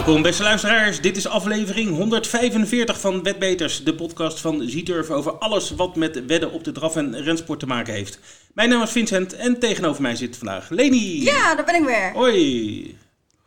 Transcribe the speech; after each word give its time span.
Welkom 0.00 0.22
beste 0.22 0.42
luisteraars, 0.42 1.00
dit 1.00 1.16
is 1.16 1.26
aflevering 1.26 1.96
145 1.96 3.00
van 3.00 3.22
Wetbeters, 3.22 3.84
de 3.84 3.94
podcast 3.94 4.40
van 4.40 4.62
Zieturf 4.68 5.10
over 5.10 5.32
alles 5.32 5.70
wat 5.70 5.96
met 5.96 6.26
wedden 6.26 6.52
op 6.52 6.64
de 6.64 6.72
draf- 6.72 6.96
en 6.96 7.22
rensport 7.22 7.60
te 7.60 7.66
maken 7.66 7.94
heeft. 7.94 8.18
Mijn 8.54 8.68
naam 8.68 8.82
is 8.82 8.90
Vincent 8.90 9.32
en 9.34 9.58
tegenover 9.58 10.02
mij 10.02 10.16
zit 10.16 10.36
vandaag 10.36 10.68
Leni. 10.68 11.22
Ja, 11.24 11.54
daar 11.54 11.64
ben 11.64 11.74
ik 11.74 11.84
weer. 11.84 12.12
Hoi. 12.12 12.98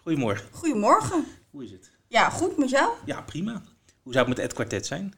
Goedemorgen. 0.04 0.46
Goedemorgen. 0.52 1.26
Hoe 1.52 1.64
is 1.64 1.72
het? 1.72 1.92
Ja, 2.08 2.30
goed 2.30 2.58
met 2.58 2.70
jou? 2.70 2.92
Ja, 3.06 3.22
prima. 3.22 3.62
Hoe 4.04 4.14
zou 4.14 4.28
het 4.28 4.36
met 4.38 4.46
Ed 4.46 4.54
Quartet 4.54 4.86
zijn? 4.86 5.14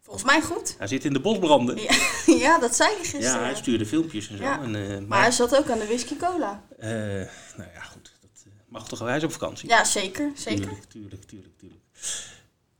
Volgens 0.00 0.24
mij 0.24 0.40
goed. 0.42 0.74
Hij 0.78 0.86
zit 0.86 1.04
in 1.04 1.12
de 1.12 1.20
bosbranden. 1.20 1.76
Ja, 1.82 1.94
ja 2.46 2.58
dat 2.58 2.76
zei 2.76 2.88
hij 2.88 2.98
gisteren. 2.98 3.22
Ja, 3.38 3.42
hij 3.42 3.54
stuurde 3.54 3.86
filmpjes 3.86 4.28
en 4.30 4.36
zo. 4.36 4.42
Ja. 4.42 4.60
En, 4.62 4.74
eh, 4.74 4.88
Maar 4.88 5.02
maar, 5.08 5.20
hij 5.22 5.30
zat 5.30 5.56
ook 5.56 5.70
aan 5.70 5.78
de 5.78 5.86
whisky 5.86 6.16
cola. 6.16 6.62
eh, 6.78 6.88
nou 7.56 7.68
ja, 7.74 7.80
goed. 7.92 7.99
Mag 8.70 8.88
toch 8.88 8.98
wel. 8.98 9.08
Hij 9.08 9.16
is 9.16 9.24
op 9.24 9.32
vakantie. 9.32 9.68
Ja, 9.68 9.84
zeker. 9.84 10.30
Zeker. 10.34 10.60
Tuurlijk, 10.60 10.84
tuurlijk, 10.84 11.24
tuurlijk, 11.24 11.58
tuurlijk. 11.58 11.80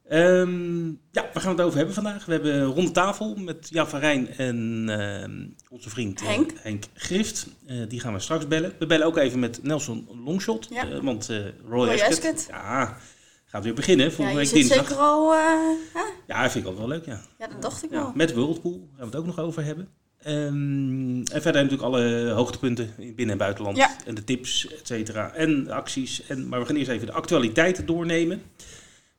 Ehm, 0.08 0.86
ja, 0.88 1.30
waar 1.32 1.42
gaan 1.42 1.50
we 1.54 1.56
het 1.56 1.60
over 1.60 1.76
hebben 1.76 1.94
vandaag? 1.94 2.24
We 2.24 2.32
hebben 2.32 2.54
een 2.54 2.64
ronde 2.64 2.90
tafel 2.90 3.34
met 3.36 3.68
Jan 3.70 3.88
van 3.88 4.00
Rijn 4.00 4.28
en 4.36 4.84
ehm, 4.88 5.46
onze 5.68 5.90
vriend 5.90 6.20
eh, 6.20 6.26
Henk. 6.26 6.52
Henk 6.56 6.84
Grift. 6.94 7.46
Eh, 7.66 7.76
die 7.88 8.00
gaan 8.00 8.12
we 8.12 8.18
straks 8.18 8.48
bellen. 8.48 8.72
We 8.78 8.86
bellen 8.86 9.06
ook 9.06 9.16
even 9.16 9.38
met 9.38 9.62
Nelson 9.62 10.08
Longshot. 10.24 10.66
Ja. 10.70 10.90
eh, 10.90 11.00
want 11.00 11.26
Roy, 11.68 11.86
Roy 11.86 12.00
Ascot. 12.00 12.46
Ja, 12.48 12.96
gaat 13.44 13.64
weer 13.64 13.74
beginnen 13.74 14.06
Ja, 14.06 14.12
volgende 14.12 14.40
je 14.40 14.46
week 14.46 14.54
dinsdag. 14.54 14.86
zeker 14.88 15.02
al... 15.02 15.32
hè? 15.32 16.02
Ja, 16.26 16.50
vind 16.50 16.64
ik 16.64 16.70
ook 16.70 16.78
wel 16.78 16.88
leuk, 16.88 17.04
ja. 17.06 17.20
Ja, 17.38 17.46
dat 17.46 17.62
dacht 17.62 17.84
ik 17.84 17.90
ja. 17.90 17.96
wel. 18.02 18.12
Met 18.14 18.32
Whirlpool 18.32 18.88
gaan 18.90 18.98
we 18.98 19.04
het 19.04 19.16
ook 19.16 19.26
nog 19.26 19.38
over 19.38 19.64
hebben. 19.64 19.88
Ehm, 20.22 21.22
en 21.22 21.42
verder 21.42 21.62
natuurlijk 21.62 21.82
alle 21.82 22.30
hoogtepunten 22.30 22.94
in 22.98 23.14
binnen- 23.14 23.32
en 23.32 23.38
buitenland. 23.38 23.76
Ja. 23.76 23.96
En 24.06 24.14
de 24.14 24.24
tips, 24.24 24.66
et 24.68 24.86
cetera. 24.86 25.32
En 25.34 25.64
de 25.64 25.72
acties. 25.74 26.22
En, 26.26 26.48
maar 26.48 26.60
we 26.60 26.66
gaan 26.66 26.76
eerst 26.76 26.90
even 26.90 27.06
de 27.06 27.12
actualiteiten 27.12 27.86
doornemen. 27.86 28.42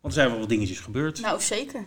Want 0.01 0.13
er 0.13 0.19
zijn 0.19 0.29
wel 0.29 0.39
wat 0.39 0.49
dingetjes 0.49 0.79
gebeurd. 0.79 1.21
Nou, 1.21 1.41
zeker. 1.41 1.85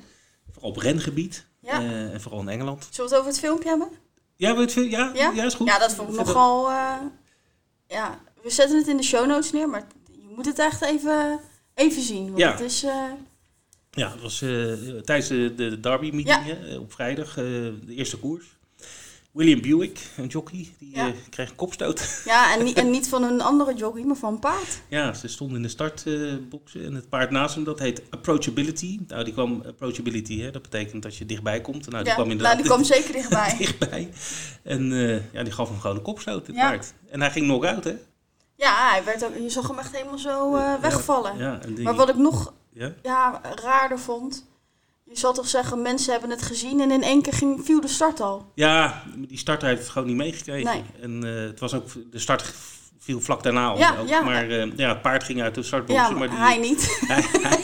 Vooral 0.51 0.71
op 0.71 0.77
rengebied. 0.77 1.47
Ja. 1.61 1.81
Eh, 1.81 2.13
en 2.13 2.21
vooral 2.21 2.41
in 2.41 2.49
Engeland. 2.49 2.89
Zullen 2.91 3.11
we 3.11 3.17
het 3.17 3.25
over 3.25 3.27
het 3.27 3.41
filmpje 3.47 3.69
hebben? 3.69 3.89
Ja, 4.37 4.57
het 4.61 4.73
veel? 4.73 4.83
Ja, 4.85 5.11
ja? 5.15 5.31
Ja? 5.35 5.45
is 5.45 5.55
goed. 5.55 5.67
Ja, 5.67 5.79
dat 5.79 5.95
vond 5.95 6.09
ik 6.09 6.15
Verder- 6.15 6.35
nogal... 6.35 6.69
eh, 6.71 6.97
ja, 7.89 8.21
we 8.43 8.51
zetten 8.51 8.77
het 8.79 8.89
in 8.89 8.97
de 8.97 9.03
show 9.03 9.27
notes 9.27 9.53
neer, 9.53 9.69
maar 9.69 9.87
je 10.13 10.33
moet 10.37 10.47
het 10.47 10.59
echt 10.59 10.83
even, 10.83 11.41
even 11.75 12.03
zien. 12.03 12.25
Want 12.27 12.39
Ja. 12.39 12.51
het 12.51 12.61
is... 12.61 12.83
eh, 12.83 13.05
Ja, 13.91 14.11
het 14.13 14.21
was 14.21 14.39
tijdens 15.05 15.29
de, 15.29 15.53
de 15.57 15.81
hè, 16.45 16.67
eh, 16.75 16.81
op 16.81 16.93
vrijdag, 16.93 17.35
de 17.35 17.79
eerste 17.89 18.19
koers. 18.19 18.54
William 19.35 19.61
Buick, 19.63 19.99
een 20.17 20.27
jockey, 20.27 20.69
die 20.79 20.95
Ja. 20.97 21.07
eh, 21.07 21.13
kreeg 21.31 21.51
een 21.51 21.57
kopstoot. 21.57 22.21
ja, 22.25 22.55
en, 22.57 22.65
niet- 22.65 22.77
en 22.77 22.91
niet 22.91 23.09
van 23.09 23.23
een 23.23 23.41
andere 23.41 23.75
jockey, 23.75 24.03
maar 24.05 24.17
van 24.17 24.33
een 24.33 24.39
paard. 24.39 24.81
Ja, 24.89 25.15
ze 25.15 25.29
stonden 25.29 25.57
in 25.57 25.63
de 25.63 25.69
startboxen 25.69 26.85
en 26.85 26.95
het 26.95 27.09
paard 27.09 27.31
naast 27.31 27.55
hem, 27.55 27.65
dat 27.65 27.79
heet 27.79 28.03
approachability. 28.11 28.99
Nou, 29.09 29.25
die 29.25 29.33
kwam 29.33 29.63
approachability, 29.67 30.41
hè, 30.41 30.51
dat 30.51 30.63
betekent 30.63 31.03
dat 31.03 31.17
je 31.17 31.27
dichtbij 31.27 31.61
komt. 31.61 31.91
Nou, 31.91 31.99
die 32.03 32.07
ja, 32.13 32.15
kwam 32.19 32.31
inderdaad 32.31 32.57
nou, 32.59 32.67
die 32.69 32.73
kwam 32.73 32.85
zeker 32.97 33.13
dichtbij. 33.13 33.55
dichtbij. 33.59 34.09
En 34.63 34.93
eh, 34.93 35.33
ja, 35.33 35.43
die 35.43 35.53
gaf 35.53 35.69
hem 35.69 35.81
gewoon 35.81 35.97
een 35.97 36.03
kopstoot, 36.03 36.47
het 36.47 36.57
Ja. 36.57 36.69
paard. 36.69 36.93
En 37.11 37.21
hij 37.21 37.31
ging 37.31 37.47
knock-out, 37.47 37.85
hè? 37.85 37.95
Ja, 38.57 38.91
hij 38.91 39.05
werd 39.05 39.25
ook, 39.25 39.37
je 39.37 39.51
zag 39.51 39.69
hem 39.69 39.79
echt 39.79 39.97
helemaal 39.97 40.19
zo 40.19 40.57
eh, 40.57 40.75
wegvallen. 40.81 41.39
Ja, 41.39 41.59
en 41.63 41.75
die, 41.75 41.85
Maar 41.85 41.95
wat 41.95 42.09
ik 42.09 42.17
nog 42.17 42.53
ja? 42.73 42.93
ja, 43.03 43.41
raarder 43.63 43.99
vond. 43.99 44.47
Je 45.05 45.19
zal 45.19 45.33
toch 45.33 45.49
zeggen, 45.49 45.83
mensen 45.83 46.13
hebben 46.13 46.31
het 46.31 46.43
gezien 46.43 46.81
en 46.81 46.91
in 46.91 47.03
één 47.03 47.23
keer 47.23 47.33
ging, 47.33 47.65
viel 47.65 47.81
de 47.81 47.89
start 47.89 48.21
al. 48.21 48.51
ja, 48.55 49.03
die 49.17 49.39
starter 49.39 49.69
heeft 49.69 49.81
het 49.81 49.91
gewoon 49.91 50.09
niet 50.09 50.17
meegekregen. 50.17 50.71
Nee. 50.71 50.85
En 51.01 51.25
eh, 51.37 51.45
het 51.47 51.61
was 51.61 51.75
ook, 51.75 51.85
de 52.11 52.19
start 52.19 52.55
viel 52.99 53.21
vlak 53.21 53.43
daarna 53.43 53.67
al. 53.69 53.79
Ja. 53.79 54.21
Maar 54.23 54.49
eh, 54.51 54.77
ja, 54.77 54.89
het 54.89 55.03
paard 55.03 55.25
ging 55.25 55.43
uit 55.43 55.55
de 55.55 55.63
startboxen. 55.63 56.11
Ja, 56.13 56.19
maar 56.19 56.29
die, 56.29 56.39
hij 56.39 56.59
niet. 56.59 56.99
hij, 57.07 57.25
hij- 57.49 57.63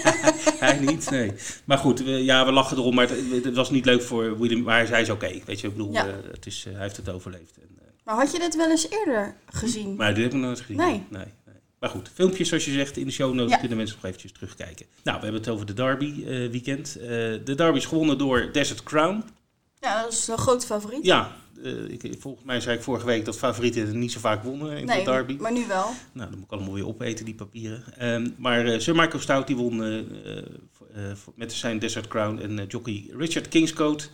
hij 0.58 0.78
niet, 0.78 1.10
nee. 1.10 1.32
Maar 1.64 1.78
goed, 1.78 2.00
we, 2.02 2.10
ja, 2.10 2.44
we 2.44 2.52
lachen 2.52 2.76
erom, 2.76 2.94
maar 2.94 3.08
het, 3.08 3.44
het 3.44 3.54
was 3.56 3.70
niet 3.70 3.84
leuk 3.84 4.02
voor 4.02 4.38
William. 4.38 4.62
Maar 4.62 4.88
hij 4.88 5.00
is 5.02 5.10
oké, 5.10 5.40
weet 5.46 5.60
je. 5.60 5.66
Ik 5.66 5.72
bedoel, 5.76 5.94
eh, 5.94 6.04
het 6.32 6.46
is, 6.46 6.64
hij 6.70 6.82
heeft 6.82 6.96
het 6.96 7.08
overleefd. 7.08 7.56
En, 7.60 7.68
Maar 8.04 8.14
had 8.14 8.32
je 8.32 8.38
dit 8.38 8.56
wel 8.56 8.70
eens 8.70 8.90
eerder 8.90 9.34
gezien? 9.46 9.96
maar 9.96 10.14
dit 10.14 10.22
heb 10.24 10.32
ik 10.32 10.38
nog 10.38 10.46
nooit 10.46 10.60
gezien. 10.60 10.76
Nee, 10.76 11.02
nee. 11.10 11.24
Maar 11.80 11.90
goed, 11.90 12.10
filmpjes 12.14 12.48
zoals 12.48 12.64
je 12.64 12.72
zegt 12.72 12.96
in 12.96 13.06
de 13.06 13.12
show 13.12 13.34
notes 13.34 13.52
Ja. 13.52 13.58
kunnen 13.58 13.76
mensen 13.76 13.96
nog 13.96 14.04
eventjes 14.04 14.32
terugkijken. 14.32 14.86
Nou, 15.02 15.16
we 15.16 15.22
hebben 15.22 15.40
het 15.40 15.50
over 15.50 15.66
de 15.66 15.72
Derby 15.72 16.24
eh, 16.26 16.50
weekend. 16.50 16.96
Eh, 16.96 17.08
de 17.44 17.54
Derby 17.56 17.78
is 17.78 17.86
gewonnen 17.86 18.18
door 18.18 18.48
Desert 18.52 18.82
Crown. 18.82 19.24
Ja, 19.80 20.02
dat 20.02 20.12
is 20.12 20.28
een 20.28 20.38
groot 20.38 20.66
favoriet. 20.66 21.04
Ja, 21.04 21.36
eh, 21.62 21.88
ik, 21.88 22.16
volgens 22.18 22.44
mij 22.44 22.60
zei 22.60 22.76
ik 22.76 22.82
vorige 22.82 23.06
week 23.06 23.24
dat 23.24 23.38
favorieten 23.38 23.98
niet 23.98 24.12
zo 24.12 24.20
vaak 24.20 24.42
wonnen 24.42 24.76
in 24.78 24.86
nee, 24.86 25.04
de 25.04 25.10
Derby. 25.10 25.36
maar 25.40 25.52
nu 25.52 25.66
wel. 25.66 25.90
Nou, 26.12 26.30
dan 26.30 26.38
moet 26.38 26.46
ik 26.46 26.52
allemaal 26.52 26.74
weer 26.74 26.86
opeten, 26.86 27.24
die 27.24 27.34
papieren. 27.34 27.84
Ehm, 27.96 28.28
maar 28.36 28.80
Sir 28.80 28.94
Michael 28.94 29.20
Stout 29.22 29.46
die 29.46 29.56
won 29.56 29.76
met 31.34 31.52
zijn 31.52 31.78
Desert 31.78 32.08
Crown. 32.08 32.38
En 32.38 32.66
jockey 32.66 33.10
Richard 33.16 33.48
Kingscote, 33.48 34.04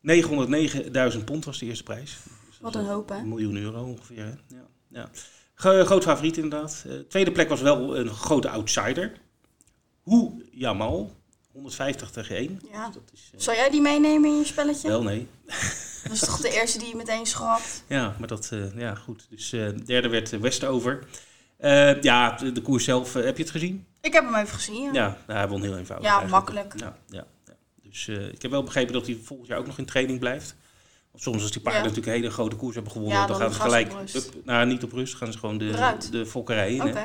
909.000 0.00 1.24
pond 1.24 1.44
was 1.44 1.58
de 1.58 1.66
eerste 1.66 1.84
prijs. 1.84 2.16
Dus 2.46 2.58
Wat 2.60 2.74
een 2.74 2.84
hoop, 2.84 3.08
hè? 3.08 3.16
Een 3.16 3.28
miljoen 3.28 3.56
euro 3.56 3.82
ongeveer, 3.84 4.24
hè? 4.24 4.56
Ja, 4.56 4.66
ja. 4.88 5.10
Gro- 5.54 5.84
groot 5.84 6.02
favoriet 6.02 6.36
inderdaad. 6.36 6.84
Eh, 6.86 6.92
tweede 7.08 7.32
plek 7.32 7.48
was 7.48 7.60
wel 7.60 7.96
een 7.96 8.08
grote 8.08 8.48
outsider. 8.48 9.12
Hoe 10.02 10.42
Jamal, 10.50 11.12
150 11.52 12.10
tegen 12.10 12.36
1. 12.36 12.60
Ja. 12.72 12.86
Dus 12.86 12.94
dat 12.94 13.10
is, 13.12 13.30
eh, 13.34 13.40
Zou 13.40 13.56
jij 13.56 13.70
die 13.70 13.80
meenemen 13.80 14.30
in 14.30 14.38
je 14.38 14.44
spelletje? 14.44 14.88
wel 14.88 15.02
nee. 15.02 15.28
Dat 16.02 16.12
is 16.12 16.18
toch 16.20 16.40
de 16.40 16.50
eerste 16.52 16.78
die 16.78 16.88
je 16.88 16.96
meteen 16.96 17.26
schrapt? 17.26 17.82
Ja, 17.86 18.16
maar 18.18 18.28
dat, 18.28 18.48
eh, 18.52 18.78
ja 18.78 18.94
goed. 18.94 19.26
Dus 19.30 19.50
derde 19.84 20.08
werd 20.08 20.30
Westover. 20.40 21.06
Ja, 22.00 22.30
de, 22.36 22.52
de 22.52 22.62
koers 22.62 22.84
zelf, 22.84 23.12
heb 23.12 23.36
je 23.36 23.42
het 23.42 23.52
gezien? 23.52 23.86
Ik 24.00 24.12
heb 24.12 24.24
hem 24.24 24.34
even 24.34 24.54
gezien, 24.54 24.82
ja. 24.82 24.90
Ja, 24.92 25.16
nou, 25.26 25.38
hij 25.38 25.48
won 25.48 25.62
heel 25.62 25.76
eenvoudig. 25.76 26.08
Ja, 26.08 26.18
eigenlijk. 26.18 26.30
makkelijk. 26.54 26.80
Ja, 26.80 26.96
ja, 27.08 27.26
ja. 27.46 27.54
Dus 27.82 28.08
ik 28.08 28.42
heb 28.42 28.50
wel 28.50 28.62
begrepen 28.62 28.92
dat 28.92 29.06
hij 29.06 29.18
volgend 29.22 29.48
jaar 29.48 29.58
ook 29.58 29.66
nog 29.66 29.78
in 29.78 29.84
training 29.84 30.18
blijft. 30.18 30.54
Soms 31.16 31.42
als 31.42 31.50
die 31.50 31.60
paarden 31.60 31.82
Ja. 31.82 31.88
natuurlijk 31.88 32.16
een 32.16 32.22
hele 32.22 32.34
grote 32.34 32.56
koers 32.56 32.74
hebben 32.74 32.92
gewonnen, 32.92 33.18
Ja, 33.18 33.26
dan, 33.26 33.38
dan 33.38 33.46
gaan 33.52 33.54
ze 33.54 33.60
gelijk, 33.60 33.92
up, 34.14 34.44
nou 34.44 34.66
niet 34.66 34.82
op 34.84 34.92
rust, 34.92 35.14
gaan 35.14 35.32
ze 35.32 35.38
gewoon 35.38 35.58
de, 35.58 35.68
Eruit. 35.68 36.12
de 36.12 36.26
fokkerij 36.26 36.72
in. 36.74 36.80
Hè? 36.80 36.92
Want 36.92 37.04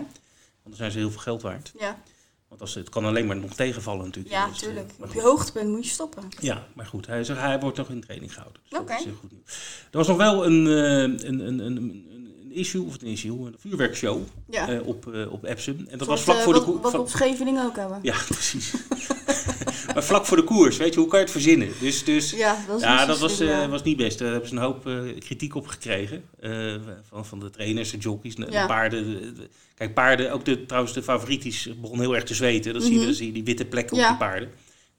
dan 0.63 0.75
zijn 0.75 0.91
ze 0.91 0.97
heel 0.97 1.11
veel 1.11 1.19
geld 1.21 1.41
waard. 1.41 1.71
ja. 1.79 2.01
Want 2.47 2.61
als, 2.61 2.73
het 2.75 2.89
kan 2.89 3.05
alleen 3.05 3.25
maar 3.27 3.35
nog 3.35 3.53
tegenvallen 3.53 4.05
natuurlijk. 4.05 4.33
Ja, 4.35 4.47
Dus, 4.47 4.55
eh, 4.61 4.63
tuurlijk. 4.63 4.91
Op 4.99 5.13
je 5.13 5.21
hoogtepunt 5.21 5.69
moet 5.69 5.85
je 5.85 5.91
stoppen. 5.91 6.23
Ja, 6.39 6.67
maar 6.73 6.85
goed, 6.85 7.07
hij, 7.07 7.23
zegt, 7.23 7.39
hij 7.39 7.59
wordt 7.59 7.77
nog 7.77 7.89
in 7.89 8.01
training 8.01 8.33
gehouden. 8.33 8.61
Dus 8.69 8.79
Oké. 8.79 8.91
dat 8.91 9.05
is 9.05 9.11
goed 9.19 9.31
nieuws. 9.31 9.45
Er 9.91 9.97
was 9.97 10.07
nog 10.07 10.17
wel 10.17 10.45
een, 10.45 10.67
eh, 10.67 11.27
een, 11.27 11.39
een, 11.47 11.59
een, 11.59 11.75
een, 11.77 12.51
issue, 12.51 12.85
of 12.85 12.93
een 13.01 13.07
issue, 13.07 13.47
een 13.47 13.55
vuurwerkshow 13.59 14.21
Ja. 14.49 14.67
eh, 14.69 14.87
op, 14.87 15.13
eh, 15.13 15.31
op 15.31 15.43
Epsom. 15.43 15.85
En 15.89 15.97
dat 15.97 16.07
was 16.07 16.21
vlak 16.21 16.37
eh, 16.37 16.43
voor 16.43 16.53
de 16.53 16.59
wat, 16.59 16.67
koers. 16.67 16.81
Wat 16.81 16.91
we 16.91 16.99
op 16.99 17.09
Scheveningen 17.09 17.65
ook 17.65 17.75
hebben. 17.75 17.99
Ja, 18.01 18.15
precies. 18.27 18.73
maar 19.99 20.07
vlak 20.07 20.25
voor 20.25 20.37
de 20.37 20.43
koers, 20.43 20.77
weet 20.77 20.93
je, 20.93 20.99
hoe 20.99 21.09
kan 21.09 21.19
je 21.19 21.23
het 21.25 21.33
verzinnen? 21.33 21.69
Dus, 21.79 22.03
dus 22.03 22.31
Ja, 22.31 22.57
dat 22.67 22.81
ja, 22.81 23.05
dat 23.05 23.19
was, 23.19 23.39
eh, 23.39 23.67
was 23.69 23.83
niet 23.83 23.97
best. 23.97 24.19
Daar 24.19 24.31
hebben 24.31 24.49
ze 24.49 24.55
een 24.55 24.61
hoop 24.61 24.87
eh, 24.87 24.95
kritiek 25.19 25.55
op 25.55 25.67
gekregen. 25.67 26.23
eh, 26.39 26.75
van, 27.09 27.25
van 27.25 27.39
de 27.39 27.49
trainers, 27.49 27.91
de 27.91 27.97
jockeys, 27.97 28.35
de, 28.35 28.63
paarden. 28.67 29.03
de- 29.11 29.33
de- 29.33 29.47
kijk, 29.75 29.93
paarden, 29.93 30.31
ook 30.31 30.45
de, 30.45 30.65
trouwens 30.65 30.93
de 30.93 31.03
favorietisch, 31.03 31.69
begon 31.81 31.99
heel 31.99 32.15
erg 32.15 32.23
te 32.23 32.33
zweten. 32.33 32.73
Dat 32.73 32.81
zie 32.81 32.91
je, 32.91 32.97
Mhm. 32.97 33.05
dan 33.05 33.15
zie 33.15 33.25
je 33.27 33.33
die 33.33 33.43
witte 33.43 33.65
plekken 33.65 33.97
op 33.97 34.07
die 34.07 34.17
paarden. 34.17 34.49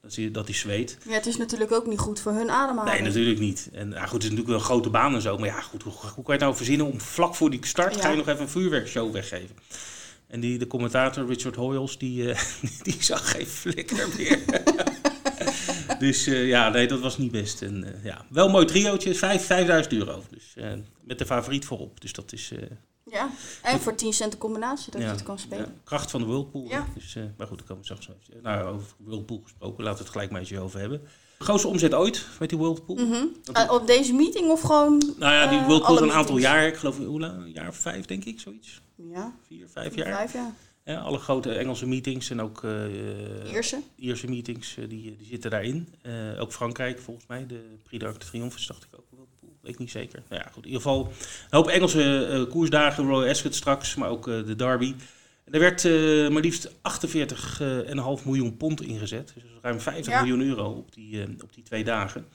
Dat 0.01 0.13
zie 0.13 0.23
je 0.23 0.31
dat 0.31 0.45
die 0.45 0.55
zweet. 0.55 0.97
Ja, 1.07 1.13
het 1.13 1.25
is 1.25 1.37
natuurlijk 1.37 1.71
ook 1.71 1.87
niet 1.87 1.99
goed 1.99 2.19
voor 2.19 2.31
hun 2.31 2.49
ademhaling. 2.51 2.95
Nee, 2.95 3.07
natuurlijk 3.07 3.39
niet. 3.39 3.69
En 3.73 3.87
goed, 3.93 4.01
het 4.01 4.23
is 4.23 4.29
natuurlijk 4.29 4.47
wel 4.47 4.57
een 4.57 4.63
grote 4.63 4.89
baan 4.89 5.13
en 5.15 5.21
zo. 5.21 5.37
Maar 5.37 5.47
ja, 5.47 5.61
goed, 5.61 5.83
hoe, 5.83 5.93
hoe 5.93 6.09
kan 6.13 6.23
je 6.25 6.31
het 6.31 6.39
nou 6.41 6.55
verzinnen 6.55 6.85
om 6.87 7.01
vlak 7.01 7.35
voor 7.35 7.49
die 7.49 7.65
start 7.65 7.95
Ja. 7.95 8.01
ga 8.01 8.09
je 8.09 8.17
nog 8.17 8.27
even 8.27 8.41
een 8.41 8.49
vuurwerkshow 8.49 9.11
weggeven? 9.13 9.55
En 10.31 10.39
die, 10.39 10.57
de 10.57 10.67
commentator 10.67 11.27
Richard 11.27 11.55
Hoyles, 11.55 11.97
die, 11.97 12.31
eh, 12.31 12.41
die 12.83 13.03
zag 13.03 13.31
geen 13.31 13.45
flikker 13.45 14.09
meer. 14.17 14.39
dus 15.99 16.27
eh, 16.27 16.47
ja, 16.47 16.69
nee, 16.69 16.87
dat 16.87 16.99
was 16.99 17.17
niet 17.17 17.31
best. 17.31 17.61
En, 17.61 17.83
eh, 17.83 18.03
ja, 18.03 18.25
wel 18.29 18.45
een 18.45 18.51
mooi 18.51 18.65
triootje, 18.65 19.15
vijf, 19.15 19.45
5000 19.45 19.93
euro. 19.93 20.23
Dus 20.29 20.53
met 21.03 21.19
de 21.19 21.25
favoriet 21.25 21.65
voorop. 21.65 22.01
Dus 22.01 22.13
dat 22.13 22.33
is 22.33 22.51
Ja, 23.05 23.29
en 23.61 23.79
voor 23.79 23.95
10 23.95 24.13
cent 24.13 24.31
de 24.31 24.37
combinatie 24.37 24.91
dat 24.91 25.01
ja, 25.01 25.07
je 25.07 25.13
het 25.13 25.23
kan 25.23 25.39
spelen. 25.39 25.65
ja, 25.65 25.73
kracht 25.83 26.11
van 26.11 26.21
de 26.21 26.27
Whirlpool. 26.27 26.67
Ja. 26.67 26.87
Dus, 26.93 27.15
maar 27.37 27.47
goed, 27.47 27.57
daar 27.57 27.67
komen 27.67 27.87
we 27.87 27.95
straks 27.95 28.09
even. 28.09 28.43
Nou, 28.43 28.75
over 28.75 28.87
Whirlpool 28.97 29.41
gesproken, 29.43 29.83
laten 29.83 29.97
we 29.97 30.03
het 30.03 30.13
gelijk 30.13 30.31
maar 30.31 30.39
eens 30.39 30.53
over 30.53 30.79
hebben. 30.79 31.01
Grootste 31.41 31.67
omzet 31.67 31.93
ooit 31.93 32.25
met 32.39 32.49
die 32.49 32.57
Whirlpool. 32.57 32.97
Eh, 33.53 33.71
op 33.71 33.87
deze 33.87 34.13
meeting 34.13 34.49
of 34.49 34.61
gewoon... 34.61 34.97
Nou 35.17 35.33
ja, 35.33 35.47
die 35.47 35.59
eh, 35.59 35.65
Whirlpool 35.65 35.97
alle 35.97 36.01
een 36.01 36.11
aantal 36.11 36.37
jaar, 36.37 36.67
ik 36.67 36.75
geloof 36.75 36.97
hoe 36.97 37.19
lang, 37.19 37.41
een 37.43 37.51
jaar 37.51 37.67
of 37.67 37.75
vijf 37.75 38.05
denk 38.05 38.25
ik, 38.25 38.39
zoiets. 38.39 38.81
Ja, 38.95 39.33
Vier, 39.47 39.67
vijf 39.71 39.95
jaar. 39.95 40.29
vijf. 40.29 40.45
Ja, 40.85 40.99
alle 40.99 41.17
grote 41.17 41.53
Engelse 41.53 41.87
meetings 41.87 42.29
en 42.29 42.41
ook 42.41 42.63
eh, 42.63 43.51
Ierse. 43.51 43.81
Ierse 43.95 44.27
meetings, 44.27 44.75
die, 44.75 44.87
die 44.87 45.27
zitten 45.29 45.51
daarin. 45.51 45.87
Ook 46.39 46.51
Frankrijk 46.51 46.99
volgens 46.99 47.27
mij, 47.27 47.45
de 47.47 47.75
Prix 47.83 48.03
d'Arc 48.03 48.19
de 48.19 48.25
Triomphe 48.25 48.65
dacht 48.67 48.83
ik 48.83 48.99
ook 48.99 49.05
wel. 49.09 49.27
Weet 49.61 49.73
ik 49.73 49.79
niet 49.79 49.91
zeker. 49.91 50.23
Nou 50.29 50.41
ja, 50.43 50.49
goed. 50.53 50.63
In 50.63 50.69
ieder 50.69 50.81
geval 50.81 51.05
een 51.49 51.57
hoop 51.57 51.67
Engelse 51.67 52.47
koersdagen, 52.49 53.07
Royal 53.07 53.29
Ascot 53.29 53.55
straks, 53.55 53.95
maar 53.95 54.09
ook 54.09 54.25
de 54.25 54.55
Derby. 54.55 54.95
En 55.51 55.57
er 55.57 55.59
werd 55.59 55.85
eh, 55.85 56.29
maar 56.33 56.41
liefst 56.41 56.71
48,5 58.19 58.25
miljoen 58.25 58.57
pond 58.57 58.81
ingezet. 58.81 59.31
Dus 59.33 59.43
ruim 59.61 59.79
50 59.79 60.13
Ja. 60.13 60.19
miljoen 60.21 60.41
euro 60.47 60.71
op 60.71 60.93
die, 60.93 61.21
eh, 61.21 61.27
op 61.43 61.53
die 61.53 61.63
twee 61.63 61.83
dagen. 61.83 62.25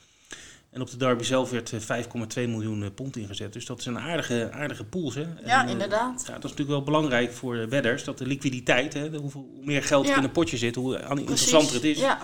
En 0.71 0.81
op 0.81 0.91
de 0.91 0.97
derby 0.97 1.23
zelf 1.25 1.51
werd 1.51 1.73
eh, 1.73 1.81
5,2 1.81 2.49
miljoen 2.49 2.83
eh, 2.83 2.89
pond 2.95 3.17
ingezet. 3.17 3.53
Dus 3.53 3.67
dat 3.67 3.79
is 3.79 3.87
een 3.87 3.99
aardige, 3.99 4.49
aardige 4.53 4.85
pool. 4.85 5.13
Hè? 5.13 5.21
Ja, 5.21 5.61
En, 5.61 5.67
eh, 5.67 5.73
inderdaad. 5.73 6.23
Ja, 6.27 6.33
dat 6.33 6.45
is 6.45 6.51
natuurlijk 6.51 6.69
wel 6.69 6.83
belangrijk 6.83 7.33
voor 7.33 7.57
eh, 7.57 7.67
wedders. 7.67 8.05
Dat 8.05 8.19
de 8.19 8.27
liquiditeit, 8.27 8.95
hè, 8.95 9.11
de 9.11 9.19
hoeveel, 9.19 9.51
hoe 9.55 9.65
meer 9.65 9.83
geld 9.83 10.07
Ja. 10.07 10.17
in 10.17 10.25
een 10.25 10.33
potje 10.33 10.57
zit, 10.57 10.75
hoe 10.75 11.01
interessanter 11.19 11.75
het 11.75 11.85
is. 11.85 11.99
Ja, 11.99 12.19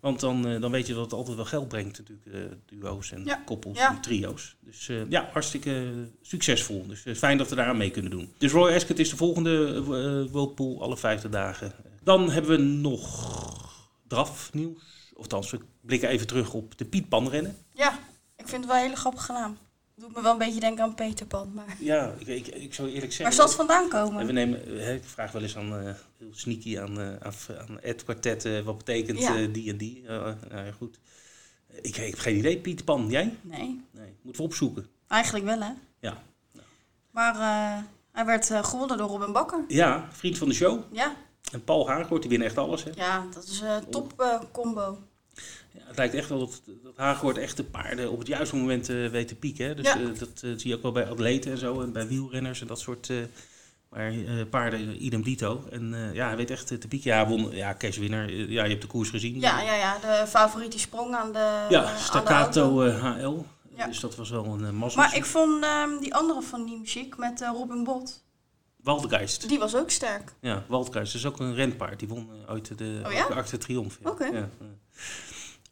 Want 0.00 0.20
dan, 0.20 0.46
eh, 0.46 0.60
dan 0.60 0.70
weet 0.70 0.86
je 0.86 0.94
dat 0.94 1.02
het 1.04 1.12
altijd 1.12 1.36
wel 1.36 1.44
geld 1.44 1.68
brengt, 1.68 1.98
natuurlijk, 1.98 2.26
eh, 2.26 2.56
duo's 2.80 3.12
en 3.12 3.24
Ja. 3.24 3.42
koppels 3.44 3.78
Ja. 3.78 3.90
en 3.94 4.00
trio's. 4.00 4.56
Dus 4.60 4.88
eh, 4.88 5.10
ja, 5.10 5.28
hartstikke 5.32 5.92
succesvol. 6.22 6.86
Dus 6.86 7.04
fijn 7.18 7.38
dat 7.38 7.48
we 7.48 7.54
daaraan 7.54 7.76
mee 7.76 7.90
kunnen 7.90 8.10
doen. 8.10 8.32
Dus 8.38 8.52
Roy 8.52 8.74
Ascot 8.74 8.98
is 8.98 9.10
de 9.10 9.16
volgende 9.16 9.82
Worldpool, 10.30 10.82
alle 10.82 10.96
vijfde 10.96 11.28
dagen. 11.28 11.72
Dan 12.02 12.30
hebben 12.30 12.50
we 12.50 12.62
nog 12.62 13.84
draf 14.08 14.52
nieuws. 14.52 14.80
Of 15.14 15.22
althans, 15.22 15.50
we 15.50 15.58
blikken 15.80 16.08
even 16.08 16.26
terug 16.26 16.52
op 16.54 16.78
de 16.78 16.84
Piet 16.84 17.08
Pan 17.08 17.28
rennen. 17.28 17.56
ja, 17.74 17.98
ik 18.36 18.48
vind 18.48 18.62
het 18.62 18.66
wel 18.66 18.76
een 18.76 18.82
hele 18.82 18.96
grappige 18.96 19.32
naam. 19.32 19.56
Doet 19.94 20.14
me 20.14 20.22
wel 20.22 20.32
een 20.32 20.38
beetje 20.38 20.60
denken 20.60 20.84
aan 20.84 20.94
Peter 20.94 21.26
Pan. 21.26 21.52
Maar 21.54 21.76
Ja, 21.80 22.14
ik, 22.18 22.26
ik, 22.26 22.46
ik 22.46 22.74
zou 22.74 22.88
eerlijk 22.88 23.12
zeggen... 23.12 23.24
waar 23.24 23.32
zal 23.32 23.46
het 23.46 23.54
vandaan 23.54 23.82
En 23.82 23.88
we 23.88 24.18
komen? 24.18 24.34
nemen, 24.34 24.94
ik 24.94 25.04
vraag 25.04 25.32
wel 25.32 25.42
eens 25.42 25.56
aan, 25.56 25.96
heel 26.18 26.28
sneaky 26.34 26.78
aan, 26.78 27.00
eh, 27.00 27.58
aan, 27.68 27.80
Ed 27.80 28.04
Quartet, 28.04 28.44
eh, 28.44 28.60
wat 28.60 28.78
betekent 28.78 29.18
Ja. 29.18 29.36
eh, 29.36 29.52
die 29.52 29.70
en 29.70 29.76
die. 29.76 30.02
Nou 30.06 30.36
ja, 30.50 30.72
goed. 30.72 30.98
Ik, 31.82 31.96
ik 31.96 32.10
heb 32.10 32.18
geen 32.18 32.36
idee, 32.36 32.58
Piet 32.58 32.84
Pan, 32.84 33.10
jij? 33.10 33.36
Nee, 33.42 33.84
Nee, 33.90 34.14
moeten 34.22 34.42
we 34.42 34.48
opzoeken. 34.48 34.86
eigenlijk 35.08 35.44
wel 35.44 35.60
hè. 35.60 35.70
Ja. 36.00 36.22
Maar 37.10 37.34
hij 38.12 38.24
werd 38.24 38.50
gewonnen 38.66 38.96
door 38.98 39.08
Robin 39.08 39.32
Bakker. 39.32 39.64
Ja, 39.68 40.08
vriend 40.12 40.38
van 40.38 40.48
de 40.48 40.54
show. 40.54 40.82
Ja, 40.92 41.16
En 41.52 41.64
Paul 41.64 41.88
Haaghoort, 41.88 42.20
die 42.20 42.30
winnen 42.30 42.48
echt 42.48 42.58
alles. 42.58 42.84
Hè? 42.84 42.90
ja 42.94 43.26
dat 43.34 43.44
is 43.44 43.60
een 43.60 43.90
top 43.90 44.20
eh, 44.20 44.40
combo. 44.52 44.98
Ja, 45.72 45.80
het 45.84 45.96
lijkt 45.96 46.14
echt 46.14 46.28
wel 46.28 46.38
dat, 46.38 46.62
dat 46.82 46.96
Haaghoort 46.96 47.36
echt 47.38 47.56
de 47.56 47.64
paarden 47.64 48.10
op 48.10 48.18
het 48.18 48.26
juiste 48.28 48.56
moment 48.56 48.86
weet 48.86 49.28
te 49.28 49.34
pieken. 49.34 49.66
Hè? 49.66 49.74
Dus 49.74 49.86
Ja. 49.86 49.98
dat 50.18 50.38
zie 50.38 50.68
je 50.68 50.76
ook 50.76 50.82
wel 50.82 50.92
bij 50.92 51.08
atleten 51.08 51.50
en 51.52 51.58
zo. 51.58 51.80
En 51.80 51.92
bij 51.92 52.06
wielrenners 52.08 52.60
en 52.60 52.66
dat 52.66 52.80
soort... 52.80 53.10
eh, 53.96 54.34
maar 54.36 54.46
paarden, 54.46 54.80
eh, 54.80 55.00
idem 55.02 55.22
dito. 55.22 55.64
En 55.70 55.94
eh, 55.94 56.14
ja, 56.14 56.26
hij 56.26 56.36
weet 56.36 56.50
echt 56.50 56.66
te 56.66 56.88
pieken. 56.88 57.10
Ja, 57.10 57.26
won, 57.28 57.50
ja, 57.50 57.72
Kees 57.72 57.96
Winner. 57.96 58.28
eh, 58.28 58.50
ja, 58.50 58.62
je 58.64 58.70
hebt 58.70 58.82
de 58.82 58.88
koers 58.88 59.10
gezien. 59.10 59.40
Ja, 59.40 59.60
ja, 59.60 59.74
ja, 59.74 59.98
de 59.98 60.26
favoriet 60.26 60.70
die 60.70 60.80
sprong 60.80 61.14
aan 61.14 61.32
de, 61.32 61.66
Ja, 61.68 61.80
de. 61.80 61.98
Staccato 61.98 62.88
HL. 62.90 63.44
Ja. 63.76 63.86
Dus 63.86 64.00
dat 64.00 64.16
was 64.16 64.30
wel 64.30 64.44
een 64.44 64.60
uh, 64.60 64.70
mazzel. 64.70 65.00
Maar 65.02 65.16
ik 65.16 65.24
vond 65.24 65.64
ehm, 65.64 65.98
die 66.00 66.14
andere 66.14 66.42
van 66.42 66.64
die 66.64 66.78
muziek 66.78 67.16
met 67.16 67.40
Robin 67.40 67.84
Bot, 67.84 68.24
Waldgeist. 68.82 69.48
die 69.48 69.58
was 69.58 69.74
ook 69.76 69.90
sterk. 69.90 70.32
Ja, 70.40 70.64
Waldgeist. 70.66 71.14
Is 71.14 71.26
ook 71.26 71.40
een 71.40 71.54
renpaard. 71.54 71.98
Die 71.98 72.08
won 72.08 72.30
ooit 72.48 72.78
de 72.78 73.02
Oh 73.06 73.12
ja? 73.12 73.42
De 73.42 73.58
Triomphe. 73.58 73.96
Ja. 74.02 74.10
Oké. 74.10 74.24
Ja, 74.24 74.32
ja. 74.32 74.48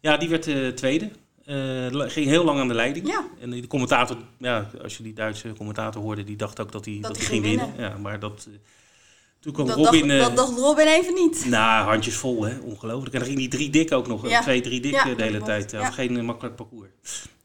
Ja, 0.00 0.16
die 0.16 0.28
werd 0.28 0.76
tweede. 0.76 1.10
La- 1.90 2.08
ging 2.08 2.26
heel 2.26 2.44
lang 2.44 2.58
aan 2.58 2.68
de 2.68 2.74
leiding. 2.74 3.06
Ja, 3.06 3.24
En 3.40 3.50
de 3.50 3.66
commentator, 3.66 4.16
ja, 4.38 4.70
als 4.82 4.96
je 4.96 5.02
die 5.02 5.12
Duitse 5.12 5.52
commentator 5.56 6.02
hoorde, 6.02 6.24
die 6.24 6.36
dacht 6.36 6.60
ook 6.60 6.72
dat 6.72 6.84
hij, 6.84 6.98
dat 7.00 7.18
ging 7.18 7.42
winnen. 7.42 7.74
Ja, 7.78 7.96
maar 7.96 8.18
dat... 8.20 8.46
eh, 8.50 8.54
toen 9.40 9.52
kwam 9.52 9.66
dat, 9.66 9.76
Robin... 9.76 10.08
dacht, 10.08 10.20
eh, 10.20 10.26
dat 10.26 10.36
dacht 10.36 10.58
Robin 10.58 10.86
even 10.86 11.14
niet. 11.14 11.44
Nou, 11.48 11.88
handjes 11.88 12.16
vol, 12.16 12.44
hè. 12.44 12.58
Ongelooflijk. 12.58 13.12
En 13.14 13.18
dan 13.18 13.28
ging 13.28 13.38
die 13.40 13.48
drie 13.48 13.70
dik 13.70 13.92
ook 13.92 14.06
nog. 14.06 14.28
Ja. 14.28 14.40
Twee, 14.40 14.60
drie 14.60 14.80
dik 14.80 14.92
Ja, 14.92 15.14
de 15.14 15.22
hele 15.22 15.42
tijd. 15.42 15.70
Ja. 15.70 15.90
Geen 15.90 16.24
makkelijk 16.24 16.56
parcours. 16.56 16.88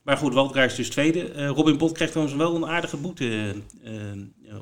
Maar 0.01 0.17
goed, 0.17 0.33
Waldgeist 0.33 0.77
dus 0.77 0.89
tweede. 0.89 1.45
Robin 1.47 1.77
Bot 1.77 1.91
kreeg 1.91 2.09
trouwens 2.09 2.37
wel 2.37 2.55
een 2.55 2.65
aardige 2.65 2.97
boete 2.97 3.55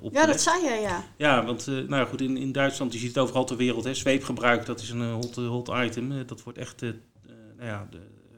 op. 0.02 0.14
Ja, 0.14 0.26
dat 0.26 0.42
zei 0.42 0.64
je, 0.64 0.80
ja. 0.82 1.04
Ja, 1.18 1.46
want 1.46 1.68
nou 1.88 2.08
goed, 2.08 2.22
in, 2.22 2.38
in 2.38 2.52
Duitsland, 2.52 2.94
je 2.94 3.00
ziet 3.00 3.08
het 3.08 3.18
overal 3.18 3.46
ter 3.46 3.58
wereld, 3.58 3.84
hè, 3.84 3.94
zweepgebruik, 3.94 4.66
dat 4.66 4.82
is 4.82 4.90
een 4.90 5.12
hot, 5.12 5.36
hot 5.36 5.72
item. 5.84 6.26
Dat 6.28 6.44
wordt 6.44 6.60
echt 6.60 6.82
nou 6.82 6.94
ja, 7.70 7.88
de, 7.92 7.98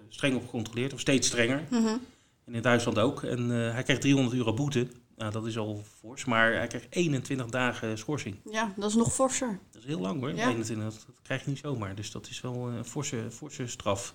streng 0.10 0.36
op 0.36 0.42
gecontroleerd, 0.42 0.94
of 0.94 1.00
steeds 1.00 1.28
strenger. 1.28 1.64
Mhm. 1.70 1.98
En 2.46 2.56
in 2.56 2.62
Duitsland 2.62 3.00
ook. 3.00 3.24
En 3.24 3.52
eh, 3.66 3.74
hij 3.74 3.84
kreeg 3.84 3.98
300 4.00 4.36
euro 4.36 4.54
boete. 4.54 4.88
Nou, 5.18 5.32
dat 5.32 5.46
is 5.46 5.58
al 5.58 5.84
fors, 6.00 6.26
maar 6.26 6.54
hij 6.54 6.68
kreeg 6.68 6.88
21 6.90 7.46
dagen 7.50 7.98
schorsing. 7.98 8.36
Ja, 8.52 8.74
dat 8.76 8.90
is 8.90 8.96
nog 8.96 9.14
forser. 9.14 9.60
Dat 9.72 9.82
is 9.82 9.88
heel 9.88 10.00
lang 10.00 10.20
hoor, 10.20 10.36
Ja. 10.36 10.48
21, 10.48 10.84
dat, 10.86 11.04
dat 11.08 11.16
krijg 11.24 11.44
je 11.44 11.50
niet 11.50 11.60
zomaar. 11.60 11.96
Dus 11.96 12.12
dat 12.12 12.28
is 12.30 12.42
wel 12.42 12.70
eh, 12.70 12.76
een 12.76 12.86
forse, 12.86 13.18
forse 13.32 13.68
straf. 13.68 14.14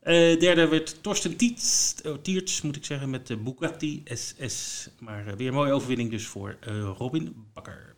Eh, 0.00 0.14
derde 0.40 0.68
werd 0.68 1.02
Torsten 1.02 1.36
Tietz, 1.36 1.94
oh, 2.06 2.14
Tierts, 2.22 2.62
moet 2.62 2.76
ik 2.76 2.84
zeggen, 2.84 3.10
met 3.10 3.26
de 3.26 3.36
Bugatti 3.36 4.02
SS. 4.04 4.88
Maar 4.98 5.36
weer 5.36 5.48
een 5.48 5.54
mooie 5.54 5.72
overwinning 5.72 6.10
dus 6.10 6.26
voor 6.26 6.56
Robin 6.98 7.46
Bakker. 7.54 7.96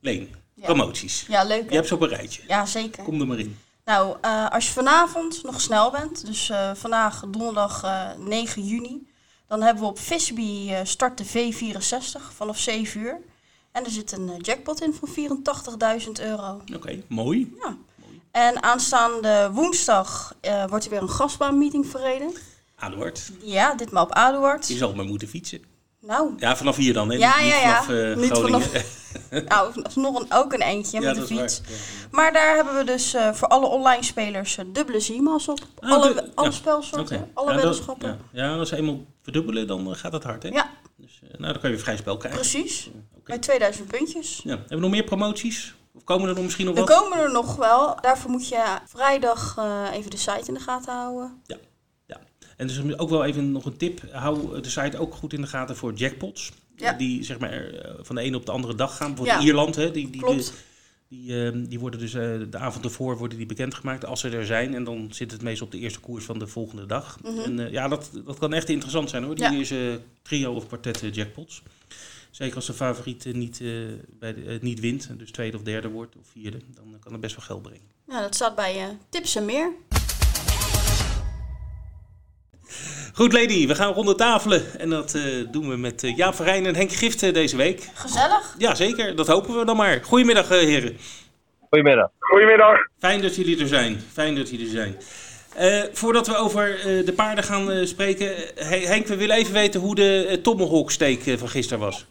Leen, 0.00 0.28
Ja. 0.54 0.64
promoties. 0.64 1.26
Ja, 1.28 1.44
leuk 1.44 1.68
Je 1.68 1.74
hebt 1.74 1.88
ze 1.88 1.94
op 1.94 2.00
een 2.00 2.08
rijtje. 2.08 2.42
Ja, 2.46 2.66
zeker. 2.66 3.02
Kom 3.04 3.20
er 3.20 3.26
maar 3.26 3.38
in. 3.38 3.56
Nou, 3.88 4.16
eh, 4.20 4.50
als 4.50 4.66
je 4.66 4.72
vanavond 4.72 5.42
nog 5.42 5.60
snel 5.60 5.90
bent, 5.90 6.26
dus 6.26 6.50
eh, 6.50 6.70
vandaag 6.74 7.24
donderdag 7.28 7.82
eh, 7.82 8.08
9 8.18 8.62
juni, 8.62 9.06
dan 9.46 9.62
hebben 9.62 9.82
we 9.82 9.88
op 9.88 9.98
Fisby 9.98 10.70
eh, 10.70 10.80
start 10.82 11.18
de 11.18 11.24
V64 11.26 12.32
vanaf 12.34 12.58
7 12.58 13.00
uur. 13.00 13.18
En 13.72 13.84
er 13.84 13.90
zit 13.90 14.12
een 14.12 14.36
jackpot 14.40 14.82
in 14.82 14.94
van 14.94 15.08
84.000 16.00 16.10
euro. 16.20 16.60
Oké, 16.74 17.02
mooi. 17.06 17.54
Ja. 17.62 17.76
En 18.30 18.62
aanstaande 18.62 19.50
woensdag 19.52 20.34
wordt 20.68 20.84
er 20.84 20.90
weer 20.90 21.02
een 21.02 21.10
gasbaanmeeting 21.10 21.86
verreden. 21.86 22.32
Aduard, 22.76 23.30
Ja, 23.40 23.74
ditmaal 23.74 24.04
op 24.04 24.12
Aduard. 24.12 24.68
je 24.68 24.76
zal 24.76 24.94
maar 24.94 25.04
moeten 25.04 25.28
fietsen. 25.28 25.64
Nou, 26.00 26.34
Ja, 26.36 26.56
vanaf 26.56 26.76
hier 26.76 26.92
dan, 26.92 27.10
hè? 27.10 27.16
Ja, 27.16 27.38
Niet 27.40 27.48
ja, 27.48 27.56
ja. 27.60 27.82
vanaf 27.82 27.88
eh, 28.10 28.16
Niet 28.16 28.38
vanaf- 28.38 28.72
nou, 29.48 29.72
nog 29.94 30.20
een, 30.20 30.26
ook 30.32 30.52
een 30.52 30.62
eentje 30.62 31.00
ja, 31.00 31.06
met 31.06 31.14
de 31.16 31.26
fiets. 31.26 31.60
Ja, 31.66 31.72
ja. 31.74 32.08
Maar 32.10 32.32
daar 32.32 32.54
hebben 32.56 32.76
we 32.76 32.84
dus 32.84 33.14
eh, 33.14 33.32
voor 33.32 33.48
alle 33.48 33.66
online 33.66 34.02
spelers 34.04 34.56
eh, 34.56 34.64
dubbele 34.68 35.00
ZMA's 35.00 35.48
op. 35.48 35.58
Ah, 35.78 35.90
alle 35.92 36.30
alle 36.34 36.46
ja. 36.48 36.52
spelsoorten, 36.54 37.30
alle 37.34 37.46
Ja, 37.48 37.52
dat- 37.54 37.62
weddenschappen. 37.64 38.18
Ja, 38.32 38.44
ja, 38.44 38.56
als 38.56 38.68
ze 38.68 38.76
eenmaal 38.76 39.04
verdubbelen, 39.22 39.66
dan 39.66 39.96
gaat 39.96 40.12
het 40.12 40.24
hard, 40.24 40.42
hè? 40.42 40.48
Ja. 40.48 40.70
Dus, 40.96 41.20
nou, 41.22 41.52
dan 41.52 41.60
kan 41.60 41.70
je 41.70 41.76
weer 41.76 41.84
vrij 41.84 41.96
spel 41.96 42.16
krijgen. 42.16 42.40
Precies, 42.40 42.90
Oké. 43.12 43.22
bij 43.24 43.38
2000 43.38 43.86
puntjes. 43.88 44.40
Ja. 44.44 44.50
Hebben 44.50 44.68
we 44.68 44.76
nog 44.76 44.90
meer 44.90 45.04
promoties? 45.04 45.74
Of 45.94 46.04
komen 46.04 46.28
er 46.28 46.34
nog 46.34 46.44
misschien 46.44 46.66
nog 46.66 46.76
Er 46.76 46.84
wat? 46.84 46.98
komen 46.98 47.18
er 47.18 47.32
nog 47.32 47.56
wel. 47.56 47.96
Daarvoor 48.00 48.30
moet 48.30 48.48
je 48.48 48.64
vrijdag 48.86 49.56
even 49.92 50.10
de 50.10 50.16
site 50.16 50.42
in 50.46 50.54
de 50.54 50.60
gaten 50.60 50.92
houden. 50.94 51.42
En 52.58 52.66
dus 52.66 52.96
ook 52.96 53.08
wel 53.10 53.24
even 53.24 53.52
nog 53.52 53.64
een 53.64 53.76
tip. 53.76 54.00
Hou 54.12 54.60
de 54.60 54.68
site 54.70 54.98
ook 54.98 55.14
goed 55.14 55.32
in 55.32 55.40
de 55.40 55.46
gaten 55.46 55.76
voor 55.76 55.92
jackpots. 55.92 56.52
Ja. 56.76 56.92
Die 56.92 57.24
zeg 57.24 57.38
maar 57.38 57.52
eh, 57.66 57.94
van 58.00 58.16
de 58.16 58.22
ene 58.22 58.36
op 58.36 58.46
de 58.46 58.52
andere 58.52 58.74
dag 58.74 58.96
gaan. 58.96 59.08
Bijvoorbeeld 59.08 59.38
Ja. 59.40 59.46
Ierland, 59.46 59.74
hè, 59.76 59.90
die, 59.90 60.10
die, 60.10 60.20
Klopt. 60.20 60.52
die, 61.08 61.44
eh, 61.46 61.52
die 61.68 61.78
worden 61.78 62.00
dus 62.00 62.14
eh, 62.14 62.22
de 62.50 62.58
avond 62.58 62.84
ervoor 62.84 63.18
worden 63.18 63.38
die 63.38 63.46
bekendgemaakt 63.46 64.04
als 64.04 64.20
ze 64.20 64.28
er 64.28 64.46
zijn. 64.46 64.74
En 64.74 64.84
dan 64.84 65.08
zit 65.12 65.30
het 65.32 65.42
meestal 65.42 65.66
op 65.66 65.72
de 65.72 65.78
eerste 65.78 66.00
koers 66.00 66.24
van 66.24 66.38
de 66.38 66.46
volgende 66.46 66.86
dag. 66.86 67.18
Mhm. 67.22 67.38
En 67.38 67.58
eh, 67.66 67.72
ja, 67.72 67.88
dat, 67.88 68.10
dat 68.24 68.38
kan 68.38 68.52
echt 68.52 68.68
interessant 68.68 69.10
zijn 69.10 69.24
hoor. 69.24 69.34
Die 69.34 69.44
Ja. 69.44 69.52
eerste 69.52 70.00
trio 70.22 70.52
of 70.52 70.66
kwartet 70.66 71.08
jackpots. 71.12 71.62
Zeker 72.30 72.56
als 72.56 72.66
de 72.66 72.72
favoriet 72.72 73.24
niet, 73.34 73.62
bij 74.18 74.34
de, 74.34 74.58
niet 74.62 74.80
wint, 74.80 75.08
dus 75.18 75.30
tweede 75.30 75.56
of 75.56 75.62
derde 75.62 75.88
wordt 75.88 76.16
of 76.16 76.26
vierde, 76.32 76.58
dan 76.74 76.96
kan 77.00 77.12
het 77.12 77.20
best 77.20 77.36
wel 77.36 77.44
geld 77.44 77.62
brengen. 77.62 77.82
Ja, 78.08 78.20
dat 78.20 78.34
staat 78.34 78.54
bij 78.56 78.96
tips 79.08 79.34
en 79.36 79.44
meer. 79.44 79.72
Goed, 83.14 83.32
Lady, 83.32 83.66
we 83.66 83.74
gaan 83.74 83.92
ronde 83.92 84.14
tafelen. 84.14 84.62
En 84.78 84.90
dat 84.90 85.14
eh, 85.14 85.22
doen 85.50 85.68
we 85.68 85.76
met 85.76 86.04
eh, 86.04 86.16
Jaap 86.16 86.34
van 86.34 86.44
Rijn 86.44 86.66
en 86.66 86.74
Henk 86.76 86.92
Giften 86.92 87.32
deze 87.34 87.56
week. 87.56 87.88
Gezellig. 87.94 88.54
Ja, 88.58 88.74
zeker. 88.74 89.16
Dat 89.16 89.26
hopen 89.26 89.58
we 89.58 89.64
dan 89.64 89.76
maar. 89.76 90.00
Goedemiddag, 90.04 90.50
eh, 90.50 90.58
heren. 90.58 90.96
Goedemiddag. 91.70 92.10
Goedemiddag. 92.18 92.76
Fijn 92.98 93.22
dat 93.22 93.36
jullie 93.36 93.60
er 93.60 93.68
zijn. 93.68 94.00
Fijn 94.12 94.34
dat 94.34 94.50
jullie 94.50 94.66
er 94.66 94.72
zijn. 94.72 94.96
Eh, 95.54 95.82
voordat 95.92 96.26
we 96.26 96.36
over 96.36 96.74
eh, 96.78 97.06
de 97.06 97.12
paarden 97.16 97.44
gaan 97.44 97.70
eh, 97.70 97.86
spreken, 97.86 98.32
Hen- 98.54 98.82
Henk, 98.82 99.06
we 99.06 99.16
willen 99.16 99.36
even 99.36 99.52
weten 99.52 99.80
hoe 99.80 99.94
de 99.94 100.26
uh, 100.28 100.32
tomahawk 100.42 100.90
steak 100.90 101.20
eh, 101.26 101.36
van 101.36 101.48
gisteren 101.48 101.78
was. 101.84 102.06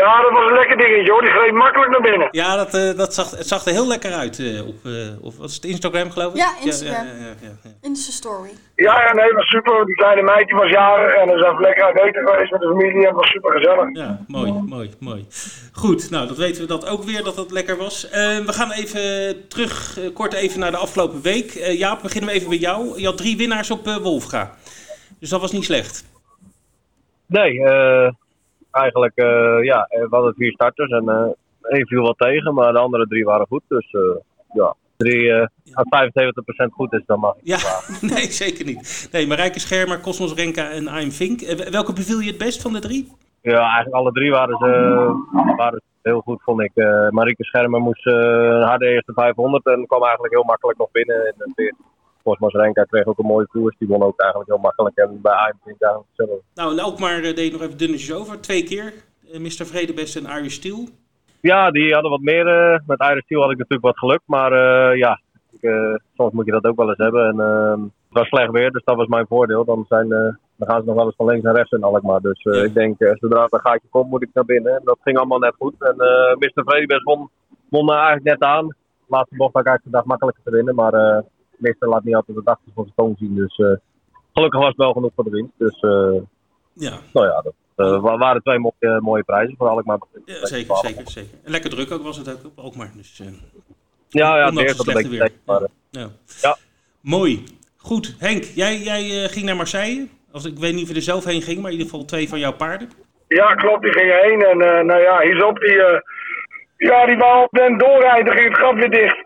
Ja, 0.00 0.22
dat 0.22 0.32
was 0.32 0.48
een 0.48 0.54
lekker 0.54 0.76
dingetje 0.76 1.12
hoor. 1.12 1.20
Die 1.20 1.30
greep 1.30 1.52
makkelijk 1.52 1.90
naar 1.90 2.00
binnen. 2.00 2.28
Ja, 2.30 2.56
dat, 2.56 2.74
eh, 2.74 2.96
dat 2.96 3.14
zag, 3.14 3.30
het 3.30 3.46
zag 3.46 3.64
er 3.64 3.72
heel 3.72 3.86
lekker 3.86 4.12
uit 4.12 4.38
eh, 4.38 4.66
op, 4.66 4.84
eh, 4.84 5.24
of 5.24 5.36
was 5.36 5.54
het 5.54 5.64
Instagram 5.64 6.10
geloof 6.10 6.32
ik? 6.32 6.38
Ja, 6.38 6.50
Instagram. 6.64 7.06
Ja, 7.06 7.12
ja, 7.12 7.18
ja, 7.18 7.34
ja, 7.40 7.52
ja. 7.62 7.70
Insta 7.80 8.12
story. 8.12 8.50
Ja, 8.74 9.02
ja, 9.02 9.12
nee, 9.14 9.32
was 9.32 9.46
super. 9.46 9.86
Die 9.86 9.94
kleine 9.94 10.22
meid 10.22 10.46
die 10.46 10.56
was 10.56 10.70
jarig 10.70 11.14
en 11.14 11.38
zijn 11.38 11.56
we 11.56 11.62
lekker 11.62 11.84
uit 11.84 11.98
eten 11.98 12.26
geweest 12.26 12.50
met 12.50 12.60
de 12.60 12.66
familie 12.66 13.00
en 13.00 13.06
het 13.06 13.14
was 13.14 13.30
super 13.30 13.52
gezellig. 13.52 13.88
Ja, 13.92 14.18
mooi, 14.26 14.52
mooi, 14.52 14.90
mooi. 15.00 15.26
Goed, 15.72 16.10
nou, 16.10 16.26
dat 16.26 16.36
weten 16.36 16.62
we 16.62 16.68
dat 16.68 16.88
ook 16.88 17.02
weer, 17.02 17.24
dat 17.24 17.36
dat 17.36 17.50
lekker 17.50 17.76
was. 17.76 18.08
Eh, 18.08 18.38
we 18.38 18.52
gaan 18.52 18.70
even 18.70 19.48
terug, 19.48 19.98
kort 20.14 20.32
even 20.32 20.60
naar 20.60 20.70
de 20.70 20.76
afgelopen 20.76 21.22
week. 21.22 21.54
Eh, 21.54 21.78
Jaap, 21.78 22.02
beginnen 22.02 22.30
we 22.30 22.36
even 22.36 22.48
bij 22.48 22.58
jou. 22.58 23.00
Je 23.00 23.06
had 23.06 23.16
drie 23.16 23.36
winnaars 23.36 23.70
op 23.70 23.86
eh, 23.86 23.96
Wolfga. 23.96 24.54
Dus 25.20 25.28
dat 25.30 25.40
was 25.40 25.52
niet 25.52 25.64
slecht. 25.64 26.04
Nee, 27.26 27.64
eh, 27.64 28.10
eigenlijk, 28.72 29.16
eh, 29.16 29.64
ja, 29.64 29.86
eh, 29.88 30.00
we 30.00 30.08
hadden 30.10 30.34
vier 30.34 30.52
starters 30.52 30.90
en 30.90 31.08
eh 31.08 31.30
één 31.62 31.86
viel 31.86 32.02
wat 32.02 32.18
tegen, 32.18 32.54
maar 32.54 32.72
de 32.72 32.78
andere 32.78 33.06
drie 33.06 33.24
waren 33.24 33.46
goed. 33.46 33.62
Dus 33.68 33.96
ja, 34.52 34.74
drie, 34.96 35.32
als 35.72 35.88
75% 35.88 36.72
goed 36.72 36.92
is, 36.92 37.02
dan 37.06 37.20
mag 37.20 37.34
ik. 37.34 37.40
Ja, 37.42 37.58
nee, 38.14 38.30
zeker 38.30 38.64
niet. 38.64 39.08
Nee, 39.12 39.26
Marijke 39.26 39.60
Schermer, 39.60 40.00
Cosmos 40.00 40.34
Renka 40.34 40.70
en 40.70 40.86
I'm 40.86 41.10
Fink. 41.10 41.40
Eh, 41.40 41.70
welke 41.70 41.92
beviel 41.92 42.18
je 42.20 42.28
het 42.28 42.38
best 42.38 42.62
van 42.62 42.72
de 42.72 42.78
drie? 42.78 43.12
Ja, 43.40 43.60
eigenlijk 43.60 43.94
alle 43.94 44.12
drie 44.12 44.30
waren 44.30 44.56
ze, 44.58 44.68
waren 45.56 45.80
ze 45.84 46.08
heel 46.08 46.20
goed, 46.20 46.42
vond 46.42 46.60
ik. 46.60 46.72
Marieke 47.10 47.44
Schermer 47.44 47.80
moest 47.80 48.06
een 48.06 48.62
harde 48.62 48.86
eerste 48.86 49.12
500 49.12 49.66
en 49.66 49.86
kwam 49.86 50.02
eigenlijk 50.02 50.32
heel 50.34 50.44
makkelijk 50.44 50.78
nog 50.78 50.90
binnen 50.90 51.26
in 51.26 51.34
de 51.36 51.52
14. 51.54 51.76
Cosmos 52.22 52.52
Renka 52.52 52.84
kreeg 52.84 53.04
ook 53.06 53.18
een 53.18 53.26
mooie 53.26 53.46
koers. 53.46 53.76
Die 53.78 53.88
won 53.88 54.02
ook 54.02 54.20
eigenlijk 54.20 54.50
heel 54.50 54.60
makkelijk. 54.60 54.96
En 54.96 55.18
bij 55.22 55.32
eigenlijk 55.32 55.64
hetzelfde. 55.64 56.40
Nou, 56.54 56.78
en 56.78 56.84
ook 56.84 56.98
maar 56.98 57.22
eh, 57.22 57.34
deed 57.34 57.52
nog 57.52 57.62
even 57.62 57.76
dunnetjes 57.78 58.12
over. 58.12 58.40
Twee 58.40 58.62
keer. 58.64 58.92
eh, 59.32 59.40
Mr. 59.40 59.66
Vredebest 59.66 60.16
en 60.16 60.26
Irish 60.38 60.54
Steel. 60.54 60.88
Ja, 61.40 61.70
die 61.70 61.92
hadden 61.92 62.10
wat 62.10 62.20
meer. 62.20 62.46
eh, 62.46 62.78
met 62.86 63.00
Iris 63.00 63.24
Steel 63.24 63.40
had 63.40 63.50
ik 63.50 63.58
natuurlijk 63.58 63.84
wat 63.86 63.98
geluk. 63.98 64.20
Maar 64.24 64.52
ja, 64.96 65.20
ik, 65.60 65.70
soms 66.16 66.32
moet 66.32 66.46
je 66.46 66.52
dat 66.52 66.64
ook 66.64 66.76
wel 66.76 66.88
eens 66.88 66.98
hebben. 66.98 67.26
En, 67.26 67.40
eh, 67.40 67.70
het 68.08 68.20
was 68.20 68.26
slecht 68.28 68.50
weer, 68.50 68.70
dus 68.70 68.84
dat 68.84 68.96
was 68.96 69.06
mijn 69.06 69.26
voordeel. 69.26 69.64
Dan, 69.64 69.84
zijn, 69.88 70.08
dan 70.08 70.68
gaan 70.68 70.80
ze 70.80 70.86
nog 70.86 70.94
wel 70.96 71.04
eens 71.04 71.16
van 71.16 71.26
links 71.26 71.42
naar 71.44 71.54
rechts 71.54 71.70
in 71.72 71.82
Alkmaar. 71.82 72.20
Dus 72.20 72.42
Ja. 72.42 72.52
ik 72.62 72.74
denk, 72.74 72.96
zodra 73.20 73.42
het 73.42 73.52
een 73.52 73.60
gaatje 73.60 73.88
komt, 73.90 74.10
moet 74.10 74.22
ik 74.22 74.30
naar 74.32 74.44
binnen. 74.44 74.72
En 74.74 74.80
dat 74.84 74.98
ging 75.02 75.16
allemaal 75.18 75.38
net 75.38 75.54
goed. 75.58 75.74
En 75.78 75.94
Mr. 76.38 76.62
Vredebest 76.64 77.02
won, 77.02 77.30
won 77.68 77.92
eigenlijk 77.92 78.24
net 78.24 78.40
aan. 78.42 78.66
De 78.66 78.74
laatste 79.18 79.36
bocht 79.36 79.52
had 79.52 79.62
ik 79.62 79.68
eigenlijk 79.68 79.82
gedacht 79.96 80.06
makkelijker 80.06 80.42
te 80.44 80.50
winnen. 80.50 80.74
Maar 80.74 81.22
Mr. 81.62 81.88
laat 81.88 82.04
niet 82.04 82.14
altijd 82.14 82.36
de 82.36 82.42
dag 82.44 82.58
van 82.74 82.84
zijn 82.84 82.94
toon 82.96 83.14
zien. 83.18 83.34
Dus 83.34 83.56
eh, 83.58 83.66
gelukkig 84.32 84.60
was 84.60 84.68
het 84.68 84.76
wel 84.78 84.92
genoeg 84.92 85.10
voor 85.14 85.24
de 85.24 85.30
winst. 85.30 85.52
Dus 85.58 85.80
eh, 85.80 86.20
Ja, 86.72 86.98
nou 87.12 87.26
ja, 87.26 87.40
dat 87.42 87.52
eh, 87.76 88.00
wa- 88.00 88.16
waren 88.18 88.42
twee 88.42 88.58
mooie, 88.58 89.00
mooie 89.00 89.22
prijzen 89.22 89.56
voor 89.56 89.68
Alkmaar. 89.68 89.98
ja 90.24 90.46
zeker, 90.46 90.76
zeker, 90.76 91.10
zeker. 91.10 91.38
En 91.44 91.50
lekker 91.50 91.70
druk 91.70 91.90
ook 91.90 92.02
was 92.02 92.16
het 92.16 92.44
ook, 92.46 92.52
ook 92.56 92.76
maar. 92.76 92.92
Dus, 92.96 93.20
eh, 93.20 93.26
Ja, 94.08 94.36
ja, 94.36 94.44
het 94.44 94.58
een 94.58 94.68
slechte 94.68 94.92
beetje 94.92 95.08
weer. 95.08 95.30
Maar, 95.46 95.60
ja. 95.90 96.08
Ja. 96.40 96.56
Mooi. 97.00 97.44
Goed. 97.76 98.16
Henk, 98.18 98.42
jij, 98.44 98.78
jij 98.78 99.22
eh, 99.24 99.28
ging 99.30 99.44
naar 99.44 99.56
Marseille. 99.56 100.08
Als, 100.32 100.44
ik 100.44 100.58
weet 100.58 100.72
niet 100.74 100.82
of 100.82 100.88
je 100.88 100.94
er 100.94 101.02
zelf 101.02 101.24
heen 101.24 101.42
ging, 101.42 101.56
maar 101.60 101.70
in 101.70 101.76
ieder 101.78 101.90
geval 101.90 102.06
twee 102.06 102.28
van 102.28 102.38
jouw 102.38 102.52
paarden. 102.52 102.90
Ja, 103.28 103.54
klopt, 103.54 103.82
die 103.82 103.92
ging 103.92 104.20
heen. 104.22 104.40
En 104.42 104.60
eh, 104.60 104.84
nou 104.84 105.00
ja, 105.00 105.18
Hisop 105.20 105.58
die, 105.58 105.82
eh, 105.82 106.00
ja, 106.76 107.06
die 107.06 107.16
wou 107.16 107.42
op 107.44 107.50
den 107.50 107.78
doorrijden, 107.78 108.32
ging 108.32 108.48
het 108.48 108.58
gat 108.58 108.74
weer 108.74 108.90
dicht. 108.90 109.24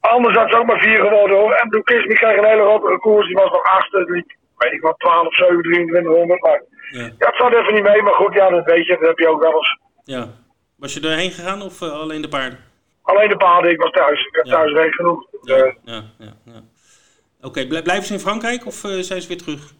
Anders 0.00 0.36
had 0.36 0.50
ze 0.50 0.58
ook 0.58 0.66
maar 0.66 0.80
vier 0.80 1.00
geworden 1.00 1.36
hoor. 1.38 1.52
En 1.52 1.68
die 1.68 1.82
kreeg 1.82 2.20
een 2.36 2.44
hele 2.44 2.62
rottige 2.62 2.98
koers, 2.98 3.26
die 3.26 3.36
was 3.36 3.50
nog. 3.50 3.88
Die 3.90 4.10
liep, 4.14 4.30
weet 4.56 4.72
ik 4.72 4.80
wat, 4.80 4.98
12, 4.98 5.34
7, 5.34 5.62
2300. 5.62 6.40
Maar 6.42 6.62
Ja. 6.90 7.00
ja, 7.00 7.26
het 7.26 7.36
zat 7.36 7.52
even 7.52 7.74
niet 7.74 7.82
mee, 7.82 8.02
maar 8.02 8.12
goed, 8.14 8.34
ja, 8.34 8.48
dat 8.50 8.64
weet 8.64 8.86
je, 8.86 8.96
dat 8.98 9.08
heb 9.08 9.18
je 9.18 9.28
ook 9.28 9.42
wel 9.42 9.54
eens. 9.54 9.78
ja. 10.04 10.26
Was 10.76 10.94
je 10.94 11.00
erheen 11.00 11.30
gegaan 11.30 11.62
of 11.62 11.82
eh, 11.82 11.92
alleen 11.92 12.22
de 12.22 12.28
paarden? 12.28 12.58
Alleen 13.02 13.28
de 13.28 13.36
paarden, 13.36 13.70
ik 13.70 13.80
was 13.80 13.90
thuis. 13.90 14.26
Ik 14.26 14.34
heb 14.34 14.44
Ja. 14.44 14.52
thuis 14.54 14.72
recht 14.72 14.94
genoeg. 14.94 15.26
Ja, 15.42 15.54
Eh, 15.56 15.72
ja, 15.84 16.02
ja. 16.18 16.32
ja. 16.44 16.60
Oké, 17.42 17.66
blij- 17.66 17.82
blijven 17.82 18.04
ze 18.04 18.12
in 18.12 18.18
Frankrijk 18.20 18.66
of 18.66 18.84
eh, 18.84 18.90
zijn 18.90 19.20
ze 19.22 19.28
weer 19.28 19.36
terug? 19.38 19.72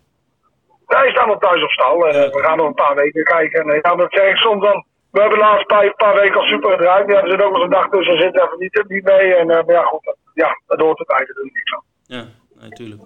Wij 0.86 1.10
staan 1.10 1.28
nog 1.28 1.38
thuis 1.38 1.62
op 1.62 1.70
stal 1.70 2.06
en 2.08 2.30
we 2.30 2.38
gaan 2.42 2.56
nog 2.56 2.66
een 2.66 2.74
paar 2.74 2.94
weken 2.94 3.24
kijken. 3.24 3.60
En 3.70 3.78
ja, 3.82 3.94
dat 3.94 4.12
zeg 4.12 4.28
ik 4.30 4.36
soms 4.36 4.64
dan. 4.64 4.84
We 5.10 5.20
hebben 5.20 5.38
de 5.38 5.44
laatste 5.44 5.66
paar, 5.66 5.94
paar 5.94 6.14
weken 6.14 6.40
al 6.40 6.46
super 6.46 6.70
gedraaid. 6.70 7.08
Ja, 7.08 7.22
er 7.22 7.30
zit 7.30 7.42
ook 7.42 7.52
nog 7.52 7.62
een 7.62 7.70
dag 7.70 7.88
tussen, 7.88 8.18
zit 8.18 8.34
even 8.34 8.58
niet, 8.58 8.84
niet 8.88 9.04
mee. 9.04 9.34
En 9.34 9.50
uh, 9.50 9.54
maar 9.54 9.74
ja, 9.74 9.82
goed, 9.82 10.14
ja, 10.34 10.60
dat 10.66 10.80
hoort 10.80 10.98
erbij, 10.98 11.16
daar 11.16 11.34
doe 11.34 11.46
ik 11.46 11.54
niks 11.54 11.74
aan. 11.74 11.84
Ja, 12.02 12.26
natuurlijk. 12.60 13.02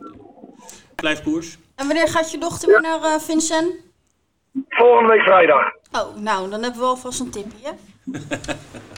Blijf 0.94 1.22
koers. 1.22 1.58
En 1.76 1.86
wanneer 1.86 2.08
gaat 2.08 2.30
je 2.30 2.38
dochter 2.38 2.68
weer 2.68 2.80
naar 2.80 3.02
eh, 3.02 3.18
Vincent? 3.18 3.74
Volgende 4.68 5.12
week 5.12 5.22
vrijdag. 5.22 5.72
Oh, 5.92 6.16
nou, 6.16 6.50
dan 6.50 6.62
hebben 6.62 6.80
we 6.80 6.86
alvast 6.86 7.20
een 7.20 7.30
tipje? 7.30 7.74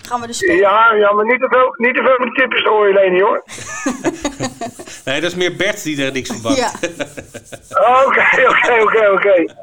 Gaan 0.02 0.20
we 0.20 0.26
de 0.26 0.32
spelen. 0.32 0.56
Ja, 0.56 0.92
ja, 0.94 1.12
maar 1.12 1.24
niet 1.24 1.40
te 1.40 1.48
veel, 1.48 1.74
niet 1.86 1.94
te 1.94 2.02
veel 2.02 2.18
met 2.18 2.34
de 2.34 2.40
tipjes 2.42 2.62
hoor 2.62 2.88
je, 2.88 2.94
Leni, 2.94 3.22
hoor. 3.22 3.44
Nee, 5.04 5.20
dat 5.20 5.30
is 5.30 5.36
meer 5.36 5.56
Bert 5.56 5.82
die 5.82 6.04
er 6.04 6.12
niks 6.12 6.28
van 6.28 6.42
bakt. 6.42 6.56
Ja. 6.56 6.72
Oké, 8.06 8.48
oké, 8.48 8.82
oké, 8.82 9.10
oké. 9.10 9.54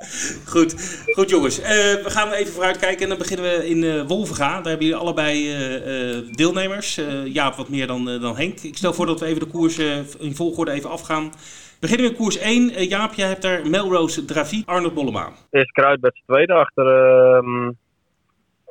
Goed, 0.45 1.03
goed 1.13 1.29
jongens. 1.29 1.62
Eh, 1.62 1.69
we 1.69 2.09
gaan 2.09 2.31
even 2.31 2.53
vooruit 2.53 2.77
kijken 2.77 3.01
en 3.01 3.09
dan 3.09 3.17
beginnen 3.17 3.45
we 3.45 3.69
in 3.69 3.83
eh 3.83 4.01
Wolvenga. 4.07 4.47
Daar 4.47 4.69
hebben 4.69 4.85
jullie 4.85 5.01
allebei 5.01 5.53
eh, 5.53 6.15
eh, 6.17 6.23
deelnemers. 6.31 6.97
Eh, 6.97 7.25
Jaap 7.25 7.55
wat 7.55 7.69
meer 7.69 7.88
dan, 7.88 8.05
dan 8.05 8.38
Henk. 8.38 8.59
Ik 8.59 8.77
stel 8.77 8.93
voor 8.93 9.05
dat 9.05 9.19
we 9.19 9.25
even 9.25 9.39
de 9.39 9.45
koers 9.45 9.77
in 10.19 10.35
volgorde 10.35 10.71
even 10.71 10.89
afgaan. 10.89 11.31
We 11.83 11.89
beginnen 11.89 12.07
met 12.12 12.17
koers 12.17 12.38
1. 12.38 12.71
Eh, 12.71 12.89
Jaap, 12.89 13.13
jij 13.13 13.27
hebt 13.27 13.41
daar 13.41 13.67
Melrose 13.67 14.25
Dravi, 14.25 14.63
Arnold 14.65 14.93
Bollema. 14.93 15.29
Eerst 15.51 15.71
Kruid 15.71 16.01
met 16.01 16.15
z'n 16.15 16.31
tweede 16.31 16.53
achter, 16.53 16.85
ehm, 16.88 17.71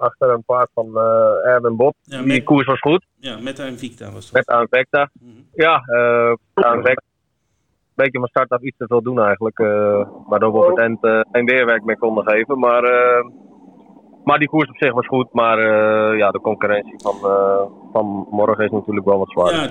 achter 0.02 0.30
een 0.30 0.42
paard 0.44 0.68
van 0.74 0.86
eh 0.98 1.46
Erwin 1.52 1.76
Bot. 1.76 1.94
Ja, 2.02 2.18
Die 2.18 2.26
met- 2.26 2.44
koers 2.44 2.66
was 2.66 2.78
goed, 2.80 3.04
Ja, 3.16 3.38
Meta 3.38 3.64
en 3.66 3.78
Victa 3.78 4.10
was 4.12 4.24
dat. 4.30 4.32
met 4.32 4.56
Aanvecta. 4.56 5.10
Mhm. 5.20 5.30
Ja, 5.54 5.82
eh 5.86 6.32
Aanvecta. 6.54 7.02
Een 7.94 8.04
beetje 8.04 8.18
van 8.18 8.28
start 8.28 8.50
af 8.50 8.60
iets 8.60 8.76
te 8.76 8.86
veel 8.86 9.02
doen 9.02 9.20
eigenlijk. 9.20 9.58
eh, 9.58 10.06
waardoor 10.26 10.52
we 10.52 10.58
op 10.58 10.66
het 10.68 10.78
eind 10.78 10.98
geen 11.32 11.44
weerwerk 11.44 11.84
meer 11.84 11.98
konden 11.98 12.24
geven. 12.28 12.58
Maar, 12.58 12.82
maar 14.24 14.38
die 14.38 14.48
koers 14.48 14.68
op 14.68 14.76
zich 14.76 14.92
was 14.92 15.06
goed. 15.06 15.32
Maar 15.32 15.58
ja, 16.16 16.30
de 16.30 16.40
concurrentie 16.40 16.94
van, 16.96 17.14
van 17.92 18.26
morgen 18.30 18.64
is 18.64 18.70
natuurlijk 18.70 19.06
wel 19.06 19.18
wat 19.18 19.30
zwaar. 19.30 19.52
Ja, 19.54 19.68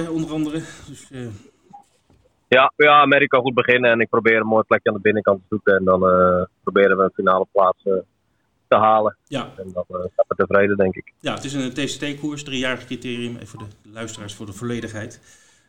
eh, 0.00 0.12
onder 0.12 0.32
andere. 0.32 0.58
Dus, 0.58 1.10
Ja, 2.48 2.72
ja, 2.76 3.00
Amerika 3.00 3.38
goed 3.38 3.54
beginnen 3.54 3.90
en 3.90 4.00
ik 4.00 4.08
probeer 4.08 4.36
een 4.40 4.46
mooi 4.46 4.64
plekje 4.66 4.88
aan 4.90 4.96
de 4.96 5.02
binnenkant 5.02 5.38
te 5.40 5.44
zoeken. 5.48 5.76
En 5.76 5.84
dan 5.84 6.00
proberen 6.62 6.96
we 6.96 7.02
een 7.02 7.10
finale 7.14 7.46
plaats 7.52 7.82
eh, 7.84 7.92
te 8.72 8.78
halen. 8.78 9.16
ja. 9.26 9.52
En 9.56 9.70
dan 9.72 9.84
uh, 9.88 9.96
zijn 9.96 10.26
we 10.28 10.34
tevreden, 10.34 10.76
denk 10.76 10.94
ik. 10.94 11.12
ja, 11.20 11.34
het 11.34 11.44
is 11.44 11.54
een 11.54 11.72
TCT-koers, 11.72 12.44
driejarig 12.44 12.84
criterium. 12.84 13.34
Even 13.34 13.46
voor 13.46 13.58
de 13.58 13.90
luisteraars, 13.92 14.34
voor 14.34 14.46
de 14.46 14.52
volledigheid. 14.52 15.20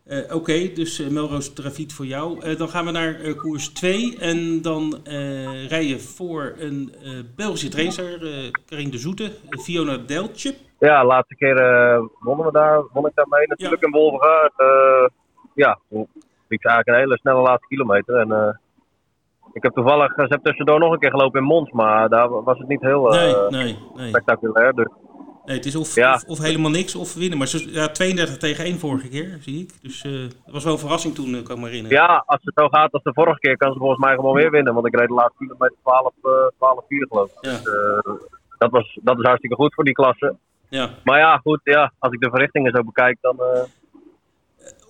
Eh, 0.06 0.36
Oké, 0.36 0.74
dus 0.74 1.00
eh, 1.00 1.08
Melrose 1.08 1.54
Trafiet 1.54 1.94
voor 1.94 2.06
jou. 2.06 2.40
Eh, 2.42 2.58
dan 2.58 2.70
gaan 2.70 2.86
we 2.86 2.92
naar 2.92 3.36
koers 3.36 3.68
2. 3.68 4.18
En 4.20 4.62
dan 4.62 5.02
rij 5.68 5.86
je 5.86 6.00
voor 6.00 6.54
een 6.58 6.94
Belgische 7.36 7.70
trainer, 7.70 8.26
eh 8.26 8.52
Karin 8.66 8.92
de 8.92 8.98
Zoete, 8.98 9.32
Fiona 9.50 9.98
Deltje. 9.98 10.56
Ja, 10.80 11.06
laatste 11.06 11.36
keer 11.36 11.56
wonnen 12.20 12.46
we 12.46 12.52
daar, 12.52 12.84
won 12.94 13.08
ik 13.08 13.16
daar 13.16 13.28
mee 13.30 13.48
natuurlijk 13.48 13.82
in 13.82 13.92
Wolvenga. 13.92 14.52
Eh, 14.58 15.08
ja, 15.54 15.80
ze 15.90 16.08
eigenlijk 16.48 16.88
een 16.88 16.94
hele 16.96 17.18
snelle 17.18 17.42
laatste 17.42 17.68
kilometer. 17.68 18.16
En, 18.16 18.60
ik 19.54 19.64
heb 19.64 19.74
toevallig, 19.74 20.14
ze 20.16 20.26
heb 20.28 20.44
tussendoor 20.44 20.80
nog 20.80 20.92
een 20.94 21.00
keer 21.00 21.10
gelopen 21.12 21.40
in 21.40 21.46
Mons, 21.48 21.72
maar 21.72 22.10
daar 22.10 22.44
was 22.44 22.58
het 22.58 22.68
niet 22.68 22.82
heel 22.82 23.14
eh, 23.16 23.50
Nee, 23.50 23.64
nee, 23.64 23.78
nee. 23.96 24.08
spectaculair. 24.08 24.74
Dus 24.74 24.88
nee 25.46 25.56
het 25.58 25.66
is 25.66 25.76
of, 25.76 25.96
Ja. 25.96 26.14
of, 26.14 26.24
of 26.24 26.38
helemaal 26.40 26.72
niks 26.72 26.96
of 26.96 27.14
winnen. 27.14 27.38
Maar 27.38 27.48
ze, 27.48 27.72
ja, 27.72 27.88
32 27.88 28.38
tegen 28.38 28.66
1 28.66 28.80
vorige 28.80 29.08
keer, 29.10 29.38
zie 29.40 29.62
ik. 29.62 29.72
Dus 29.82 30.02
eh, 30.04 30.12
dat 30.46 30.54
was 30.54 30.64
wel 30.64 30.74
een 30.74 30.80
verrassing 30.80 31.16
toen, 31.16 31.36
eh, 31.36 31.44
kan 31.44 31.56
ik 31.56 31.62
me 31.62 31.68
herinneren. 31.68 31.98
ja, 31.98 32.24
als 32.26 32.40
het 32.44 32.54
zo 32.60 32.68
gaat 32.68 32.92
als 32.92 33.04
de 33.04 33.14
vorige 33.14 33.40
keer, 33.40 33.58
kan 33.58 33.74
ze 33.74 33.80
volgens 33.80 34.00
mij 34.00 34.16
gewoon 34.16 34.36
weer 34.36 34.52
winnen. 34.52 34.74
Want 34.74 34.88
ik 34.88 34.96
reed 35.00 35.08
de 35.08 35.14
laatste 35.14 35.38
kilometer 35.38 35.78
12, 35.84 36.14
eh 36.24 36.32
12 36.58 36.84
4 36.88 37.08
geloof 37.10 37.30
ik. 37.32 37.38
Ja. 37.42 37.52
Dus, 37.52 37.62
eh, 37.68 38.14
dat, 38.58 38.72
was, 38.72 39.00
dat 39.02 39.18
is 39.18 39.24
hartstikke 39.26 39.56
goed 39.56 39.74
voor 39.74 39.84
die 39.84 39.94
klasse. 39.94 40.36
Ja. 40.70 40.90
Maar 41.04 41.20
ja, 41.20 41.38
goed, 41.38 41.60
ja, 41.64 41.92
als 42.00 42.14
ik 42.14 42.20
de 42.20 42.30
verrichtingen 42.30 42.72
zo 42.76 42.84
bekijk, 42.84 43.18
dan, 43.22 43.36
eh, 43.40 43.62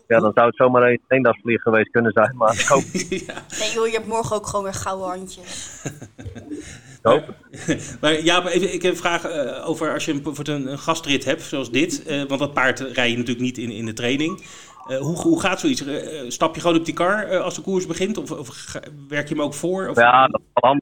ja, 0.07 0.19
dan 0.19 0.31
zou 0.33 0.47
het 0.47 0.55
zomaar 0.55 0.83
een 0.83 1.01
eendagsvlieg 1.07 1.61
geweest 1.61 1.91
kunnen 1.91 2.11
zijn. 2.11 2.35
Maar 2.37 2.53
ik 2.53 2.65
hoop, 2.65 2.83
ja. 3.27 3.33
Nee 3.59 3.71
joh, 3.73 3.87
je 3.87 3.93
hebt 3.93 4.07
morgen 4.07 4.35
ook 4.35 4.47
gewoon 4.47 4.63
weer 4.63 4.73
gouden 4.73 5.07
handjes. 5.07 5.81
ik 5.83 6.99
hoop 7.01 7.23
het. 7.51 7.97
Maar 8.01 8.23
ja, 8.23 8.47
even, 8.47 8.73
ik 8.73 8.81
heb 8.81 8.91
een 8.91 8.97
vraag 8.97 9.23
eh, 9.25 9.69
over 9.69 9.93
als 9.93 10.05
je 10.05 10.11
een, 10.11 10.21
bijvoorbeeld 10.23 10.59
een, 10.59 10.71
een 10.71 10.79
gastrit 10.79 11.25
hebt, 11.25 11.41
zoals 11.41 11.71
dit. 11.71 12.05
eh, 12.05 12.23
want 12.23 12.39
dat 12.39 12.53
paard 12.53 12.79
rij 12.79 13.09
je 13.09 13.17
natuurlijk 13.17 13.45
niet 13.45 13.57
in, 13.57 13.69
in 13.69 13.85
de 13.85 13.93
training. 13.93 14.43
Eh, 14.87 14.97
hoe, 14.97 15.15
hoe 15.21 15.39
gaat 15.39 15.59
zoiets? 15.59 15.83
Stap 16.27 16.55
je 16.55 16.61
gewoon 16.61 16.77
op 16.77 16.85
die 16.85 16.93
kar 16.93 17.23
eh, 17.23 17.41
als 17.41 17.55
de 17.55 17.61
koers 17.61 17.87
begint? 17.87 18.17
Of, 18.17 18.31
of 18.31 18.73
werk 19.07 19.27
je 19.27 19.35
hem 19.35 19.43
ook 19.43 19.53
voor? 19.53 19.87
Of, 19.87 19.95
Ja, 19.97 20.27
dat 20.27 20.41
is 20.41 20.47
wel 20.53 20.77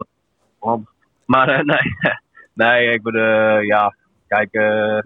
handig. 0.59 0.87
Maar 1.25 1.49
eh, 1.49 1.63
nee, 1.63 1.95
nee, 2.53 2.91
ik 2.93 3.03
bedoel, 3.03 3.59
ja, 3.59 3.95
kijk, 4.27 4.53
eh, 4.53 4.97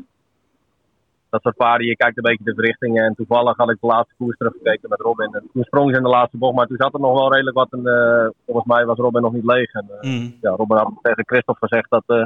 dat 1.35 1.43
soort 1.43 1.67
paarden, 1.67 1.87
je 1.87 1.95
kijkt 1.95 2.17
een 2.17 2.29
beetje 2.29 2.43
de 2.43 2.53
verrichtingen. 2.53 3.03
En 3.03 3.15
toevallig 3.15 3.57
had 3.57 3.69
ik 3.69 3.77
de 3.81 3.87
laatste 3.87 4.13
koers 4.17 4.37
teruggekeken 4.37 4.89
met 4.89 4.99
Robin. 4.99 5.33
En 5.33 5.43
toen 5.53 5.63
sprong 5.63 5.89
ze 5.89 5.97
in 5.97 6.03
de 6.03 6.09
laatste 6.17 6.37
bocht, 6.37 6.55
maar 6.55 6.67
toen 6.67 6.83
zat 6.83 6.93
er 6.93 6.99
nog 6.99 7.19
wel 7.19 7.31
redelijk 7.31 7.57
wat. 7.57 7.71
En 7.71 7.85
eh, 7.85 8.27
volgens 8.45 8.65
mij 8.65 8.85
was 8.85 8.97
Robin 8.97 9.21
nog 9.21 9.33
niet 9.33 9.45
leeg. 9.45 9.73
En, 9.73 9.87
eh, 9.89 10.09
Mm, 10.09 10.35
ja, 10.41 10.49
Robin 10.49 10.77
had 10.77 10.91
tegen 11.01 11.25
Christophe 11.25 11.67
gezegd 11.67 11.89
dat, 11.89 12.03
eh, 12.07 12.25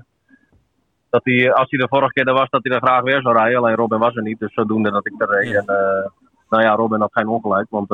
dat 1.09 1.21
hij, 1.23 1.53
als 1.53 1.69
hij 1.69 1.79
de 1.79 1.87
vorige 1.87 2.13
keer 2.13 2.27
er 2.27 2.33
was, 2.33 2.49
dat 2.49 2.63
hij 2.63 2.75
er 2.75 2.81
graag 2.81 3.01
weer 3.01 3.21
zou 3.21 3.35
rijden. 3.35 3.57
Alleen 3.57 3.75
Robin 3.75 3.99
was 3.99 4.15
er 4.15 4.21
niet, 4.21 4.39
dus 4.39 4.53
zodoende 4.53 4.91
dat 4.91 5.05
ik 5.05 5.21
er 5.21 5.29
reed. 5.29 5.49
Ja. 5.49 5.59
En, 5.59 6.11
nou 6.49 6.63
ja, 6.63 6.75
Robin 6.75 6.99
had 6.99 7.13
geen 7.13 7.27
ongelijk, 7.27 7.67
want 7.69 7.89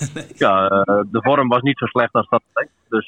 ja, 0.44 0.68
de 1.14 1.20
vorm 1.22 1.48
was 1.48 1.62
niet 1.62 1.78
zo 1.78 1.86
slecht 1.86 2.12
als 2.12 2.28
dat 2.28 2.42
leek. 2.54 2.70
Dus 2.88 3.06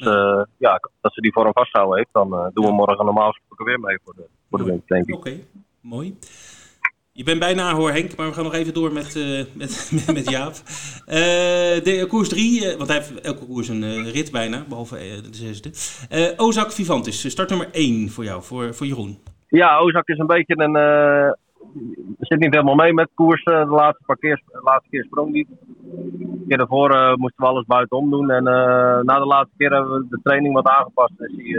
ja, 0.56 0.80
dat 1.00 1.12
ze 1.12 1.20
die 1.20 1.32
vorm 1.32 1.52
vasthouden 1.52 1.96
heeft, 1.96 2.12
dan 2.12 2.50
doen 2.54 2.66
we 2.66 2.72
morgen 2.72 3.04
normaal 3.04 3.30
gesproken 3.30 3.64
weer 3.64 3.80
mee 3.80 3.98
voor 4.04 4.14
de, 4.14 4.26
voor 4.50 4.58
de 4.58 4.64
winst, 4.64 4.88
denk 4.88 5.06
ik. 5.06 5.14
Oké, 5.14 5.38
mooi. 5.80 6.18
Je 7.16 7.24
bent 7.24 7.38
bijna 7.38 7.74
hoor 7.74 7.90
Henk, 7.90 8.16
maar 8.16 8.26
we 8.26 8.32
gaan 8.32 8.44
nog 8.44 8.54
even 8.54 8.74
door 8.74 8.92
met, 8.92 9.16
eh, 9.16 9.44
met, 9.56 9.90
met, 10.14 10.30
Jaap. 10.30 10.52
Eh, 11.06 11.84
de 11.84 12.04
koers 12.08 12.28
3, 12.28 12.74
want 12.76 12.88
hij 12.88 12.96
heeft 12.96 13.20
elke 13.20 13.46
koers 13.46 13.68
een 13.68 13.82
eh, 13.82 14.12
rit 14.12 14.30
bijna, 14.32 14.64
behalve 14.68 14.96
eh, 14.96 15.02
de 15.22 15.36
zesde. 15.36 15.70
Eh 16.10 16.32
Ozak 16.36 16.72
Vivantis, 16.72 17.30
start 17.30 17.48
nummer 17.48 17.68
1 17.72 18.10
voor 18.10 18.24
jou, 18.24 18.42
voor, 18.42 18.74
voor 18.74 18.86
Jeroen. 18.86 19.18
Ja, 19.48 19.78
Ozak 19.78 20.08
is 20.08 20.18
een 20.18 20.26
beetje 20.26 20.54
een. 20.56 20.76
eh 20.76 21.30
zit 22.20 22.38
niet 22.38 22.52
helemaal 22.52 22.74
mee 22.74 22.92
met 22.94 23.08
koers. 23.14 23.42
eh, 23.42 23.60
de 23.64 23.74
laatste, 23.74 24.02
paar 24.06 24.16
keer, 24.16 24.42
de 24.46 24.60
laatste 24.64 24.88
keer 24.90 25.04
sprong 25.04 25.32
niet. 25.32 25.48
De 25.48 26.44
keer 26.48 26.56
daarvoor 26.58 26.90
eh, 26.90 27.14
moesten 27.14 27.44
we 27.44 27.50
alles 27.50 27.66
buitenom 27.66 28.10
doen. 28.10 28.30
En 28.30 28.46
eh, 28.46 29.00
na 29.02 29.18
de 29.18 29.26
laatste 29.26 29.54
keer 29.56 29.72
hebben 29.72 29.92
we 29.98 30.06
de 30.08 30.20
training 30.22 30.54
wat 30.54 30.66
aangepast. 30.66 31.12
Eh, 31.18 31.26
is 31.36 31.54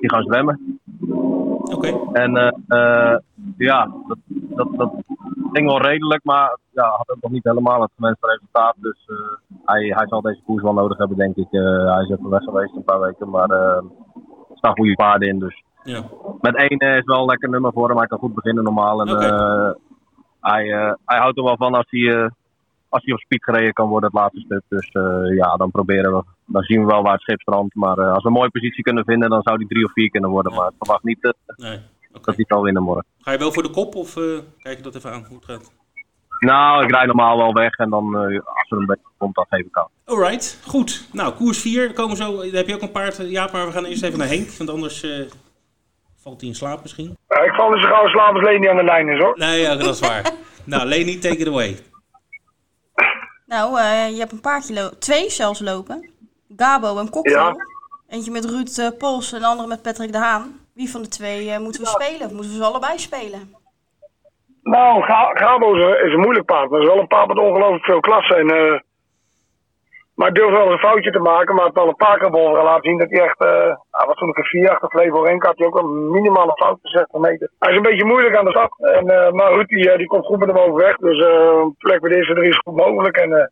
hij 0.00 0.08
gaan 0.08 0.22
zwemmen. 0.22 0.80
Oké, 1.74 1.98
En 2.12 2.36
eh, 2.36 2.50
eh, 2.68 3.18
ja, 3.56 3.90
dat, 4.06 4.18
dat, 4.28 4.68
dat, 4.76 4.92
ging 5.52 5.66
wel 5.66 5.82
redelijk, 5.82 6.24
maar 6.24 6.58
ja, 6.70 6.88
had 6.88 7.10
ook 7.10 7.22
nog 7.22 7.30
niet 7.30 7.44
helemaal 7.44 7.80
het 7.80 7.90
gewenste 7.96 8.26
resultaat. 8.26 8.74
Dus 8.76 9.04
eh, 9.06 9.56
hij, 9.64 9.82
hij 9.82 10.06
zal 10.08 10.20
deze 10.20 10.40
koers 10.46 10.62
wel 10.62 10.72
nodig 10.72 10.98
hebben, 10.98 11.16
denk 11.16 11.36
ik. 11.36 11.46
Hij 11.50 12.02
is 12.02 12.10
even 12.10 12.28
weg 12.28 12.42
geweest 12.42 12.76
een 12.76 12.84
paar 12.84 13.00
weken, 13.00 13.30
maar 13.30 13.50
er 13.50 13.84
staan 14.54 14.76
goede 14.76 14.94
paarden 14.94 15.28
in. 15.28 15.38
Dus 15.38 15.62
Ja. 15.82 16.02
met 16.40 16.56
één 16.56 16.78
is 16.78 17.04
wel 17.04 17.20
een 17.20 17.26
lekker 17.26 17.48
nummer 17.48 17.72
voor 17.72 17.88
hem. 17.88 17.98
Hij 17.98 18.06
kan 18.06 18.18
goed 18.18 18.34
beginnen 18.34 18.64
normaal. 18.64 19.00
En, 19.00 19.08
hij, 20.40 20.64
hij 21.04 21.18
houdt 21.18 21.38
er 21.38 21.44
wel 21.44 21.56
van 21.56 21.74
als 21.74 21.86
hij, 21.88 22.30
als 22.92 23.04
hij 23.04 23.14
op 23.14 23.20
speed 23.20 23.44
gereden 23.44 23.72
kan 23.72 23.88
worden, 23.88 24.10
het 24.10 24.18
laatste 24.20 24.40
stuk. 24.40 24.62
Dus 24.68 24.88
eh, 24.88 25.36
ja, 25.36 25.56
dan 25.56 25.70
proberen 25.70 26.12
we. 26.16 26.22
Dan 26.46 26.62
zien 26.62 26.80
we 26.80 26.86
wel 26.86 27.02
waar 27.02 27.12
het 27.12 27.22
schip 27.22 27.40
strandt. 27.40 27.74
Maar 27.74 27.98
eh, 27.98 28.12
als 28.12 28.22
we 28.22 28.28
een 28.28 28.34
mooie 28.34 28.50
positie 28.50 28.82
kunnen 28.82 29.04
vinden, 29.04 29.30
dan 29.30 29.42
zou 29.42 29.56
hij 29.56 29.66
drie 29.66 29.84
of 29.84 29.92
vier 29.92 30.10
kunnen 30.10 30.30
worden. 30.30 30.52
Ja. 30.52 30.58
Maar 30.58 30.68
ik 30.68 30.74
verwacht 30.78 31.02
niet 31.04 31.24
eh, 31.24 31.32
Nee. 31.56 31.78
Oké. 32.14 32.24
dat 32.24 32.36
hij 32.36 32.44
zal 32.48 32.62
winnen 32.62 32.82
morgen. 32.82 33.04
Ga 33.20 33.32
je 33.32 33.38
wel 33.38 33.52
voor 33.52 33.62
de 33.62 33.70
kop 33.70 33.94
of 33.94 34.16
eh, 34.16 34.22
kijk 34.58 34.76
je 34.76 34.82
dat 34.82 34.94
even 34.94 35.12
aan 35.12 35.24
hoe 35.28 35.36
het 35.36 35.44
gaat? 35.44 35.72
Nou, 36.38 36.84
ik 36.84 36.90
rijd 36.90 37.06
normaal 37.06 37.36
wel 37.36 37.52
weg. 37.52 37.76
En 37.76 37.90
dan, 37.90 38.04
eh, 38.16 38.22
als 38.44 38.70
er 38.70 38.78
een 38.78 38.86
beetje 38.86 39.04
komt, 39.18 39.34
dan 39.34 39.46
geef 39.48 39.66
ik 39.66 39.76
aan. 39.78 39.88
Alright, 40.04 40.60
goed. 40.66 41.08
Nou, 41.12 41.32
koers 41.34 41.60
4, 41.60 41.92
komen 41.92 42.16
zo. 42.16 42.36
Daar 42.36 42.50
heb 42.52 42.66
je 42.68 42.74
ook 42.74 42.82
een 42.82 42.90
paard, 42.90 43.16
Jaap, 43.30 43.52
maar 43.52 43.66
we 43.66 43.72
gaan 43.72 43.84
eerst 43.84 44.02
even 44.02 44.18
naar 44.18 44.28
Henk, 44.28 44.50
want 44.50 44.70
anders 44.70 45.02
eh, 45.02 45.26
valt 46.22 46.40
hij 46.40 46.48
in 46.50 46.54
slaap 46.56 46.82
misschien. 46.82 47.16
Ja, 47.28 47.42
ik 47.42 47.52
val 47.52 47.70
dus 47.70 47.84
gauw 47.84 48.06
slaap 48.06 48.34
als 48.34 48.42
Leni 48.44 48.66
aan 48.68 48.76
de 48.76 48.84
lijn 48.84 49.08
is 49.08 49.18
hoor. 49.18 49.34
Nee, 49.38 49.60
ja, 49.60 49.76
dat 49.76 49.94
is 49.94 50.00
waar. 50.00 50.30
nou, 50.64 50.86
Leni, 50.86 51.18
take 51.18 51.36
it 51.36 51.48
away. 51.48 51.76
Nou, 53.52 53.78
eh, 53.78 54.08
je 54.10 54.18
hebt 54.18 54.32
een 54.32 54.40
paardje 54.40 54.74
lo- 54.74 54.98
twee 54.98 55.30
zelfs 55.30 55.60
lopen. 55.60 56.10
Gabo 56.56 56.98
en. 56.98 57.08
Ja. 57.22 57.54
Eentje 58.08 58.30
met 58.30 58.44
Ruud 58.44 58.78
eh, 58.78 58.88
Pols 58.98 59.32
en 59.32 59.40
de 59.40 59.46
andere 59.46 59.68
met 59.68 59.82
Patrick 59.82 60.12
de 60.12 60.18
Haan. 60.18 60.60
Wie 60.74 60.90
van 60.90 61.02
de 61.02 61.08
twee 61.08 61.50
eh, 61.50 61.58
moeten 61.58 61.80
we 61.82 61.86
spelen? 61.88 62.26
Of 62.26 62.32
moeten 62.32 62.50
we 62.50 62.56
ze 62.56 62.64
allebei 62.64 62.98
spelen? 62.98 63.54
Nou, 64.62 65.02
Ga- 65.02 65.30
Gabo 65.34 65.74
is 65.74 65.82
een, 65.82 66.06
is 66.06 66.12
een 66.12 66.20
moeilijk 66.20 66.46
paard. 66.46 66.70
Maar 66.70 66.78
het 66.80 66.88
is 66.88 66.94
wel 66.94 67.02
een 67.02 67.08
paard 67.08 67.28
met 67.28 67.38
ongelooflijk 67.38 67.84
veel 67.84 68.00
klasse. 68.00 68.34
En, 68.34 68.48
maar 70.14 70.28
ik 70.28 70.34
durf 70.34 70.50
wel 70.50 70.72
een 70.72 70.78
foutje 70.78 71.10
te 71.10 71.18
maken. 71.18 71.54
Maar 71.54 71.64
het 71.64 71.74
wel 71.74 71.88
een 71.88 72.04
paar 72.06 72.18
keer 72.18 72.30
boven 72.30 72.64
laten 72.64 72.82
zien 72.82 72.98
dat 72.98 73.10
hij 73.10 73.20
echt... 73.20 73.40
eh 73.40 73.48
nou, 73.92 74.06
wat 74.06 74.16
toen 74.16 74.28
ik 74.28 74.38
een 74.38 74.44
vier 74.44 74.70
achter 74.70 74.88
Flevo 74.88 75.22
Renk 75.22 75.42
had 75.42 75.58
hij 75.58 75.66
ook 75.66 75.78
een 75.78 76.10
minimale 76.10 76.52
fout 76.56 76.78
van 76.82 76.90
60 76.90 77.20
meter. 77.20 77.50
Hij 77.58 77.70
is 77.70 77.76
een 77.76 77.90
beetje 77.90 78.04
moeilijk 78.04 78.36
aan 78.36 78.44
de 78.44 78.50
start. 78.50 78.72
En, 78.78 79.08
eh, 79.08 79.32
maar 79.32 79.52
Ruud 79.52 79.70
eh, 79.70 79.96
die 79.96 80.06
komt 80.06 80.26
goed 80.26 80.38
met 80.38 80.48
hem 80.48 80.58
overweg. 80.58 80.96
Dus 80.96 81.26
eh, 81.26 81.60
een 81.62 81.74
plek 81.78 82.00
bij 82.00 82.10
deze 82.10 82.34
drie 82.34 82.48
is 82.48 82.58
goed 82.58 82.76
mogelijk. 82.76 83.16
En 83.16 83.32
eh 83.32 83.46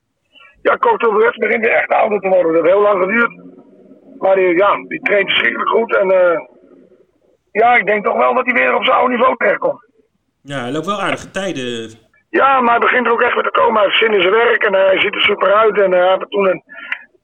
ja, 0.62 0.76
de 0.76 1.12
West 1.19 1.38
begint 1.38 1.67
echt 1.67 1.88
ouder 1.93 2.21
te 2.21 2.29
worden. 2.29 2.52
Dat 2.52 2.62
heeft 2.62 2.75
heel 2.75 2.83
lang 2.83 3.02
geduurd. 3.02 3.43
Maar 4.19 4.35
die, 4.35 4.57
ja, 4.57 4.76
die 4.88 5.00
traint 5.00 5.29
verschrikkelijk 5.29 5.71
goed. 5.71 5.97
En 5.97 6.11
eh, 6.11 6.40
ja, 7.52 7.75
ik 7.76 7.87
denk 7.87 8.05
toch 8.05 8.17
wel 8.17 8.35
dat 8.35 8.45
hij 8.45 8.55
weer 8.55 8.75
op 8.75 8.85
zijn 8.85 8.97
oude 8.97 9.14
niveau 9.14 9.37
terechtkomt. 9.37 9.87
Ja, 10.43 10.61
hij 10.61 10.73
loopt 10.73 10.87
wel 10.87 11.00
aardige 11.00 11.31
tijden. 11.31 11.90
Ja, 12.30 12.60
maar 12.60 12.70
hij 12.70 12.78
begint 12.78 13.06
er 13.06 13.12
ook 13.12 13.22
echt 13.22 13.34
weer 13.34 13.42
te 13.42 13.50
komen. 13.60 13.75
Hij 13.75 13.84
heeft 13.84 13.99
zin 13.99 14.12
in 14.14 14.20
zijn 14.20 14.34
werk 14.34 14.62
en 14.64 14.75
hij 14.75 15.00
ziet 15.00 15.14
er 15.14 15.20
super 15.20 15.54
uit. 15.54 15.80
En 15.80 15.92
eh, 15.94 16.00
hij 16.00 16.08
heeft 16.10 16.30
toen 16.30 16.49
een 16.49 16.62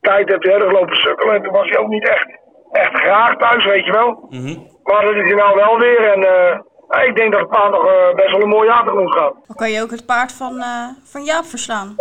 tijd 0.00 0.28
heeft 0.28 0.44
hij 0.44 0.54
erg 0.54 0.72
lopen 0.72 0.96
sukkelen. 0.96 1.34
En 1.34 1.42
toen 1.42 1.52
was 1.52 1.68
hij 1.68 1.78
ook 1.78 1.88
niet 1.88 2.08
echt, 2.08 2.26
echt 2.72 2.94
graag 2.96 3.36
thuis, 3.36 3.64
weet 3.64 3.84
je 3.84 3.92
wel. 3.92 4.26
Mhm. 4.30 4.56
Maar 4.82 5.02
dat 5.04 5.14
is 5.14 5.22
hij 5.28 5.34
nou 5.34 5.54
wel 5.56 5.78
weer. 5.78 6.12
En 6.12 6.22
eh, 6.25 7.06
ik 7.08 7.16
denk 7.16 7.32
dat 7.32 7.40
het 7.40 7.50
paard 7.50 7.70
nog 7.70 7.86
eh, 7.86 8.14
best 8.14 8.30
wel 8.30 8.42
een 8.42 8.48
mooi 8.48 8.68
jaar 8.68 8.84
tegemoet 8.84 9.12
gaat. 9.18 9.34
Dan 9.46 9.56
kan 9.56 9.70
je 9.70 9.82
ook 9.82 9.90
het 9.90 10.06
paard 10.06 10.32
van, 10.32 10.58
eh, 10.60 10.88
van 11.04 11.22
Jaap 11.25 11.44
verslaan. 11.44 11.94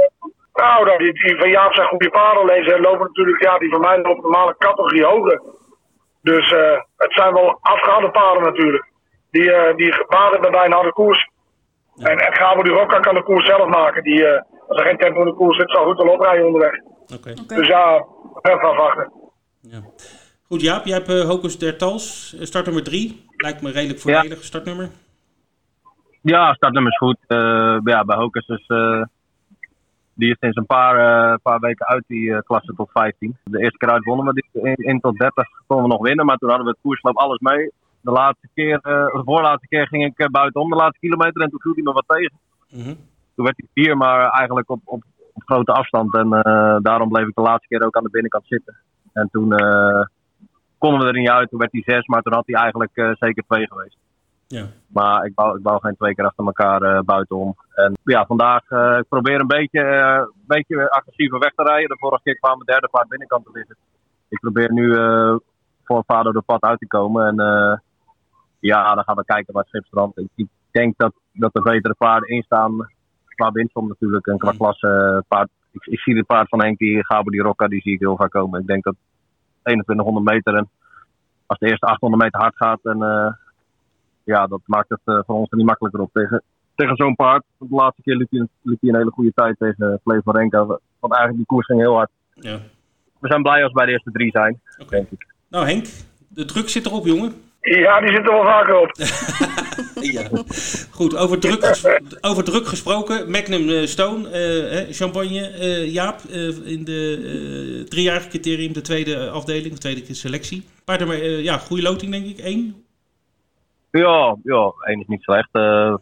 Nou, 0.54 0.86
dat- 0.86 0.98
die, 0.98 1.14
die 1.14 1.40
van 1.40 1.50
Jaap 1.50 1.74
zijn 1.74 1.88
goede 1.88 2.10
paarden. 2.10 2.42
Alleen 2.42 2.64
ze 2.64 2.80
lopen 2.82 3.06
natuurlijk, 3.06 3.44
ja, 3.44 3.58
die 3.58 3.70
van 3.72 3.82
mij 3.82 3.98
lopen 4.02 4.22
normale 4.22 4.56
categorie 4.58 5.06
hoger. 5.06 5.42
Dus 6.22 6.52
eh, 6.52 6.80
het 6.98 7.14
zijn 7.14 7.34
wel 7.34 7.58
afgehaalde 7.62 8.10
paarden 8.12 8.44
natuurlijk. 8.44 8.86
Die, 9.32 9.52
eh 9.54 9.76
die 9.76 10.06
baden 10.08 10.42
bij 10.42 10.50
mij 10.50 10.66
een 10.66 10.72
harde 10.72 10.94
koers. 10.94 11.30
En, 11.98 12.18
en 12.18 12.36
Gabo 12.36 12.64
die 12.64 12.74
Rocca 12.74 13.00
kan 13.00 13.16
de 13.16 13.24
koers 13.24 13.46
zelf 13.46 13.68
maken. 13.68 14.04
Die, 14.04 14.26
eh, 14.26 14.42
als 14.68 14.80
er 14.80 14.86
geen 14.86 14.98
tempo 14.98 15.20
in 15.20 15.26
de 15.26 15.34
koers 15.34 15.58
zit, 15.58 15.72
zal 15.72 15.86
goed 15.86 15.98
wel 15.98 16.14
oprijden 16.14 16.46
onderweg. 16.46 16.74
Dus 17.48 17.68
ja, 17.68 18.06
even 18.42 18.70
afwachten. 18.70 19.12
Ja. 19.62 19.80
Goed, 20.48 20.62
Jaap, 20.62 20.86
jij 20.86 20.98
hebt 20.98 21.24
Hocus 21.24 21.60
der 21.60 21.78
Tals, 21.78 22.36
eh, 22.40 22.46
startnummer 22.46 22.84
3. 22.84 23.26
Lijkt 23.38 23.62
me 23.62 23.72
redelijk 23.72 24.00
voordelig 24.00 24.44
startnummer. 24.44 24.90
Ja, 26.22 26.54
startnummer 26.54 26.92
is 26.92 26.98
goed. 26.98 27.18
Eh, 27.28 27.78
ja, 27.84 28.04
bij 28.06 28.18
Hocus 28.18 28.48
is... 28.48 28.64
eh, 28.68 29.02
die 30.16 30.30
is 30.30 30.38
sinds 30.40 30.58
een 30.58 30.66
paar, 30.66 31.40
paar 31.40 31.60
weken 31.60 31.86
uit 31.86 32.04
die 32.08 32.34
eh, 32.34 32.42
klasse 32.42 32.74
tot 32.76 32.90
15. 32.94 33.38
De 33.44 33.60
eerste 33.60 33.78
keer 33.78 33.90
uit 33.90 34.04
wonnen 34.04 34.26
we 34.26 34.34
die 34.34 34.64
in, 34.64 34.76
in 34.76 35.00
tot 35.00 35.18
30 35.18 35.48
konden 35.68 35.86
we 35.86 35.92
nog 35.92 36.02
winnen. 36.02 36.26
Maar 36.26 36.38
toen 36.38 36.50
hadden 36.50 36.68
we 36.68 36.72
het 36.72 36.82
koersloop 36.82 37.18
alles 37.18 37.40
mee. 37.40 37.72
De 38.06 38.12
laatste 38.12 38.48
keer, 38.54 38.80
eh, 38.82 39.06
de 39.06 39.22
voorlaatste 39.26 39.68
keer 39.68 39.88
ging 39.88 40.06
ik 40.06 40.18
eh, 40.18 40.28
buitenom 40.28 40.70
de 40.70 40.76
laatste 40.76 41.00
kilometer. 41.00 41.42
En 41.42 41.50
toen 41.50 41.62
viel 41.62 41.74
hij 41.74 41.84
me 41.84 41.92
wat 41.92 42.08
tegen. 42.08 42.40
Mhm. 42.70 42.96
Toen 43.36 43.46
werd 43.46 43.58
hij 43.58 43.68
vier, 43.74 43.98
maar 43.98 44.30
eigenlijk 44.30 44.70
op, 44.70 44.80
op, 44.84 45.04
op 45.34 45.44
grote 45.46 45.72
afstand. 45.72 46.16
En 46.16 46.34
eh, 46.34 46.78
daarom 46.82 47.10
bleef 47.10 47.28
ik 47.28 47.36
de 47.36 47.42
laatste 47.42 47.68
keer 47.68 47.86
ook 47.86 47.98
aan 47.98 48.04
de 48.04 48.10
binnenkant 48.10 48.48
zitten. 48.48 48.76
En 49.14 49.30
toen 49.32 49.50
konden 50.78 51.00
we 51.00 51.08
er 51.08 51.20
niet 51.20 51.30
uit. 51.30 51.50
Toen 51.50 51.60
werd 51.60 51.72
hij 51.72 51.84
zes, 51.86 52.06
maar 52.06 52.22
toen 52.22 52.34
had 52.34 52.46
hij 52.46 52.62
eigenlijk 52.62 52.92
zeker 53.20 53.44
twee 53.48 53.68
geweest. 53.68 53.98
Ja. 54.48 54.66
Maar 54.88 55.26
ik 55.26 55.32
wou, 55.36 55.58
ik 55.58 55.64
wou 55.64 55.80
geen 55.82 55.96
twee 55.96 56.16
keer 56.16 56.26
achter 56.26 56.46
elkaar 56.46 56.82
eh, 56.82 57.00
buitenom. 57.00 57.56
En 57.74 57.98
ja, 58.04 58.26
vandaag 58.26 58.70
eh, 58.70 58.98
ik 58.98 59.08
probeer 59.10 59.40
een 59.40 59.48
beetje, 59.48 59.82
een 59.82 60.44
beetje 60.48 60.90
agressiever 60.90 61.40
weg 61.40 61.54
te 61.56 61.64
rijden. 61.64 61.90
De 61.90 61.98
vorige 62.00 62.24
keer 62.24 62.40
kwam 62.40 62.52
mijn 62.52 62.66
derde 62.66 62.88
paard 62.88 63.08
binnenkant 63.08 63.46
te 63.46 63.52
liggen. 63.54 63.76
Ik 64.30 64.40
probeer 64.40 64.72
nu 64.72 64.96
voor 65.84 66.04
vader 66.08 66.34
de 66.34 66.42
pad 66.42 66.62
uit 66.62 66.80
te 66.80 66.88
komen. 66.88 67.28
En 67.28 67.82
ja, 68.60 68.96
dan 68.96 69.04
gaan 69.04 69.16
we 69.16 69.26
kijken 69.26 69.54
waar 69.54 69.62
het 69.64 69.72
schip 69.72 69.86
strandt. 69.86 70.18
Ik, 70.18 70.28
ik 70.36 70.48
denk 70.72 70.94
dat, 70.98 71.14
dat 71.32 71.56
er 71.56 71.62
betere 71.62 71.94
paarden 71.98 72.30
in 72.30 72.44
staan. 72.44 72.94
Qua 73.28 73.52
winstsom 73.52 73.88
natuurlijk 73.88 74.28
en 74.28 74.38
qua 74.38 74.52
Mm. 74.52 74.58
klasse. 74.58 74.88
eh, 74.88 75.28
paard. 75.28 75.50
Ik, 75.72 75.86
ik 75.86 76.00
zie 76.00 76.16
de 76.16 76.24
paard 76.24 76.50
van 76.50 76.62
Henk, 76.64 76.78
die 76.78 77.06
Gabo, 77.06 77.30
die 77.30 77.42
Rocca, 77.42 77.68
die 77.68 77.82
zie 77.82 77.94
ik 77.94 78.00
heel 78.00 78.16
vaak 78.16 78.32
komen. 78.32 78.60
Ik 78.62 78.68
denk 78.68 78.84
dat 78.84 78.96
2100 79.64 80.26
meter 80.26 80.56
en 80.56 80.70
als 81.46 81.60
de 81.60 81.68
eerste 81.68 81.86
800 81.86 82.24
meter 82.24 82.40
hard 82.42 82.56
gaat. 82.56 82.80
En 82.84 83.02
eh, 83.02 83.34
ja, 84.24 84.48
dat 84.48 84.62
maakt 84.66 84.90
het 84.90 85.00
eh, 85.04 85.20
voor 85.26 85.36
ons 85.36 85.50
er 85.52 85.58
niet 85.58 85.66
makkelijker 85.66 86.02
op 86.02 86.10
tegen, 86.14 86.44
tegen 86.76 86.96
zo'n 86.96 87.16
paard. 87.16 87.44
De 87.58 87.66
laatste 87.70 88.02
keer 88.02 88.16
liep 88.16 88.32
hij, 88.32 88.48
liep 88.62 88.82
hij 88.82 88.90
een 88.90 88.96
hele 88.98 89.12
goede 89.12 89.32
tijd 89.36 89.56
tegen 89.60 90.00
Flevo 90.04 90.32
Renko. 90.32 90.66
Want 91.00 91.14
eigenlijk 91.14 91.36
die 91.38 91.46
koers 91.46 91.66
ging 91.66 91.80
heel 91.80 91.96
hard. 91.96 92.10
ja. 92.34 92.60
We 93.20 93.28
zijn 93.32 93.42
blij 93.44 93.62
als 93.64 93.72
we 93.72 93.78
bij 93.78 93.86
de 93.86 93.92
eerste 93.92 94.12
drie 94.12 94.32
zijn, 94.32 94.60
Oké. 94.78 94.90
denk 94.90 95.10
ik. 95.12 95.28
Nou 95.50 95.66
Henk, 95.66 95.86
de 96.28 96.46
druk 96.46 96.70
zit 96.70 96.86
erop 96.86 97.06
jongen. 97.06 97.34
Ja, 97.66 98.00
die 98.00 98.10
zit 98.16 98.26
er 98.28 98.32
wel 98.34 98.44
vaker 98.44 98.80
op. 98.80 98.92
Ja. 100.02 100.28
Goed, 100.92 101.16
over 101.18 101.40
druk, 101.40 101.78
over 102.22 102.44
druk 102.44 102.68
gesproken. 102.68 103.32
Magnum 103.32 103.70
eh, 103.70 103.86
Stone, 103.86 104.30
eh, 104.30 104.72
hè, 104.72 104.94
champagne. 104.94 105.48
eh, 105.50 105.94
Jaap, 105.94 106.20
eh, 106.32 106.68
in 106.68 106.84
de 106.84 107.02
eh, 107.82 107.90
driejarige 107.90 108.28
criterium, 108.30 108.74
de 108.74 108.82
tweede 108.82 109.30
afdeling, 109.30 109.74
de 109.74 109.80
tweede 109.80 110.14
selectie. 110.14 110.64
Eh, 110.86 111.44
ja, 111.44 111.58
goede 111.58 111.82
loting 111.84 112.12
denk 112.12 112.26
ik, 112.26 112.38
één. 112.38 112.84
Ja, 113.92 114.36
ja, 114.44 114.74
één 114.88 115.00
is 115.00 115.08
niet 115.08 115.24
slecht. 115.24 115.50
Eh, 115.52 115.96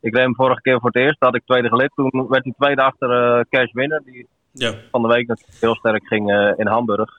ik 0.00 0.14
reed 0.14 0.24
hem 0.24 0.34
vorige 0.34 0.60
keer 0.60 0.80
voor 0.80 0.90
het 0.92 1.02
eerst, 1.02 1.16
had 1.18 1.34
ik 1.34 1.42
tweede 1.46 1.68
gelid. 1.68 1.90
Toen 1.94 2.26
werd 2.28 2.44
hij 2.44 2.52
tweede 2.58 2.82
achter 2.82 3.10
eh, 3.10 3.44
Cash 3.50 3.72
Winner, 3.72 4.02
die 4.04 4.26
Ja, 4.52 4.74
van 4.90 5.02
de 5.02 5.08
week 5.08 5.30
heel 5.60 5.74
sterk 5.74 6.06
ging 6.06 6.30
eh, 6.30 6.52
in 6.56 6.66
Hamburg. 6.66 7.18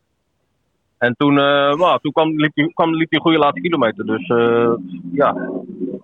En 0.97 1.15
toen, 1.17 1.37
eh, 1.37 1.75
nou, 1.75 1.99
toen 2.01 2.11
kwam, 2.11 2.39
liep, 2.39 2.55
hij, 2.55 2.71
kwam, 2.73 2.95
liep 2.95 3.09
goede 3.19 3.37
laatste 3.37 3.61
kilometer. 3.61 4.05
Dus 4.05 4.27
eh, 4.27 4.73
ja, 5.11 5.49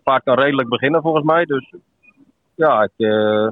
paard 0.03 0.23
kan 0.23 0.39
redelijk 0.39 0.69
beginnen 0.69 1.01
volgens 1.01 1.25
mij. 1.25 1.45
Dus 1.45 1.73
ja, 2.55 2.83
ik, 2.83 2.91
eh, 2.97 3.47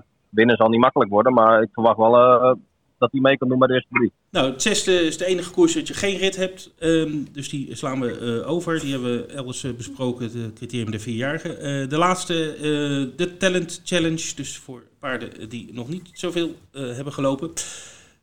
zal 0.56 0.70
niet 0.70 0.80
makkelijk 0.80 1.12
worden. 1.12 1.34
Maar 1.34 1.62
ik 1.62 1.70
verwacht 1.72 1.98
wel 1.98 2.18
eh, 2.18 2.56
dat 3.02 3.12
hij 3.12 3.22
mee 3.22 3.38
kan 3.38 3.48
doen 3.48 3.60
bij 3.60 3.68
de 3.68 3.74
eerste 3.74 3.94
drie. 3.94 4.12
Nou, 4.32 4.52
het 4.52 4.62
zesde 4.62 4.92
is 4.92 5.18
de 5.18 5.26
enige 5.26 5.52
koers 5.52 5.74
dat 5.74 5.88
je 5.88 5.94
geen 5.94 6.18
rit 6.18 6.36
hebt. 6.36 6.74
Ehm, 6.80 7.12
dus 7.32 7.50
die 7.50 7.76
slaan 7.76 8.00
we 8.00 8.42
eh, 8.42 8.52
over. 8.52 8.80
Die 8.80 8.92
hebben 8.92 9.12
we 9.12 9.26
elders 9.26 9.64
eh, 9.64 9.72
besproken, 9.72 10.24
het 10.24 10.54
criterium 10.54 10.92
der 10.92 11.00
vierjarigen. 11.00 11.60
Eh, 11.60 11.90
de 11.90 11.98
laatste, 11.98 12.54
eh, 12.56 13.18
de 13.18 13.38
Talent 13.38 13.82
Challenge. 13.84 14.36
Dus 14.36 14.58
voor 14.58 14.84
paarden 15.00 15.50
die 15.50 15.74
nog 15.74 15.90
niet 15.90 16.10
zoveel 16.14 16.56
eh, 16.72 16.96
hebben 16.96 17.14
gelopen. 17.14 17.52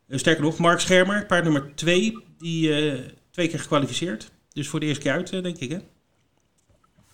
Eh, 0.09 0.17
sterker 0.17 0.43
nog, 0.43 0.59
Mark 0.59 0.79
Schermer, 0.79 1.25
paard 1.25 1.43
nummer 1.43 1.75
twee. 1.75 2.23
Die 2.37 2.73
eh, 2.73 2.99
twee 3.31 3.47
keer 3.47 3.59
gekwalificeerd. 3.59 4.31
Dus 4.53 4.69
voor 4.69 4.79
de 4.79 4.85
eerste 4.85 5.03
keer 5.03 5.13
uit, 5.13 5.33
eh, 5.33 5.43
denk 5.43 5.57
ik, 5.57 5.71
hè? 5.71 5.77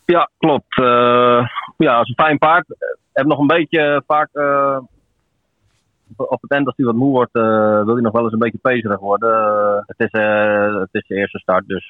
Ja, 0.06 0.30
klopt. 0.38 0.78
Eh, 0.78 1.48
ja, 1.78 2.02
is 2.02 2.10
een 2.10 2.26
fijn 2.26 2.38
paard. 2.38 2.66
Heb 3.14 3.26
nog 3.26 3.40
een 3.40 3.48
beetje 3.48 4.04
vaak. 4.08 4.30
op 6.18 6.42
het 6.42 6.52
eind 6.52 6.66
als 6.66 6.76
hij 6.76 6.86
wat 6.86 6.96
moe 6.96 7.12
wordt, 7.12 7.34
wil 7.86 7.94
hij 7.94 8.02
nog 8.02 8.12
wel 8.12 8.24
eens 8.24 8.34
een 8.34 8.40
beetje 8.40 8.58
pezerig 8.62 9.00
worden. 9.00 9.84
Het, 9.86 10.00
is, 10.00 10.12
het 10.80 10.90
is 10.92 11.08
de 11.08 11.16
eerste 11.16 11.40
start, 11.40 11.68
dus 11.68 11.90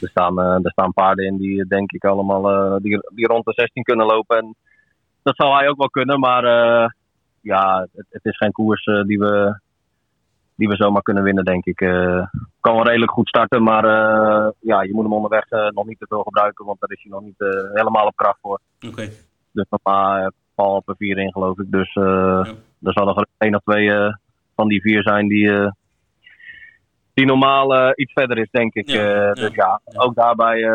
er, 0.00 0.08
staan, 0.08 0.38
er 0.38 0.70
staan 0.70 0.92
paarden 0.92 1.26
in 1.26 1.36
die 1.36 1.66
denk 1.66 1.92
ik 1.92 2.04
allemaal 2.04 2.78
die, 2.80 3.00
die 3.14 3.26
rond 3.26 3.44
de 3.44 3.52
16 3.52 3.82
kunnen 3.82 4.06
lopen. 4.06 4.36
En 4.36 4.54
dat 5.22 5.36
zal 5.36 5.56
hij 5.56 5.68
ook 5.68 5.78
wel 5.78 5.90
kunnen, 5.90 6.20
maar 6.20 6.42
ja, 7.40 7.86
het, 7.92 8.06
het 8.10 8.24
is 8.24 8.36
geen 8.36 8.52
koers 8.52 8.84
die, 8.84 9.18
we, 9.18 9.60
die 10.56 10.68
we 10.68 10.76
zomaar 10.76 11.02
kunnen 11.02 11.22
winnen, 11.22 11.44
denk 11.44 11.64
ik. 11.64 11.80
Eh, 11.80 12.26
kan 12.66 12.74
wel 12.74 12.86
redelijk 12.86 13.12
goed 13.12 13.28
starten, 13.28 13.62
maar 13.62 13.84
eh, 13.84 14.50
ja, 14.60 14.82
je 14.82 14.92
moet 14.92 15.02
hem 15.02 15.12
onderweg 15.12 15.44
eh, 15.48 15.68
nog 15.68 15.86
niet 15.86 15.98
te 15.98 16.06
veel 16.08 16.22
gebruiken, 16.22 16.64
want 16.64 16.80
daar 16.80 16.90
is 16.90 17.02
hij 17.02 17.10
nog 17.12 17.22
niet 17.22 17.70
helemaal 17.72 18.06
op 18.06 18.16
kracht 18.16 18.38
voor. 18.40 18.60
Oké. 18.88 19.08
Dus 19.52 19.66
normaal, 19.68 20.16
eh, 20.16 20.26
val 20.54 20.82
per 20.82 20.96
vier 20.96 21.18
in, 21.18 21.32
geloof 21.32 21.58
ik. 21.58 21.70
Dus 21.70 21.94
uh, 21.94 22.46
er 22.82 22.92
zal 22.92 23.08
er 23.08 23.26
één 23.38 23.54
of 23.54 23.62
twee 23.62 23.90
van 24.54 24.68
die 24.68 24.80
vier 24.80 25.02
zijn 25.02 25.28
die, 25.28 25.72
die 27.14 27.26
normaal 27.26 27.92
iets 27.94 28.12
verder 28.12 28.38
is, 28.38 28.50
denk 28.50 28.74
ik. 28.74 28.88
Ja, 28.88 29.32
dus 29.32 29.54
ja, 29.54 29.80
ja, 29.84 30.00
ook 30.00 30.14
daarbij, 30.14 30.70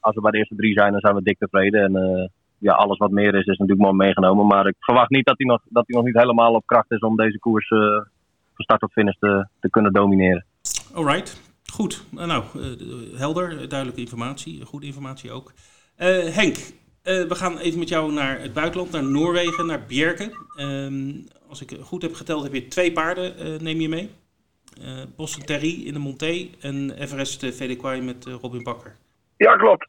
als 0.00 0.14
we 0.14 0.20
bij 0.20 0.30
de 0.30 0.38
eerste 0.38 0.54
drie 0.54 0.72
zijn, 0.72 0.92
dan 0.92 1.00
zijn 1.00 1.14
we 1.14 1.22
dik 1.22 1.38
tevreden. 1.38 1.82
En 1.82 2.30
ja, 2.58 2.72
alles 2.72 2.98
wat 2.98 3.10
meer 3.10 3.34
is, 3.34 3.46
is 3.46 3.58
natuurlijk 3.58 3.80
mooi 3.80 3.94
meegenomen. 3.94 4.46
Maar 4.46 4.66
ik 4.66 4.74
verwacht 4.78 5.10
niet 5.10 5.26
dat 5.26 5.38
hij 5.38 5.46
nog, 5.46 5.60
dat 5.68 5.84
hij 5.86 5.96
nog 5.96 6.04
niet 6.04 6.20
helemaal 6.20 6.54
op 6.54 6.66
kracht 6.66 6.90
is 6.90 7.00
om 7.00 7.16
deze 7.16 7.38
koers 7.38 7.68
van 8.66 8.76
start 8.76 8.80
tot 8.80 8.92
finish 8.92 9.16
te, 9.18 9.48
te 9.60 9.70
kunnen 9.70 9.92
domineren. 9.92 10.44
Alright, 10.94 11.40
goed. 11.72 12.04
Nou, 12.10 12.44
helder, 13.16 13.68
duidelijke 13.68 14.00
informatie, 14.00 14.64
goede 14.64 14.86
informatie 14.86 15.32
ook. 15.32 15.52
Henk, 16.34 16.56
uh, 16.56 17.28
we 17.28 17.34
gaan 17.34 17.58
even 17.58 17.78
met 17.78 17.88
jou 17.88 18.12
naar 18.12 18.40
het 18.40 18.52
buitenland, 18.52 18.92
naar 18.92 19.04
Noorwegen, 19.04 19.66
naar 19.66 19.84
Bjerke. 19.88 20.32
Uh, 20.56 21.14
als 21.48 21.62
ik 21.62 21.70
goed 21.80 22.02
heb 22.02 22.14
geteld, 22.14 22.42
heb 22.42 22.54
je 22.54 22.68
twee 22.68 22.92
paarden, 22.92 23.32
uh, 23.38 23.60
neem 23.60 23.80
je 23.80 23.88
mee. 23.88 24.10
Uh, 24.80 24.86
Boston 25.16 25.44
Terry 25.44 25.86
in 25.86 25.92
de 25.92 25.98
Monté 25.98 26.48
en 26.60 26.90
Everest 26.98 27.42
uh, 27.42 28.02
met 28.02 28.24
Robin 28.40 28.62
Bakker. 28.62 28.96
Ja, 29.36 29.56
klopt. 29.56 29.88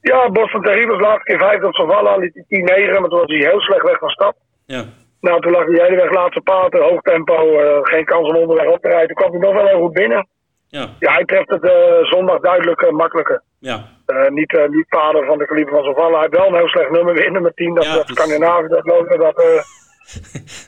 Ja, 0.00 0.30
Boston 0.30 0.62
Terry 0.62 0.86
was 0.86 1.00
laatste 1.00 1.24
keer 1.24 1.38
vijfde 1.38 1.66
op 1.66 2.18
liet 2.18 2.44
hij 2.48 2.90
10-9, 2.96 3.00
maar 3.00 3.08
toen 3.08 3.18
was 3.18 3.28
hij 3.28 3.50
heel 3.50 3.60
slecht 3.60 3.82
weg 3.82 3.98
van 3.98 4.08
stap. 4.08 4.36
Ja. 4.66 4.84
Nou, 5.26 5.40
toen 5.40 5.52
lag 5.52 5.64
hij 5.64 5.74
de 5.74 5.82
hele 5.82 5.96
weg 6.02 6.10
laatste 6.12 6.40
paard, 6.40 6.72
hoog 6.74 7.00
tempo, 7.02 7.36
geen 7.82 8.04
kans 8.04 8.28
om 8.28 8.36
onderweg 8.36 8.66
op 8.74 8.80
te 8.82 8.88
rijden. 8.88 9.06
Toen 9.06 9.16
kwam 9.16 9.30
hij 9.30 9.40
nog 9.40 9.54
wel 9.54 9.66
heel 9.66 9.80
goed 9.80 9.92
binnen. 9.92 10.26
Ja, 10.68 10.88
ja 10.98 11.12
hij 11.12 11.24
treft 11.24 11.50
het 11.50 11.70
zondag 12.06 12.40
duidelijk 12.40 12.90
makkelijker. 12.90 13.42
Ja, 13.58 13.84
niet, 14.28 14.58
niet 14.70 14.86
vader 14.88 15.26
van 15.26 15.38
de 15.38 15.46
kaliber 15.46 15.74
van 15.74 15.84
Zavala. 15.84 16.10
Hij 16.18 16.20
heeft 16.20 16.36
wel 16.36 16.46
een 16.48 16.54
heel 16.54 16.68
slecht 16.68 16.90
nummer 16.90 17.14
weer, 17.14 17.30
nummer 17.32 17.54
10. 17.54 17.74
Dat, 17.74 17.84
Ja, 17.84 17.94
dat 17.94 18.08
Scandinavië, 18.08 18.68
dat 18.68 18.86
lopen, 18.86 19.18
dat... 19.18 19.38
eh, 19.42 19.46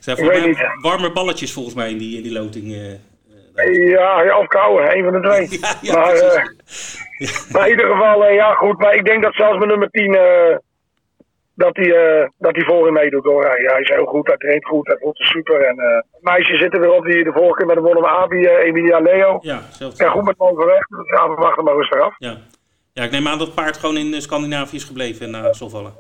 zijn 0.05 0.17
Ik 0.17 0.23
volgens 0.25 0.29
weet 0.29 0.57
mij 0.57 0.67
niet. 0.69 0.83
warme 0.83 1.13
balletjes 1.13 1.53
volgens 1.53 1.75
mij 1.75 1.91
in 1.91 1.99
die, 1.99 2.17
in 2.17 2.23
die 2.23 2.33
loting. 2.33 2.73
eh, 2.73 2.93
eh, 3.55 3.89
ja, 3.91 4.23
ja, 4.23 4.39
of 4.39 4.47
koude, 4.47 4.97
een 4.97 5.05
van 5.05 5.13
de 5.13 5.29
twee. 5.29 5.49
Ja, 5.61 5.75
ja, 5.81 5.95
maar, 5.99 6.15
eh, 6.15 6.43
maar 7.53 7.65
in 7.65 7.71
ieder 7.71 7.87
geval, 7.87 8.25
eh, 8.27 8.35
ja 8.35 8.53
goed. 8.55 8.79
Maar 8.79 8.95
ik 8.95 9.05
denk 9.05 9.23
dat 9.23 9.35
zelfs 9.35 9.59
met 9.59 9.69
nummer 9.69 9.91
10, 9.91 10.15
eh, 10.15 10.57
dat 11.65 11.77
hij 11.77 11.91
eh, 11.95 12.29
dat 12.39 12.55
hij 12.57 12.65
voorin 12.65 12.93
meedoet 12.93 13.25
hoor. 13.25 13.45
Hij, 13.45 13.61
hij 13.73 13.81
is 13.81 13.89
heel 13.89 14.05
goed, 14.07 14.27
hij 14.27 14.37
traint 14.37 14.65
goed, 14.67 14.87
hij 14.87 14.97
voelt 15.01 15.17
zich 15.17 15.27
super. 15.27 15.61
En 15.61 15.79
eh 15.79 16.03
meisjes 16.21 16.61
zitten 16.61 16.81
weer 16.81 16.93
op 16.93 17.05
die 17.05 17.25
de 17.25 17.33
vorige 17.33 17.57
keer 17.57 17.67
met 17.67 17.77
de 17.77 17.83
wonnen 17.83 18.11
Abi, 18.11 18.45
eh, 18.45 18.67
Emilia 18.67 18.99
Leo. 18.99 19.39
Ja, 19.41 19.59
zelfde. 19.71 20.05
Ja, 20.05 20.11
goed 20.11 20.25
met 20.25 20.35
hem 20.39 20.49
overweg. 20.49 20.87
Dus 20.87 21.07
ja, 21.11 21.29
we 21.29 21.35
wachten 21.35 21.65
maar 21.65 21.75
rustig 21.75 22.01
af. 22.01 22.15
Ja. 22.19 22.37
ja, 22.93 23.03
ik 23.03 23.11
neem 23.11 23.27
aan 23.29 23.39
dat 23.39 23.47
het 23.47 23.57
paard 23.57 23.77
gewoon 23.77 23.97
in 23.97 24.23
Scandinavië 24.23 24.77
is 24.77 24.85
gebleven 24.85 25.31
na 25.31 25.53
Solvallen. 25.53 25.93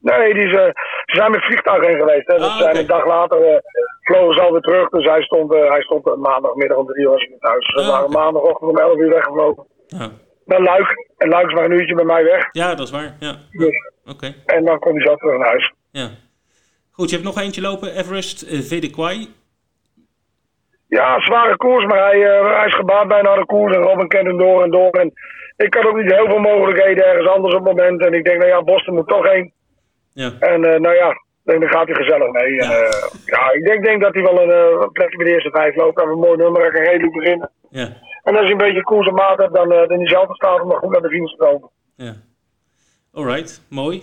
Nee, 0.00 0.34
die 0.34 0.42
is, 0.44 0.50
ze 0.50 0.72
zijn 1.04 1.30
met 1.30 1.44
vliegtuig 1.44 1.86
heen 1.86 1.98
geweest. 1.98 2.26
Hè. 2.26 2.34
Ah, 2.34 2.56
zijn 2.58 2.76
een 2.76 2.86
dag 2.86 3.06
later 3.06 3.62
vlogen 4.00 4.34
ze 4.34 4.40
alweer 4.40 4.60
terug. 4.60 4.88
Dus 4.88 5.04
hij 5.04 5.22
stond, 5.22 5.52
hij 5.52 5.82
stond 5.82 6.16
maandagmiddag 6.16 6.78
om 6.78 6.86
drie 6.86 7.04
uur 7.04 7.10
was 7.10 7.26
hij 7.28 7.36
thuis. 7.38 7.66
Ze 7.66 7.80
Ah, 7.80 7.88
waren 7.88 8.10
maandagochtend 8.10 8.70
om 8.70 8.78
elf 8.78 8.96
uur 8.98 9.08
weggevlogen. 9.08 9.66
Ja. 9.86 10.08
Naar 10.46 10.60
Luik. 10.60 10.94
En 11.16 11.28
Luik 11.28 11.46
is 11.46 11.54
maar 11.54 11.64
een 11.64 11.72
uurtje 11.72 11.94
bij 11.94 12.04
mij 12.04 12.24
weg. 12.24 12.48
ja, 12.52 12.74
dat 12.74 12.86
is 12.86 12.90
waar. 12.92 13.16
Ja, 13.18 13.36
Dus, 13.50 13.90
oké. 14.06 14.34
en 14.46 14.64
dan 14.64 14.78
kon 14.78 14.94
hij 14.96 15.06
zo 15.06 15.14
terug 15.16 15.38
naar 15.38 15.48
huis. 15.48 15.72
Ja. 15.90 16.08
Goed, 16.90 17.08
je 17.10 17.14
hebt 17.16 17.28
nog 17.28 17.38
eentje 17.40 17.60
lopen. 17.60 17.96
Everest 17.96 18.42
uh, 18.42 18.60
VD 18.60 18.90
Kwai. 18.90 19.28
Ja, 20.88 21.20
zware 21.20 21.56
koers, 21.56 21.84
maar 21.84 21.98
hij, 21.98 22.24
eh, 22.38 22.56
hij 22.56 22.66
is 22.66 22.74
gebaat 22.74 23.08
bijna 23.08 23.34
de 23.34 23.46
koers. 23.46 23.76
En 23.76 23.82
Robin 23.82 24.08
kent 24.08 24.26
hem 24.26 24.38
door 24.38 24.62
en 24.62 24.70
door. 24.70 24.90
En 24.90 25.12
ik 25.56 25.74
had 25.74 25.84
ook 25.86 25.96
niet 25.96 26.12
heel 26.14 26.26
veel 26.26 26.38
mogelijkheden 26.38 27.04
ergens 27.06 27.28
anders 27.28 27.54
op 27.54 27.64
het 27.66 27.76
moment. 27.76 28.00
En 28.04 28.14
ik 28.14 28.24
denk, 28.24 28.38
nou 28.38 28.50
ja, 28.50 28.62
Boston 28.62 28.94
moet 28.94 29.08
toch 29.08 29.32
heen. 29.32 29.52
Ja. 30.12 30.30
En 30.40 30.64
eh, 30.64 30.80
nou 30.80 30.94
ja, 30.94 31.22
dan 31.44 31.68
gaat 31.68 31.86
hij 31.86 31.94
gezellig 31.94 32.30
mee. 32.30 32.44
En, 32.60 32.68
Ja. 32.68 32.72
eh, 32.72 33.04
ja, 33.24 33.52
ik 33.52 33.64
denk, 33.64 33.84
denk 33.84 34.02
dat 34.02 34.14
hij 34.14 34.22
wel 34.22 34.42
een, 34.42 34.50
eh, 34.50 34.80
een 34.82 34.92
plekje 34.92 35.16
bij 35.16 35.26
de 35.26 35.32
eerste 35.32 35.50
vijf 35.50 35.74
loopt. 35.76 35.98
Heeft 36.00 36.12
een 36.12 36.18
mooi 36.18 36.36
nummer, 36.36 36.60
hij 36.62 36.70
kan 36.70 36.82
redelijk 36.82 37.12
beginnen. 37.12 37.50
Ja. 37.70 37.88
En 38.26 38.36
als 38.36 38.46
je 38.46 38.52
een 38.52 38.58
beetje 38.58 38.82
koers 38.82 39.06
en 39.08 39.14
maat 39.14 39.38
hebt, 39.38 39.54
dan, 39.54 39.72
eh 39.72 39.88
dan 39.88 40.00
is 40.00 40.08
hij 40.10 40.18
altijd 40.18 40.36
staat 40.36 40.60
om 40.62 40.68
nog 40.68 40.78
goed 40.78 40.90
naar 40.90 41.00
de 41.02 41.08
finish 41.08 41.30
te 41.30 41.36
komen. 41.36 41.70
Ja. 41.96 42.14
Alright, 43.12 43.62
mooi. 43.68 44.02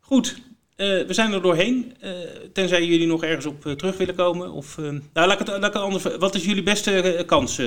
Goed, 0.00 0.42
eh, 0.76 0.86
we 0.86 1.14
zijn 1.14 1.32
er 1.32 1.42
doorheen. 1.42 1.94
Eh, 2.00 2.10
tenzij 2.52 2.84
jullie 2.84 3.06
nog 3.06 3.22
ergens 3.24 3.46
op 3.46 3.60
terug 3.60 3.96
willen 3.98 4.14
komen. 4.14 4.50
Of, 4.52 4.78
eh, 4.78 4.84
nou, 4.84 5.00
laat 5.28 5.32
ik 5.32 5.38
het, 5.38 5.48
laat 5.48 5.64
ik 5.66 5.72
het 5.72 5.82
anders. 5.82 6.16
Wat 6.16 6.34
is 6.34 6.44
jullie 6.44 6.62
beste 6.62 7.22
kans 7.26 7.62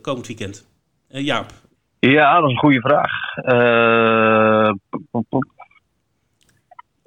komend 0.00 0.26
weekend? 0.26 0.66
Eh, 1.08 1.24
Jaap. 1.24 1.46
Ja, 1.98 2.34
dat 2.40 2.44
is 2.48 2.54
een 2.54 2.60
goede 2.60 2.80
vraag. 2.80 3.12
Eh, 3.36 4.72
pop, 5.10 5.24
pop. 5.28 5.44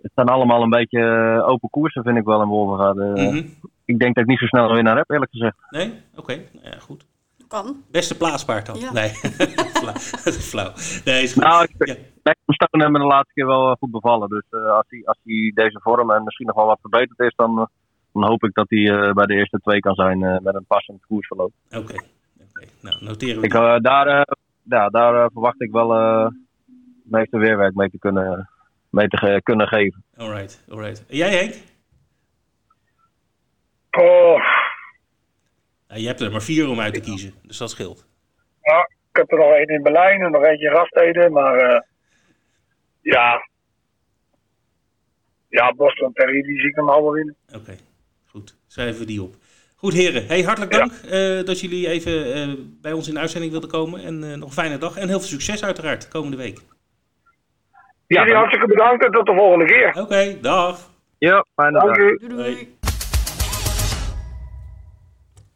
het 0.01 0.11
zijn 0.15 0.27
allemaal 0.27 0.61
een 0.61 0.69
beetje 0.69 1.03
open 1.45 1.69
koersen, 1.69 2.03
vind 2.03 2.17
ik 2.17 2.23
wel 2.25 2.41
in 2.41 2.47
Wolvergaard. 2.47 2.97
Eh, 2.97 3.25
Mhm. 3.27 3.43
Ik 3.85 3.99
denk 3.99 4.15
dat 4.15 4.23
ik 4.23 4.29
niet 4.29 4.39
zo 4.39 4.45
snel 4.45 4.69
een 4.69 4.75
winnaar 4.75 4.97
heb, 4.97 5.09
eerlijk 5.11 5.31
gezegd. 5.31 5.55
Nee? 5.69 5.93
Oké, 6.15 6.33
nou 6.53 6.65
ja, 6.71 6.79
goed. 6.79 7.05
Kan. 7.47 7.83
Beste 7.91 8.17
plaatspaard 8.17 8.65
dan? 8.65 8.79
Ja. 8.79 8.91
Nee, 8.93 9.09
flauw. 9.81 9.93
Dat 10.23 10.25
is 10.35 10.49
flauw. 10.49 10.71
Nee, 11.05 11.23
is 11.23 11.33
goed. 11.33 11.43
Nou, 11.43 11.63
ik 11.63 11.87
Ja. 11.87 11.93
denk 11.93 12.37
dat 12.45 12.55
Stone 12.55 12.83
hebben 12.83 13.01
me 13.01 13.07
de 13.07 13.13
laatste 13.13 13.33
keer 13.33 13.45
wel 13.45 13.69
eh, 13.69 13.75
goed 13.79 13.91
bevallen. 13.91 14.29
Dus 14.29 14.43
eh, 14.49 14.69
als 14.71 14.85
hij 14.87 15.01
als 15.05 15.19
hij 15.23 15.51
deze 15.55 15.79
vorm 15.83 16.11
en 16.11 16.23
misschien 16.23 16.45
nog 16.47 16.55
wel 16.55 16.65
wat 16.65 16.79
verbeterd 16.81 17.19
is, 17.19 17.33
dan, 17.35 17.59
eh, 17.59 17.65
dan 18.13 18.23
hoop 18.27 18.43
ik 18.43 18.53
dat 18.53 18.65
hij 18.69 18.89
eh, 18.89 19.13
bij 19.13 19.25
de 19.25 19.33
eerste 19.33 19.59
twee 19.63 19.79
kan 19.79 19.95
zijn 19.95 20.23
eh, 20.23 20.39
met 20.39 20.55
een 20.55 20.65
passend 20.67 21.05
koersverloop. 21.05 21.51
Oké, 21.69 21.77
oké. 21.79 22.65
nou 22.81 23.03
noteren 23.03 23.39
we 23.41 23.45
Ik, 23.45 23.83
daar 23.83 24.07
eh, 24.07 24.21
ja, 24.63 24.89
daar 24.89 25.31
verwacht 25.31 25.61
ik 25.61 25.71
wel 25.71 25.93
eh 25.93 26.23
het 27.03 27.15
meeste 27.15 27.37
weerwerk 27.37 27.75
mee 27.75 27.89
te 27.89 27.99
kunnen, 27.99 28.49
mee 28.89 29.07
te 29.07 29.17
ge- 29.17 29.41
kunnen 29.43 29.67
geven. 29.67 30.03
Alright, 30.17 30.63
alright. 30.69 31.05
En 31.09 31.17
jij 31.17 31.29
Henk? 31.37 31.53
Oh, 33.91 34.39
je 35.87 36.07
hebt 36.07 36.21
er 36.21 36.31
maar 36.31 36.41
vier 36.41 36.67
om 36.69 36.79
uit 36.79 36.93
te 36.93 36.99
kiezen, 36.99 37.33
dus 37.43 37.57
dat 37.57 37.69
scheelt. 37.69 38.05
ja, 38.61 38.79
ik 39.11 39.17
heb 39.17 39.31
er 39.31 39.37
nog 39.37 39.53
één 39.53 39.67
in 39.67 39.83
Berlijn 39.83 40.21
en 40.21 40.31
nog 40.31 40.43
eentje 40.43 40.67
in 40.67 40.73
Rasteden. 40.73 41.31
Maar 41.31 41.55
eh, 41.59 41.81
ja, 43.01 43.47
ja, 45.49 45.73
Boston 45.73 46.13
Terry, 46.13 46.41
die 46.41 46.59
zie 46.59 46.69
ik 46.69 46.75
hem 46.75 46.89
allemaal 46.89 47.11
winnen. 47.11 47.35
Oké, 47.55 47.75
goed. 48.25 48.55
Schrijven 48.67 48.99
we 48.99 49.05
die 49.05 49.21
op. 49.21 49.35
Goed 49.75 49.93
heren, 49.93 50.27
hey, 50.27 50.41
hartelijk 50.41 50.71
dank 50.71 50.91
eh, 50.91 51.45
dat 51.45 51.59
jullie 51.59 51.87
even 51.87 52.33
eh, 52.33 52.49
bij 52.81 52.91
ons 52.91 53.07
in 53.07 53.13
de 53.13 53.19
uitzending 53.19 53.51
wilden 53.51 53.69
komen. 53.69 54.03
En 54.03 54.23
eh, 54.23 54.37
nog 54.37 54.47
een 54.47 54.53
fijne 54.53 54.77
dag 54.77 54.97
en 54.97 55.07
heel 55.07 55.19
veel 55.19 55.27
succes 55.27 55.63
uiteraard 55.63 56.07
komende 56.07 56.37
week. 56.37 56.59
Ja, 58.07 58.19
Jullie 58.21 58.35
hartstikke 58.35 58.67
bedankt 58.67 59.05
en 59.05 59.11
tot 59.11 59.25
de 59.25 59.33
volgende 59.33 59.65
keer. 59.65 60.01
Oké, 60.01 60.37
dag. 60.41 60.89
Ja, 61.17 61.45
fijne 61.55 61.79
Dank 61.79 61.95
dag. 61.95 62.29
doei. 62.29 62.76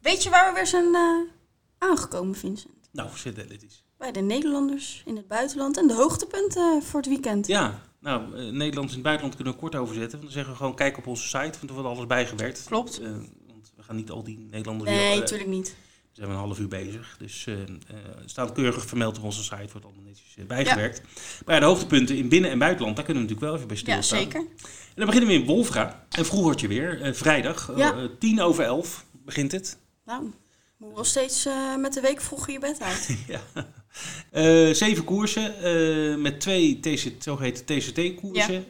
Weet 0.02 0.22
je 0.22 0.30
waar 0.30 0.48
we 0.48 0.54
weer 0.54 0.66
zijn 0.66 0.94
eh, 0.94 1.18
aangekomen, 1.78 2.34
Vincent? 2.34 2.74
Nou, 2.92 3.08
eens. 3.24 3.84
Bij 3.98 4.12
de 4.12 4.20
Nederlanders 4.20 5.02
in 5.06 5.16
het 5.16 5.28
buitenland 5.28 5.76
en 5.76 5.86
de 5.86 5.94
hoogtepunten 5.94 6.82
voor 6.82 7.00
het 7.00 7.08
weekend. 7.08 7.46
Ja, 7.46 7.82
nou, 8.00 8.36
eh, 8.36 8.52
Nederlands 8.52 8.88
in 8.90 8.94
het 8.98 9.02
buitenland 9.02 9.34
kunnen 9.34 9.52
we 9.54 9.58
kort 9.58 9.74
over 9.74 9.94
zetten. 9.94 10.10
Want 10.10 10.22
dan 10.22 10.32
zeggen 10.32 10.50
we 10.52 10.58
gewoon, 10.58 10.74
kijk 10.74 10.98
op 10.98 11.06
onze 11.06 11.22
site, 11.22 11.38
want 11.58 11.68
er 11.68 11.72
wordt 11.72 11.88
alles 11.88 12.06
bijgewerkt. 12.06 12.64
Klopt. 12.66 13.00
Eh, 13.00 13.10
want 13.46 13.72
we 13.76 13.82
gaan 13.82 13.96
niet 13.96 14.10
al 14.10 14.22
die 14.22 14.38
Nederlanders... 14.38 14.90
Nee, 14.90 15.18
natuurlijk 15.18 15.50
niet. 15.50 15.68
We 15.68 16.18
zijn 16.20 16.30
een 16.30 16.36
half 16.36 16.58
uur 16.58 16.68
bezig. 16.68 17.16
Dus 17.18 17.48
staat 18.24 18.52
keurig 18.52 18.86
vermeld 18.86 19.18
op 19.18 19.24
onze 19.24 19.42
site, 19.42 19.68
wordt 19.72 19.84
allemaal 19.86 20.04
netjes 20.04 20.46
bijgewerkt. 20.46 21.02
Maar 21.46 21.54
ja, 21.54 21.60
de 21.60 21.66
hoogtepunten 21.66 22.16
in 22.16 22.28
binnen- 22.28 22.50
en 22.50 22.58
buitenland, 22.58 22.96
daar 22.96 23.04
kunnen 23.04 23.22
we 23.22 23.28
natuurlijk 23.28 23.52
wel 23.52 23.68
even 23.68 23.84
bij 23.84 23.94
Ja, 23.96 24.02
stilstaan. 24.02 24.18
zeker. 24.18 24.40
En 24.40 24.94
dan 24.94 25.06
beginnen 25.06 25.30
we 25.30 25.36
in 25.36 25.46
Wolfra. 25.46 26.06
Een 26.10 26.24
vroegertje 26.24 26.68
weer, 26.68 27.14
vrijdag, 27.14 27.72
Ja. 27.76 28.08
tien 28.18 28.40
over 28.40 28.64
elf 28.64 29.04
begint 29.24 29.52
het. 29.52 29.78
Nou, 30.04 30.32
moet 30.82 30.94
wel 30.94 31.04
steeds 31.04 31.46
eh, 31.46 31.76
met 31.76 31.92
de 31.92 32.00
week 32.00 32.20
vroeger 32.20 32.52
je 32.52 32.58
bed 32.58 32.80
uit. 32.80 33.16
ja. 33.34 33.40
Eh, 34.30 34.74
zeven 34.74 35.04
koersen 35.04 35.56
eh, 35.62 36.16
met 36.16 36.40
twee 36.40 36.80
TC, 36.80 37.12
zogeheten 37.18 37.64
TCT-koersen. 37.64 38.64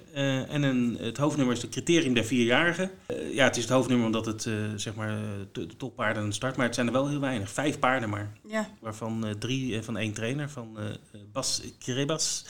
En 0.48 0.62
een, 0.62 0.96
het 1.00 1.16
hoofdnummer 1.16 1.56
is 1.56 1.62
het 1.62 1.70
criterium 1.70 2.14
der 2.14 2.24
vierjarigen. 2.24 2.90
Ja, 3.30 3.44
het 3.44 3.56
is 3.56 3.62
het 3.62 3.72
hoofdnummer 3.72 4.06
omdat 4.06 4.26
het 4.26 4.48
zeg 4.76 4.94
maar, 4.94 5.18
de, 5.52 5.66
de 5.66 5.76
toppaarden 5.76 6.22
aan 6.22 6.28
de 6.28 6.34
start. 6.34 6.56
Maar 6.56 6.66
het 6.66 6.74
zijn 6.74 6.86
er 6.86 6.92
wel 6.92 7.08
heel 7.08 7.20
weinig. 7.20 7.50
Vijf 7.50 7.78
paarden 7.78 8.08
maar. 8.08 8.32
Ja, 8.46 8.68
Waarvan 8.80 9.34
drie 9.38 9.82
van 9.82 9.96
één 9.96 10.12
trainer, 10.12 10.50
van 10.50 10.78
Bas 11.32 11.62
Krebas. 11.78 12.44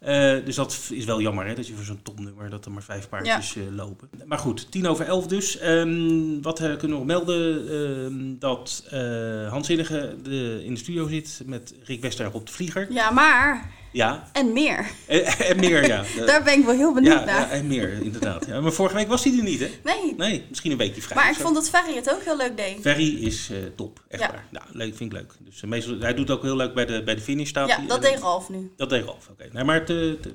Eh, 0.00 0.44
dus 0.44 0.54
dat 0.54 0.88
is 0.90 1.04
wel 1.04 1.20
jammer, 1.20 1.46
hè, 1.46 1.54
dat 1.54 1.66
je 1.66 1.74
voor 1.74 1.84
zo'n 1.84 2.02
topnummer 2.02 2.50
dat 2.50 2.64
er 2.64 2.72
maar 2.72 2.82
vijf 2.82 3.08
paardjes 3.08 3.56
eh, 3.56 3.62
lopen. 3.70 4.08
Maar 4.24 4.38
goed, 4.38 4.70
tien 4.70 4.86
over 4.86 5.06
elf 5.06 5.26
dus. 5.26 5.58
Ehm, 5.58 6.40
wat 6.42 6.60
eh, 6.60 6.76
kunnen 6.76 6.98
we 6.98 7.04
nog 7.04 7.04
melden? 7.04 7.68
Ehm, 7.68 8.38
dat 8.38 8.86
eh 8.90 9.48
Hans 9.50 9.70
Innige 9.70 10.16
de, 10.22 10.60
in 10.64 10.74
de 10.74 10.80
studio 10.80 11.08
zit 11.08 11.42
met 11.44 11.74
Rick 11.82 12.00
Wester 12.00 12.32
op 12.32 12.46
de 12.46 12.52
vlieger. 12.52 12.92
ja 12.92 13.10
maar 13.10 13.70
Ja. 13.92 14.28
En 14.32 14.52
meer. 14.52 14.90
En, 15.06 15.24
en 15.24 15.56
meer, 15.60 15.86
ja. 15.86 16.04
Daar 16.26 16.42
ben 16.42 16.58
ik 16.58 16.64
wel 16.64 16.74
heel 16.74 16.94
benieuwd 16.94 17.12
ja, 17.18 17.24
naar. 17.24 17.40
Ja, 17.40 17.50
en 17.50 17.66
meer, 17.66 17.92
inderdaad. 18.02 18.46
Ja, 18.46 18.60
maar 18.60 18.72
vorige 18.72 18.94
week 18.94 19.08
was 19.08 19.24
hij 19.24 19.36
er 19.36 19.42
niet, 19.42 19.60
hè? 19.60 19.70
Nee. 19.84 20.14
Nee, 20.16 20.44
misschien 20.48 20.70
een 20.70 20.76
weekje 20.78 21.02
vrij. 21.02 21.16
Maar 21.16 21.30
ik 21.30 21.36
vond 21.36 21.54
dat 21.54 21.70
Ferry 21.70 21.94
het 21.94 22.10
ook 22.14 22.22
heel 22.24 22.36
leuk 22.36 22.56
deed. 22.56 22.80
Ferry 22.80 23.24
is 23.24 23.50
eh, 23.50 23.56
top, 23.76 24.00
echt 24.08 24.22
Ja. 24.22 24.30
waar. 24.30 24.44
Nou, 24.50 24.64
leuk, 24.72 24.96
vind 24.96 25.12
ik 25.12 25.18
leuk. 25.18 25.32
Dus, 25.40 25.62
eh, 25.62 25.68
meestal, 25.68 25.98
hij 25.98 26.14
doet 26.14 26.30
ook 26.30 26.42
heel 26.42 26.56
leuk 26.56 26.74
bij 26.74 26.86
de, 26.86 27.02
bij 27.02 27.14
de 27.14 27.20
finish, 27.20 27.50
Ja, 27.50 27.66
dat 27.66 27.96
En- 27.96 28.00
deed 28.00 28.18
Ralf 28.18 28.48
nu. 28.48 28.72
Dat 28.76 28.88
deed 28.90 29.04
Ralf, 29.04 29.28
oké. 29.30 29.48
Nee, 29.52 29.64
maar 29.64 29.74
het, 29.86 29.88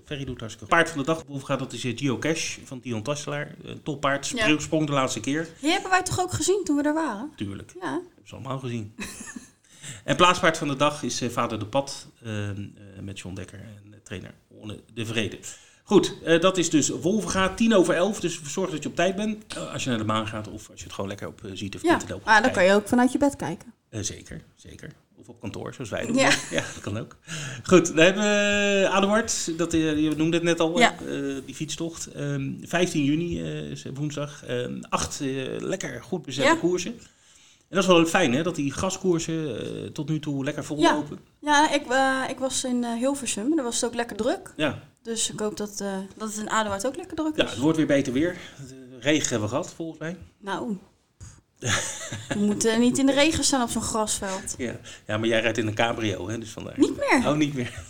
Ferry 0.06 0.26
doet 0.26 0.40
hartstikke 0.40 0.58
goed. 0.60 0.68
Paard 0.68 0.90
van 0.90 0.98
de 0.98 1.06
dag 1.06 1.24
op 1.28 1.44
gaat, 1.44 1.60
dat 1.60 1.74
is 1.74 1.88
Cash 2.20 2.58
van 2.64 2.80
Dion 2.80 3.04
Tasselaar. 3.04 3.56
Een 3.64 3.84
toppaard, 3.84 4.28
Ja. 4.36 4.60
sprong, 4.60 4.86
de 4.88 4.92
laatste 4.94 5.20
keer. 5.20 5.48
Die 5.60 5.72
hebben 5.72 5.90
wij 5.92 6.04
toch 6.04 6.20
ook 6.22 6.32
gezien 6.34 6.62
toen 6.64 6.76
we 6.76 6.82
daar 6.84 6.94
waren? 6.94 7.32
Tuurlijk, 7.36 7.72
Ja. 7.82 7.92
hebben 7.92 8.12
ze 8.24 8.34
allemaal 8.36 8.60
gezien. 8.60 8.94
en 10.04 10.16
plaatspaard 10.16 10.58
van 10.58 10.68
de 10.68 10.76
dag 10.76 11.04
is 11.04 11.22
eh, 11.22 11.30
Vader 11.30 11.60
de 11.60 11.66
Pad 11.66 12.08
eh, 12.24 12.50
eh, 12.50 12.56
met 13.02 13.20
John 13.20 13.36
Dekker 13.36 13.60
en 13.60 13.94
trainer 14.04 14.34
Onne 14.48 14.80
de 14.94 15.06
Vrede. 15.06 15.38
Goed, 15.84 16.16
dat 16.42 16.58
is 16.58 16.70
dus 16.70 16.90
Wolvenga, 16.90 17.54
tien 17.54 17.76
over 17.76 17.96
elf. 17.96 18.20
Dus 18.20 18.42
zorg 18.44 18.72
dat 18.72 18.84
je 18.84 18.90
op 18.90 18.96
tijd 18.96 19.16
bent 19.16 19.58
als 19.58 19.84
je 19.84 19.90
naar 19.90 19.98
de 19.98 20.06
baan 20.06 20.28
gaat 20.28 20.48
of 20.48 20.70
als 20.70 20.80
je 20.80 20.84
het 20.86 20.94
gewoon 20.94 21.10
lekker 21.10 21.28
op 21.28 21.42
ziet 21.54 21.76
of 21.76 21.82
Ja, 21.84 22.00
lopen. 22.08 22.22
maar 22.26 22.42
dan 22.42 22.52
kan 22.52 22.64
je 22.66 22.74
ook 22.74 22.88
vanuit 22.88 23.12
je 23.12 23.18
bed 23.18 23.36
kijken. 23.36 23.74
Zeker, 23.90 24.42
zeker. 24.56 24.92
Of 25.16 25.30
op 25.30 25.40
kantoor, 25.40 25.74
zoals 25.74 25.90
wij 25.90 26.06
doen. 26.06 26.16
Ja. 26.16 26.30
ja 26.52 26.62
dat 26.74 26.80
kan 26.82 26.98
ook. 26.98 27.16
Goed, 27.64 27.88
dan 27.88 27.98
hebben 27.98 28.24
we. 28.24 29.54
Dat, 29.56 29.72
je 29.72 30.14
noemde 30.18 30.36
het 30.38 30.46
net 30.46 30.60
al, 30.60 30.80
Ja. 30.80 30.96
die 31.46 31.56
fietstocht. 31.56 32.06
Ehm, 32.06 32.52
15 32.62 33.04
juni 33.04 33.42
eh, 33.42 33.72
is 33.72 33.86
woensdag. 33.94 34.46
Ehm, 34.46 34.82
acht 34.90 35.20
lekker 35.60 36.04
goed 36.04 36.24
bezette 36.26 36.52
Ja. 36.54 36.60
koersen. 36.60 37.00
Dat 37.76 37.84
is 37.84 37.90
wel 37.90 38.06
fijn, 38.06 38.34
hè? 38.34 38.44
Dat 38.44 38.56
die 38.56 38.72
gaskoersen 38.72 39.60
eh, 39.60 39.90
tot 39.90 40.10
nu 40.10 40.20
toe 40.20 40.44
lekker 40.44 40.64
vol 40.64 40.80
Ja. 40.80 40.94
lopen. 40.94 41.20
Ja, 41.40 41.72
ik, 41.72 41.86
eh, 41.88 42.22
ik 42.30 42.40
was 42.40 42.64
in 42.64 42.84
eh, 42.84 42.94
Hilversum 42.94 43.56
daar 43.56 43.66
was 43.66 43.76
het 43.76 43.86
ook 43.86 43.96
lekker 43.96 44.16
druk. 44.16 44.54
Ja. 44.56 44.80
Dus 45.02 45.32
ik 45.32 45.40
hoop 45.40 45.58
dat, 45.58 45.84
dat 46.18 46.28
het 46.30 46.38
in 46.38 46.50
Aduard 46.50 46.88
ook 46.88 46.96
lekker 46.96 47.16
druk 47.16 47.36
ja, 47.36 47.44
is. 47.44 47.50
het 47.50 47.60
wordt 47.60 47.78
weer 47.78 47.88
beter 47.88 48.14
weer. 48.14 48.38
De 48.68 48.98
regen 49.00 49.30
hebben 49.30 49.42
we 49.42 49.56
gehad, 49.56 49.74
volgens 49.74 50.00
mij. 50.00 50.18
Nou, 50.40 50.78
we 52.30 52.40
moeten 52.40 52.80
niet 52.80 52.98
in 52.98 53.06
de 53.06 53.14
regen 53.14 53.44
staan 53.44 53.62
op 53.62 53.70
zo'n 53.70 53.82
grasveld. 53.82 54.56
Ja. 54.58 54.80
ja, 55.08 55.18
maar 55.18 55.28
jij 55.28 55.42
rijdt 55.42 55.58
in 55.58 55.68
een 55.68 55.74
cabrio, 55.74 56.30
hè? 56.30 56.38
Dus 56.38 56.50
vandaar. 56.50 56.80
Niet 56.80 56.98
meer. 56.98 57.28
Oh, 57.28 57.36
niet 57.36 57.54
meer. 57.54 57.84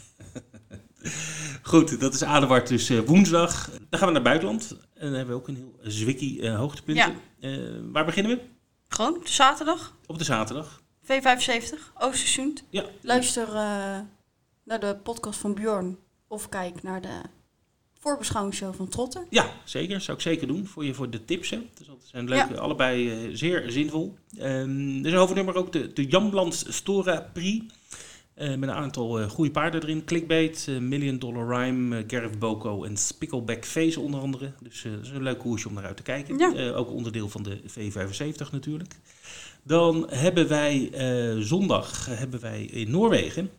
Goed, 1.62 2.00
dat 2.00 2.14
is 2.14 2.24
Aduard 2.24 2.68
dus 2.68 2.90
woensdag. 3.06 3.70
Dan 3.90 4.00
gaan 4.00 4.08
we 4.08 4.14
naar 4.14 4.24
buitenland. 4.24 4.78
En 4.94 5.06
dan 5.06 5.14
hebben 5.14 5.36
we 5.36 5.42
ook 5.42 5.48
een 5.48 5.56
heel 5.56 5.76
zwikkie 5.82 6.42
eh, 6.42 6.58
hoogtepuntje. 6.58 7.14
Eh, 7.40 7.52
waar 7.92 8.06
beginnen 8.06 8.32
we? 8.38 8.55
Gewoon, 8.88 9.22
zaterdag, 9.24 9.96
Op 10.06 10.18
de 10.18 10.24
zaterdag. 10.24 10.82
V75, 11.04 11.94
Oostersund. 12.00 12.64
Ja. 12.70 12.86
Luister 13.02 13.48
eh, 13.48 14.00
naar 14.64 14.80
de 14.80 14.96
podcast 15.04 15.40
van 15.40 15.54
Bjorn 15.54 15.98
of 16.28 16.50
kijk 16.50 16.84
naar 16.84 17.02
de 17.02 17.22
voorbeschouwingsshow 18.00 18.76
van 18.76 18.88
Trotter. 18.88 19.26
Ja, 19.30 19.50
zeker. 19.64 20.02
Zou 20.02 20.18
ik 20.18 20.24
zeker 20.24 20.48
doen. 20.48 20.68
Voor 20.68 20.86
je 20.86 20.94
voor 20.94 21.10
de 21.10 21.26
tips. 21.26 21.50
Hè. 21.50 21.62
Dus 21.78 21.88
dat 21.88 21.98
zijn 22.04 22.30
leuke, 22.30 22.60
allebei 22.60 23.10
eh, 23.10 23.30
zeer 23.34 23.72
zinvol. 23.72 24.18
Ehm 24.38 25.00
er 25.00 25.06
is 25.06 25.12
een 25.12 25.18
overnummer 25.18 25.56
ook 25.56 25.72
de, 25.72 25.94
de 25.94 26.06
Jamblands 26.06 26.76
Stora 26.76 27.30
Prix. 27.34 27.66
Eh, 28.36 28.48
met 28.48 28.70
een 28.70 28.76
aantal 28.76 29.20
eh, 29.20 29.30
goede 29.30 29.52
paarden 29.52 29.82
erin. 29.82 30.06
Clickbait, 30.06 30.66
eh, 30.70 30.78
Million 30.78 31.20
Dollar 31.20 31.48
Rhyme, 31.48 32.04
Gareth 32.08 32.40
Boko 32.40 32.84
en 32.84 32.98
Spickleback 32.98 33.66
Face 33.66 34.00
onder 34.00 34.20
andere. 34.20 34.52
Dus 34.62 34.82
dat 34.82 35.02
is 35.02 35.10
een 35.10 35.24
leuk 35.24 35.40
koersje 35.40 35.68
om 35.68 35.74
naar 35.74 35.86
uit 35.86 35.98
te 35.98 36.04
kijken. 36.04 36.38
Ja. 36.38 36.72
Ook 36.72 36.92
onderdeel 36.92 37.30
van 37.30 37.44
de 37.44 37.60
V75 37.62 38.52
natuurlijk. 38.52 38.96
Dan 39.64 40.10
hebben 40.10 40.48
wij 40.48 40.92
zondag 41.40 42.06
hebben 42.06 42.40
wij 42.40 42.64
in 42.64 42.92
Noorwegen 42.92 43.50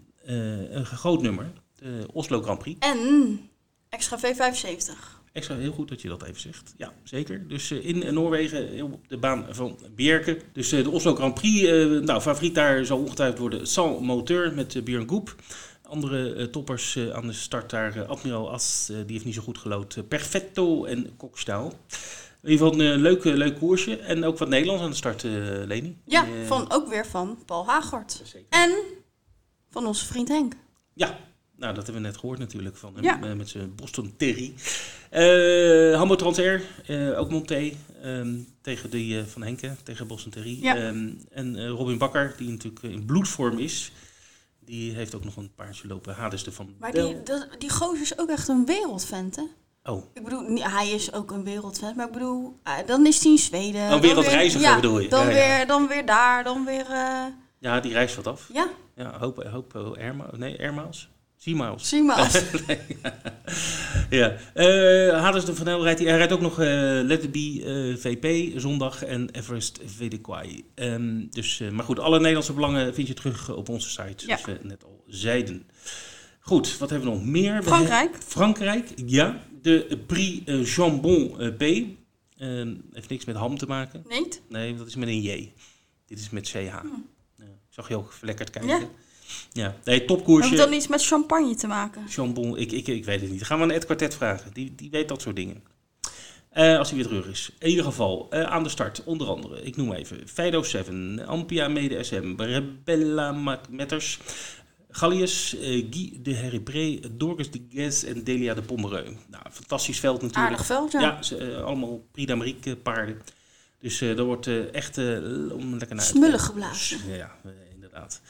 een 0.71 0.87
groot 0.87 1.23
nummer. 1.23 1.53
De 1.75 2.07
Oslo 2.13 2.43
Grand 2.43 2.59
Prix. 2.59 2.79
En 2.87 3.41
extra 3.89 4.19
V75. 4.19 5.16
Extra 5.37 5.57
heel 5.57 5.73
goed 5.73 5.89
dat 5.89 6.03
je 6.03 6.09
dat 6.09 6.23
even 6.23 6.41
zegt. 6.41 6.75
Ja, 6.77 6.93
zeker. 7.05 7.49
Dus 7.49 7.71
eh, 7.71 7.85
in 7.85 8.15
Noorwegen 8.15 8.73
eh, 8.77 8.85
op 8.85 9.09
de 9.09 9.17
baan 9.19 9.47
van 9.51 9.79
Bjerke. 9.95 10.39
Dus 10.53 10.73
eh, 10.73 10.83
de 10.85 10.91
Oslo 10.91 11.15
Grand 11.15 11.35
Prix. 11.35 11.67
eh, 11.67 11.87
nou, 11.87 12.21
favoriet 12.21 12.55
daar 12.55 12.85
zal 12.85 12.99
ongetwijfeld 12.99 13.39
worden 13.39 13.67
Sans 13.67 14.01
Moteur 14.07 14.55
met 14.55 14.75
uh, 14.75 14.83
Björn 14.83 15.09
Goep. 15.09 15.35
Andere 15.83 16.35
eh, 16.35 16.45
toppers 16.45 16.97
eh, 16.97 17.11
aan 17.11 17.27
de 17.27 17.33
start 17.33 17.71
daar. 17.71 17.97
eh, 17.97 18.09
Admiral 18.09 18.51
As, 18.51 18.89
eh, 18.91 18.97
die 18.97 19.13
heeft 19.13 19.25
niet 19.25 19.35
zo 19.35 19.43
goed 19.43 19.59
gelood. 19.59 19.97
Eh, 19.97 20.03
Perfetto 20.09 20.85
en 20.85 21.17
Kokstaal. 21.17 21.73
In 22.43 22.51
ieder 22.51 22.67
geval 22.67 22.81
een 22.81 22.93
eh, 22.95 23.01
leuk, 23.01 23.25
leuk 23.25 23.59
koersje. 23.59 23.97
En 23.97 24.25
ook 24.25 24.39
wat 24.39 24.49
Nederlands 24.49 24.83
aan 24.83 24.91
de 24.91 24.97
start, 24.97 25.25
eh 25.25 25.31
Leni. 25.67 25.97
Ja, 26.05 26.25
eh, 26.25 26.47
van, 26.47 26.73
ook 26.73 26.89
weer 26.89 27.07
van 27.07 27.39
Paul 27.47 27.67
Hagort. 27.67 28.21
Zeker. 28.25 28.47
En 28.51 28.71
van 29.71 29.87
onze 29.87 30.07
vriend 30.07 30.29
Henk. 30.29 30.53
Ja, 30.95 31.19
nou, 31.57 31.75
dat 31.75 31.85
hebben 31.85 32.03
we 32.03 32.09
net 32.09 32.17
gehoord 32.19 32.39
natuurlijk 32.39 32.77
van 32.77 32.95
hem, 32.95 33.05
Ja. 33.05 33.23
eh, 33.23 33.33
met 33.33 33.49
zijn 33.49 33.75
Boston 33.75 34.15
Terry. 34.17 34.55
Eh 35.11 35.97
Hambo 35.97 36.15
Transair, 36.17 36.63
eh 36.87 37.19
ook 37.19 37.31
Monté, 37.31 37.73
ehm, 38.03 38.35
tegen 38.61 38.91
die 38.91 39.19
eh, 39.19 39.25
van 39.25 39.43
Henke, 39.43 39.71
tegen 39.83 40.07
Boston 40.07 40.31
Terry. 40.33 40.59
Ja. 40.63 40.77
Ehm, 40.77 41.09
en 41.31 41.57
eh, 41.57 41.69
Robin 41.69 41.99
Bakker, 41.99 42.35
die 42.37 42.49
natuurlijk 42.51 42.83
in 42.83 43.05
bloedvorm 43.05 43.59
is, 43.59 43.93
die 44.65 44.93
heeft 44.93 45.15
ook 45.15 45.25
nog 45.25 45.37
een 45.37 45.55
paardje 45.55 45.89
lopen. 45.89 46.15
Hades 46.15 46.45
de 46.45 46.53
van 46.53 46.75
Maar 46.79 46.93
Del. 46.93 47.07
die, 47.09 47.23
dat, 47.23 47.49
die 47.59 47.71
gozer 47.71 48.01
is 48.03 48.19
ook 48.19 48.29
echt 48.29 48.49
een 48.49 48.65
wereldvent, 48.67 49.37
hè? 49.37 49.43
Oh, 49.93 50.05
Ik 50.15 50.25
bedoel, 50.25 50.59
hij 50.61 50.91
is 50.91 51.13
ook 51.13 51.31
een 51.31 51.45
wereldvent, 51.45 51.97
maar 51.97 52.07
ik 52.07 52.13
bedoel, 52.13 52.59
dan 52.87 53.07
is 53.07 53.23
hij 53.23 53.33
in 53.33 53.39
Zweden. 53.39 53.83
Oh, 53.83 53.91
dan 53.91 54.01
wereldreiziger 54.01 54.61
weer- 54.61 54.69
ja, 54.71 54.75
bedoel 54.81 55.01
je? 55.01 55.09
Dan, 55.09 55.25
Ja, 55.29 55.31
ja. 55.31 55.57
Weer, 55.57 55.67
dan 55.67 55.87
weer 55.89 56.07
daar, 56.07 56.45
dan 56.45 56.65
weer... 56.65 56.87
eh, 56.91 57.25
ja, 57.59 57.81
die 57.81 57.93
reist 57.93 58.17
wat 58.17 58.27
af. 58.27 58.49
ja, 58.53 58.69
Ja, 58.97 59.19
hoop, 59.19 59.43
hoop 59.43 59.75
uh, 59.77 59.91
Airma 60.05 60.27
nee, 60.37 60.59
Airmiles? 60.59 61.09
Seamiles. 61.37 61.93
als- 62.17 62.43
ja. 64.11 64.37
Eh 64.55 65.21
Hades 65.23 65.45
de 65.45 65.55
Van 65.55 65.69
El 65.69 65.83
rijdt, 65.83 66.01
hij 66.01 66.17
rijdt 66.17 66.33
ook 66.33 66.41
nog 66.41 66.61
eh 66.61 66.67
Let 67.03 67.23
It 67.23 67.33
Be 67.33 67.63
eh, 67.65 68.01
VP 68.01 68.53
zondag 68.61 69.03
en 69.05 69.31
Everest 69.31 69.81
Vedequai. 69.85 70.65
Ehm 70.75 71.25
dus, 71.31 71.63
maar 71.73 71.85
goed, 71.85 71.99
alle 71.99 72.17
Nederlandse 72.19 72.53
belangen 72.53 72.95
vind 72.95 73.09
je 73.09 73.15
terug 73.15 73.55
op 73.55 73.69
onze 73.69 73.89
site, 73.91 74.25
zoals 74.25 74.45
we 74.45 74.59
net 74.63 74.85
al 74.85 75.05
zeiden. 75.07 75.67
Goed, 76.41 76.79
wat 76.79 76.91
hebben 76.91 77.09
we 77.11 77.15
nog 77.15 77.25
meer? 77.25 77.63
Frankrijk. 77.63 78.17
Frankrijk, 78.27 78.89
ja. 79.07 79.41
De 79.63 79.99
Prix 80.07 80.75
Jambon 80.77 81.37
P. 81.57 81.63
Ehm, 82.39 82.75
heeft 82.93 83.09
niks 83.09 83.25
met 83.25 83.37
ham 83.37 83.59
te 83.59 83.67
maken. 83.67 84.05
Niet? 84.09 84.43
Nee, 84.49 84.75
dat 84.77 84.87
is 84.87 84.97
met 84.97 85.09
een 85.09 85.21
J. 85.23 85.53
Dit 86.07 86.19
is 86.19 86.31
met 86.31 86.49
CH. 86.49 86.55
Ja, 86.55 86.83
ik 87.39 87.45
zag 87.71 87.89
je 87.89 87.97
ook 87.97 88.13
verlekkerd 88.13 88.51
kijken. 88.51 88.71
Ja. 88.81 88.89
Ja, 89.53 89.67
nee, 89.85 89.95
Heeft 89.97 90.07
topkoersje. 90.07 90.49
het 90.49 90.59
dan 90.59 90.73
iets 90.73 90.87
met 90.87 91.05
champagne 91.05 91.55
te 91.55 91.67
maken? 91.67 92.03
Jambon, 92.09 92.59
ik, 92.59 92.73
ik, 92.73 92.87
ik 92.87 93.05
weet 93.05 93.21
het 93.21 93.31
niet. 93.31 93.45
Gaan 93.45 93.59
we 93.59 93.65
aan 93.65 93.71
Ed 93.71 93.85
Kwartet 93.85 94.15
vragen. 94.15 94.53
Die, 94.53 94.75
die 94.75 94.91
weet 94.91 95.09
dat 95.09 95.23
soort 95.23 95.37
dingen. 95.37 95.63
Eh, 96.57 96.79
als 96.79 96.89
hij 96.89 96.99
weer 96.99 97.07
terug 97.07 97.27
is. 97.27 97.51
In 97.59 97.69
ieder 97.69 97.85
geval, 97.85 98.27
eh, 98.31 98.43
aan 98.43 98.63
de 98.63 98.69
start, 98.69 99.03
onder 99.05 99.27
andere, 99.27 99.63
ik 99.63 99.77
noem 99.77 99.93
even, 99.93 100.29
Fido 100.29 100.63
7, 100.63 101.27
Ampia 101.27 101.69
Mede 101.69 102.05
SM, 102.05 102.35
Rebella 102.37 103.33
Metters, 103.71 104.19
Gallius, 104.91 105.57
eh, 105.57 105.87
Guy 105.91 106.19
de 106.23 106.31
Heribré, 106.31 107.01
Dorcas 107.11 107.51
de 107.51 107.67
Guez 107.71 108.05
en 108.05 108.25
Delia 108.25 108.55
de 108.55 108.63
Pommereu. 108.63 109.17
Nou, 109.31 109.45
fantastisch 109.53 110.01
veld 110.01 110.23
natuurlijk. 110.23 110.51
Aardig 110.51 110.67
veld, 110.67 110.93
ja. 110.93 111.01
Ja, 111.01 111.23
ze, 111.23 111.63
allemaal 111.65 112.07
Prix 112.13 112.75
paarden. 112.83 113.21
Dus 113.81 113.99
dat 113.99 114.19
wordt 114.19 114.47
echt 114.73 114.99
om 115.53 115.77
lekker 115.79 115.97
naar 115.97 116.05
Smullig 116.05 116.45
geblazen. 116.45 116.99
Ja, 117.09 117.37
inderdaad. 117.75 118.21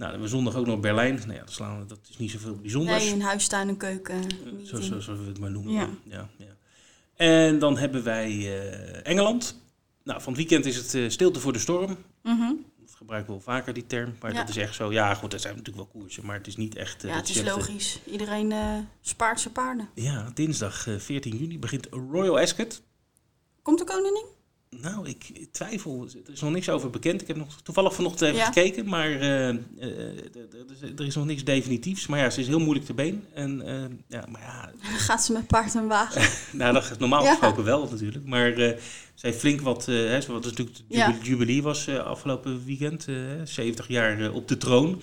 Nou, 0.00 0.12
dan 0.12 0.20
hebben 0.20 0.38
we 0.38 0.44
zondag 0.44 0.54
ook 0.60 0.66
nog 0.66 0.80
Berlijn. 0.80 1.14
Nou 1.14 1.32
ja, 1.32 1.38
dat, 1.38 1.50
slaan 1.52 1.78
we, 1.78 1.86
dat 1.86 1.98
is 2.10 2.18
niet 2.18 2.30
zoveel 2.30 2.56
bijzonders. 2.56 3.04
Nee, 3.04 3.12
een 3.12 3.22
huis, 3.22 3.46
tuin 3.48 3.68
en 3.68 3.76
keuken. 3.76 4.22
Zo, 4.22 4.50
Niet 4.56 4.68
zo, 4.68 4.76
in- 4.76 4.82
zoals 4.82 5.06
we 5.06 5.26
het 5.26 5.38
maar 5.38 5.50
noemen. 5.50 5.72
Ja. 5.72 5.88
Ja, 6.04 6.28
ja. 6.38 6.46
En 7.16 7.58
dan 7.58 7.78
hebben 7.78 8.02
wij 8.02 8.28
eh, 8.30 9.06
Engeland. 9.06 9.60
Nou, 10.04 10.20
van 10.22 10.32
het 10.32 10.40
weekend 10.42 10.66
is 10.66 10.76
het 10.76 10.94
eh, 10.94 11.08
stilte 11.08 11.40
voor 11.40 11.52
de 11.52 11.58
storm. 11.58 11.96
Mhm. 12.22 12.52
Dat 12.80 12.94
gebruiken 12.94 13.28
we 13.34 13.40
wel 13.44 13.54
vaker, 13.54 13.72
die 13.74 13.86
term. 13.86 14.14
Maar 14.20 14.32
Ja. 14.32 14.38
dat 14.40 14.48
is 14.48 14.56
echt 14.56 14.74
zo. 14.74 14.92
Ja, 14.92 15.14
goed, 15.14 15.30
dat 15.30 15.40
zijn 15.40 15.56
natuurlijk 15.56 15.90
wel 15.92 16.00
koersen. 16.02 16.26
Maar 16.26 16.36
het 16.36 16.46
is 16.46 16.56
niet 16.56 16.76
echt... 16.76 17.04
eh, 17.04 17.10
Ja, 17.10 17.16
het 17.16 17.28
is 17.28 17.36
echt, 17.38 17.46
eh, 17.48 17.56
logisch. 17.56 17.98
Iedereen 18.10 18.52
eh, 18.52 18.76
spaart 19.00 19.40
zijn 19.40 19.54
paarden. 19.54 19.88
ja, 19.94 20.30
dinsdag 20.34 20.86
eh, 20.86 20.96
14 20.98 21.36
juni 21.36 21.58
begint 21.58 21.86
Royal 21.90 22.38
Ascot. 22.38 22.82
Komt 23.62 23.78
de 23.78 23.84
koningin? 23.84 24.24
Nou, 24.76 25.08
ik 25.08 25.48
twijfel. 25.52 26.08
Er 26.26 26.32
is 26.32 26.40
nog 26.40 26.50
niks 26.50 26.68
over 26.68 26.90
bekend. 26.90 27.20
Ik 27.20 27.26
heb 27.26 27.36
nog 27.36 27.60
toevallig 27.62 27.94
vanochtend 27.94 28.22
even 28.22 28.36
Ja. 28.40 28.46
gekeken, 28.46 28.88
maar 28.88 29.10
eh, 29.10 29.48
eh, 29.48 29.56
er 29.78 30.64
is- 30.82 30.90
er 30.98 31.06
is 31.06 31.14
nog 31.14 31.26
niks 31.26 31.44
definitiefs. 31.44 32.06
Maar 32.06 32.18
ja, 32.18 32.30
ze 32.30 32.40
is 32.40 32.46
heel 32.46 32.58
moeilijk 32.58 32.86
te 32.86 32.94
been. 32.94 33.24
En 33.34 33.62
eh, 33.66 33.74
ja, 34.08 34.24
maar 34.28 34.40
ja, 34.40 34.70
gaat 35.06 35.24
ze 35.24 35.32
met 35.32 35.46
paard 35.46 35.74
en 35.74 35.86
wagen. 35.86 36.22
nou, 36.58 36.72
dat 36.72 36.90
is 36.90 36.98
normaal 36.98 37.22
Ja. 37.22 37.30
gesproken 37.30 37.64
wel 37.64 37.88
natuurlijk. 37.90 38.24
Maar 38.26 38.52
eh 38.52 38.76
ze 39.14 39.26
heeft 39.26 39.38
flink 39.38 39.60
wat, 39.60 39.88
eh 39.88 39.94
hè, 39.94 40.18
wat 40.26 40.44
natuurlijk 40.44 40.76
de 40.88 40.96
Ja. 40.96 41.16
jubilee, 41.22 41.62
was 41.62 41.86
eh, 41.86 41.98
afgelopen 41.98 42.64
weekend. 42.64 43.08
eh 43.08 43.14
70 43.44 43.88
jaar 43.88 44.20
eh, 44.20 44.34
op 44.34 44.48
de 44.48 44.56
troon. 44.56 45.02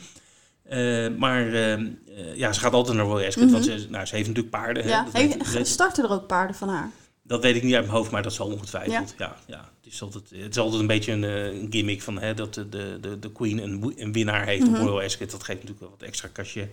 Eh, 0.64 1.08
maar 1.18 1.48
eh, 1.54 1.74
eh, 1.74 1.88
ja, 2.36 2.54
ze 2.54 2.60
gaat 2.60 2.74
altijd 2.74 2.98
naar 2.98 3.06
Royal 3.06 3.28
Ascot, 3.28 3.52
want 3.52 3.64
ze, 3.66 3.86
nou, 3.90 4.06
ze 4.06 4.16
heeft 4.16 4.28
natuurlijk 4.28 4.56
paarden. 4.56 4.84
Mhm. 4.86 4.92
Ja. 4.94 5.08
weet- 5.12 5.68
starten 5.68 6.04
er 6.04 6.10
ook 6.12 6.28
paarden 6.28 6.56
van 6.56 6.70
haar? 6.70 6.92
Dat 7.28 7.42
weet 7.42 7.56
ik 7.56 7.63
niet 7.63 7.74
uit 7.74 7.84
mijn 7.86 7.96
hoofd, 7.98 8.12
maar 8.12 8.24
dat 8.24 8.34
zal 8.34 8.48
ongetwijfeld. 8.52 9.16
Ja. 9.18 9.36
Ja, 9.48 9.70
Het, 9.84 9.94
is 9.94 10.02
altijd, 10.02 10.30
het 10.30 10.52
is 10.56 10.58
altijd 10.58 10.82
een 10.82 10.88
beetje 10.88 11.12
een, 11.12 11.24
eh, 11.24 11.46
een 11.46 11.68
gimmick 11.70 12.02
van 12.02 12.20
hè, 12.20 12.34
dat 12.34 12.54
de, 12.54 12.70
de, 13.02 13.20
de, 13.20 13.32
Queen 13.32 13.58
een, 13.63 13.94
een 13.98 14.12
winnaar 14.12 14.46
heeft 14.46 14.66
Mhm. 14.66 14.76
op 14.76 14.78
Royal 14.88 15.02
Ascot. 15.02 15.32
Dat 15.32 15.44
geeft 15.44 15.58
natuurlijk 15.60 15.80
wel 15.80 15.90
wat 16.00 16.02
extra 16.08 16.30
cachet. 16.34 16.70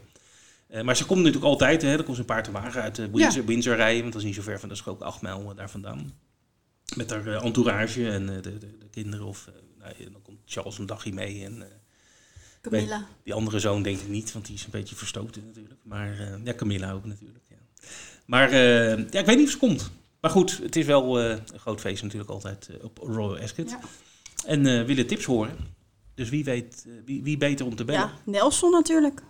Eh, 0.66 0.82
maar 0.82 0.96
ze 0.96 1.04
komt 1.06 1.18
natuurlijk 1.18 1.46
altijd, 1.46 1.82
hè, 1.82 1.88
er 1.96 2.02
komt 2.02 2.18
een 2.18 2.24
paard 2.24 2.44
te 2.44 2.50
wagen 2.52 2.82
uit 2.82 2.94
de 2.94 3.10
Windsor, 3.10 3.44
Windsor 3.44 3.76
rijden, 3.76 4.00
want 4.00 4.12
dat 4.12 4.22
is 4.22 4.26
niet 4.28 4.36
zo 4.36 4.42
ver 4.42 4.60
van, 4.60 4.68
dat 4.68 4.78
is 4.78 4.86
ook 4.86 5.00
acht 5.00 5.20
mijl 5.22 5.50
eh, 5.50 5.56
daar 5.56 5.70
vandaan. 5.70 6.12
Met 6.96 7.10
haar 7.10 7.26
eh, 7.26 7.44
entourage 7.44 8.08
en 8.10 8.28
eh, 8.28 8.42
de, 8.42 8.58
de, 8.58 8.78
de 8.78 8.88
kinderen, 8.90 9.26
of 9.26 9.46
eh, 9.46 9.54
nou, 9.78 9.92
ja, 9.98 10.04
dan 10.10 10.22
komt 10.22 10.38
Charles 10.46 10.78
een 10.78 10.86
dagje 10.86 11.12
mee 11.12 11.44
en... 11.44 11.62
eh, 11.62 11.68
Camilla. 12.60 13.06
die 13.24 13.34
andere 13.34 13.58
zoon 13.60 13.82
denk 13.82 13.98
ik 14.00 14.08
niet, 14.08 14.32
want 14.32 14.46
die 14.46 14.54
is 14.54 14.64
een 14.64 14.70
beetje 14.70 14.94
verstoten 14.94 15.42
natuurlijk. 15.46 15.80
Maar 15.82 16.18
eh, 16.18 16.44
ja, 16.44 16.54
Camilla 16.54 16.92
ook 16.92 17.04
natuurlijk. 17.04 17.44
Ja. 17.48 17.56
Maar 18.24 18.50
eh, 18.50 18.96
ja, 19.10 19.20
ik 19.20 19.26
weet 19.26 19.36
niet 19.36 19.46
of 19.46 19.50
ze 19.52 19.58
komt. 19.58 19.90
Maar 20.24 20.32
goed, 20.32 20.58
het 20.62 20.76
is 20.76 20.86
wel 20.86 21.20
eh, 21.20 21.30
een 21.30 21.58
groot 21.58 21.80
feest 21.80 22.02
natuurlijk 22.02 22.30
altijd 22.30 22.68
eh, 22.68 22.84
op 22.84 22.98
Royal 22.98 23.38
Ascot. 23.38 23.70
Ja. 23.70 23.78
En 24.46 24.66
eh 24.66 24.84
willen 24.84 25.06
tips 25.06 25.24
horen. 25.24 25.56
Dus 26.14 26.28
wie 26.28 26.44
weet, 26.44 26.86
wie, 27.04 27.22
wie 27.22 27.36
beter 27.36 27.66
om 27.66 27.76
te 27.76 27.84
bellen? 27.84 28.00
Ja, 28.00 28.12
Nelson 28.24 28.70
natuurlijk. 28.70 29.20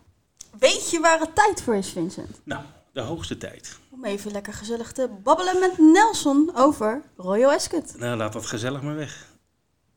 Weet 0.58 0.90
je 0.90 1.00
waar 1.00 1.20
het 1.20 1.34
tijd 1.34 1.62
voor 1.62 1.76
is, 1.76 1.88
Vincent? 1.88 2.40
Nou, 2.44 2.62
de 2.92 3.00
hoogste 3.00 3.36
tijd. 3.36 3.78
Om 3.90 4.04
even 4.04 4.32
lekker 4.32 4.52
gezellig 4.52 4.92
te 4.92 5.08
babbelen 5.22 5.58
met 5.58 5.78
Nelson 5.78 6.50
over 6.54 7.02
Royal 7.16 7.52
Ascot. 7.52 7.98
Nou, 7.98 8.16
laat 8.16 8.32
dat 8.32 8.46
gezellig 8.46 8.82
maar 8.82 8.96
weg. 8.96 9.26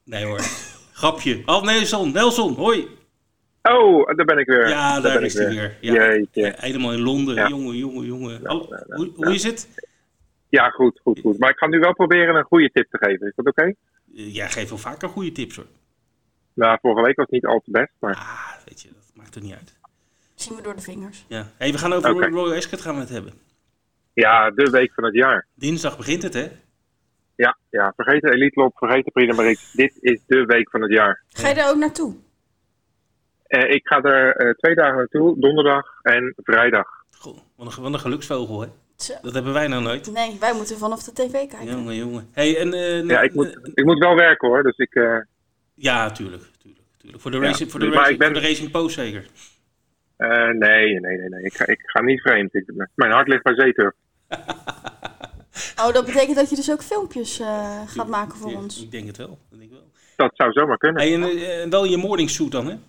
Nee 0.03 0.25
hoor. 0.25 0.39
Grapje. 0.93 1.41
Al 1.45 1.61
Nelson, 1.61 2.11
Nelson, 2.11 2.53
hoi. 2.53 2.87
Oh, 3.61 4.15
daar 4.15 4.25
ben 4.25 4.37
ik 4.37 4.47
weer. 4.47 4.69
Ja, 4.69 4.99
daar, 4.99 5.13
ben 5.13 5.23
is 5.23 5.35
ik 5.35 5.41
hij 5.41 5.49
weer. 5.49 5.77
Ja. 5.81 5.93
Jeetje. 5.93 6.53
Helemaal 6.57 6.93
in 6.93 7.01
Londen. 7.01 7.35
Ja. 7.35 7.47
Jongen, 7.47 7.77
jongen, 7.77 8.05
jongen. 8.05 8.51
Oh, 8.51 8.71
hoe, 8.87 9.11
hoe 9.15 9.33
is 9.33 9.43
het? 9.43 9.67
Ja, 10.49 10.69
goed, 10.69 10.99
goed, 11.03 11.19
goed. 11.19 11.39
Maar 11.39 11.49
ik 11.49 11.57
ga 11.57 11.67
nu 11.67 11.79
wel 11.79 11.93
proberen 11.93 12.35
een 12.35 12.43
goede 12.43 12.69
tip 12.71 12.89
te 12.89 12.97
geven. 12.97 13.27
Is 13.27 13.33
dat 13.35 13.47
oké? 13.47 13.63
Eh, 13.63 13.73
Jij 14.35 14.49
geeft 14.49 14.69
wel 14.69 14.77
vaker 14.77 15.09
goede 15.09 15.31
tips 15.31 15.55
hoor. 15.55 15.65
Nou, 16.53 16.77
vorige 16.81 17.01
week 17.05 17.15
was 17.15 17.25
het 17.25 17.33
niet 17.33 17.45
al 17.45 17.59
te 17.65 17.71
best, 17.71 17.91
maar 17.99 18.15
Ah, 18.15 18.51
weet 18.65 18.81
je, 18.81 18.87
dat 18.93 19.11
maakt 19.13 19.35
er 19.35 19.41
niet 19.41 19.53
uit. 19.53 19.75
Zien 20.35 20.55
we 20.55 20.61
door 20.61 20.75
de 20.75 20.81
vingers. 20.81 21.25
Ja. 21.27 21.47
Hey, 21.57 21.71
we 21.71 21.77
gaan 21.77 21.93
over. 21.93 22.29
Royal 22.29 22.55
Ascot 22.57 22.81
gaan 22.81 22.93
we 22.93 22.99
het 22.99 23.09
hebben. 23.09 23.33
ja, 24.13 24.51
de 24.51 24.69
week 24.69 24.93
van 24.93 25.03
het 25.03 25.13
jaar. 25.13 25.47
Dinsdag 25.53 25.97
begint 25.97 26.23
het, 26.23 26.33
hè? 26.33 26.47
Ja, 27.35 27.57
ja, 27.69 27.93
vergeet 27.95 28.21
de 28.21 28.31
Elite 28.31 28.59
Lop, 28.59 28.77
vergeet 28.77 29.05
de 29.05 29.11
Prix. 29.11 29.71
Dit 29.73 29.97
is 30.01 30.19
de 30.25 30.45
week 30.45 30.69
van 30.69 30.81
het 30.81 30.91
jaar. 30.91 31.23
Ga 31.27 31.47
je 31.47 31.55
daar 31.55 31.69
ook 31.69 31.77
naartoe? 31.77 32.15
Eh, 33.43 33.73
ik 33.75 33.87
ga 33.87 34.01
er 34.01 34.35
eh, 34.35 34.53
twee 34.53 34.75
dagen 34.75 34.95
naartoe, 34.95 35.39
donderdag 35.39 35.99
en 36.01 36.33
vrijdag. 36.37 36.87
Goh, 37.17 37.37
wat 37.55 37.77
een, 37.77 37.83
wat 37.83 37.93
een 37.93 37.99
geluksvogel, 37.99 38.61
hè? 38.61 38.67
Zo. 38.97 39.13
Dat 39.21 39.33
hebben 39.33 39.53
wij 39.53 39.67
nou 39.67 39.83
nooit. 39.83 40.11
Nee, 40.11 40.37
wij 40.39 40.53
moeten 40.53 40.77
vanaf 40.77 41.03
de 41.03 41.13
tv 41.13 41.31
kijken. 41.31 41.65
Jongen, 41.65 41.95
jongen. 41.95 42.29
Hey, 42.31 42.57
en, 42.59 42.73
eh, 42.73 43.03
Ja, 43.07 43.21
ik 43.21 43.33
moet, 43.33 43.59
ik 43.73 43.85
moet 43.85 43.97
wel 43.99 44.15
werken 44.15 44.47
hoor, 44.47 44.63
dus 44.63 44.77
ik... 44.77 44.93
eh, 44.95 45.17
ja, 45.73 46.11
tuurlijk, 46.11 46.43
tuurlijk, 46.61 46.85
tuurlijk. 46.97 47.21
Voor 47.21 47.31
de, 47.31 47.37
Ja, 47.37 47.43
racing, 47.43 47.71
voor 47.71 47.79
de, 47.79 47.85
dus 47.85 47.95
maar 47.95 48.03
racing, 48.03 48.21
ik 48.21 48.25
ben- 48.25 48.33
voor 48.33 48.41
de 48.43 48.47
Racing 48.47 48.71
Post 48.71 48.95
zeker. 48.95 49.25
eh, 50.17 50.29
nee, 50.47 50.99
nee, 50.99 51.17
nee, 51.17 51.29
nee. 51.29 51.43
Ik 51.43 51.53
ga, 51.53 51.67
ik 51.67 51.79
ga 51.83 52.01
niet 52.01 52.21
vreemd. 52.21 52.55
Ik, 52.55 52.71
mijn 52.95 53.11
hart 53.11 53.27
ligt 53.27 53.43
bij 53.43 53.55
zeeturf. 53.55 53.93
Oh, 55.79 55.93
dat 55.93 56.05
betekent 56.05 56.35
dat 56.35 56.49
je 56.49 56.55
dus 56.55 56.71
ook 56.71 56.83
filmpjes 56.83 57.39
eh, 57.39 57.81
gaat 57.87 58.07
maken 58.07 58.37
voor 58.37 58.51
Ja, 58.51 58.57
ons. 58.57 58.81
Ik 58.83 58.91
denk 58.91 59.07
het 59.07 59.17
wel. 59.17 59.39
Ik 59.51 59.59
denk 59.59 59.71
het 59.71 59.79
wel. 59.79 59.89
Dat 60.15 60.31
zou 60.35 60.51
zomaar 60.51 60.77
kunnen. 60.77 61.01
Hey, 61.01 61.13
en 61.13 61.23
eh, 61.63 61.69
wel 61.69 61.85
je 61.85 61.97
morning 61.97 62.29
suit 62.29 62.51
dan, 62.51 62.65
hè? 62.67 62.73
Oh, 62.73 62.79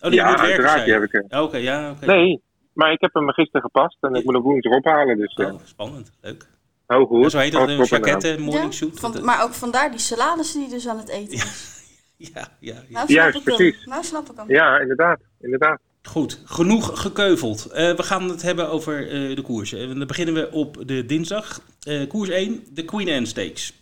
die 0.00 0.12
ja, 0.12 0.30
moet 0.30 0.40
werken, 0.40 0.42
uiteraard. 0.56 0.84
Die 0.84 0.94
je. 0.94 1.00
heb 1.00 1.02
ik. 1.14 1.24
Ja, 1.28 1.42
Oké, 1.42 1.56
ja, 1.56 1.90
oké. 1.90 2.06
Nee, 2.06 2.42
maar 2.80 2.92
ik 2.92 3.00
heb 3.00 3.14
hem 3.14 3.30
gisteren 3.32 3.60
gepast 3.62 3.96
en 4.00 4.14
ik 4.14 4.24
moet 4.24 4.34
hem 4.34 4.42
woensdag 4.42 4.72
ophalen. 4.72 5.16
Dus 5.18 5.34
eh 5.34 5.52
Oh, 5.52 5.60
spannend. 5.64 6.12
Leuk. 6.20 6.46
oh, 6.86 7.08
goed. 7.08 7.22
Ja, 7.22 7.28
zo 7.28 7.38
heet 7.38 7.52
dat, 7.52 7.68
een 7.68 7.84
jacket, 7.84 8.38
morning 8.38 8.64
Ja, 8.64 8.70
suit. 8.70 9.00
van- 9.00 9.16
eh, 9.16 9.22
maar 9.22 9.42
ook 9.42 9.52
vandaar 9.54 9.90
die 9.90 9.98
salades 10.00 10.52
die 10.52 10.62
je 10.62 10.68
dus 10.68 10.88
aan 10.88 10.98
het 10.98 11.08
eten 11.08 11.32
is. 11.32 11.78
ja, 12.16 12.30
ja, 12.34 12.48
ja. 12.60 12.74
Nou 12.74 12.84
snap 12.88 13.08
Juist, 13.08 13.38
ik 13.38 13.44
hem. 13.44 13.56
precies. 13.56 13.84
Nou 13.84 14.04
snap 14.04 14.30
ik 14.30 14.36
hem. 14.36 14.48
Ja, 14.50 14.78
inderdaad. 14.78 15.20
inderdaad. 15.40 15.80
Goed, 16.02 16.42
genoeg 16.44 17.00
gekeuveld. 17.02 17.66
Eh, 17.66 17.92
we 17.94 18.02
gaan 18.02 18.28
het 18.28 18.42
hebben 18.42 18.68
over 18.70 19.08
eh, 19.10 19.36
de 19.36 19.42
koersen. 19.42 19.78
En 19.90 19.98
dan 19.98 20.06
beginnen 20.06 20.34
we 20.34 20.50
op 20.50 20.76
de 20.86 21.06
dinsdag. 21.06 21.60
Eh, 21.82 22.08
koers 22.08 22.28
1, 22.28 22.64
de 22.70 22.84
Queen 22.84 23.08
Anne 23.08 23.26
Stakes. 23.26 23.78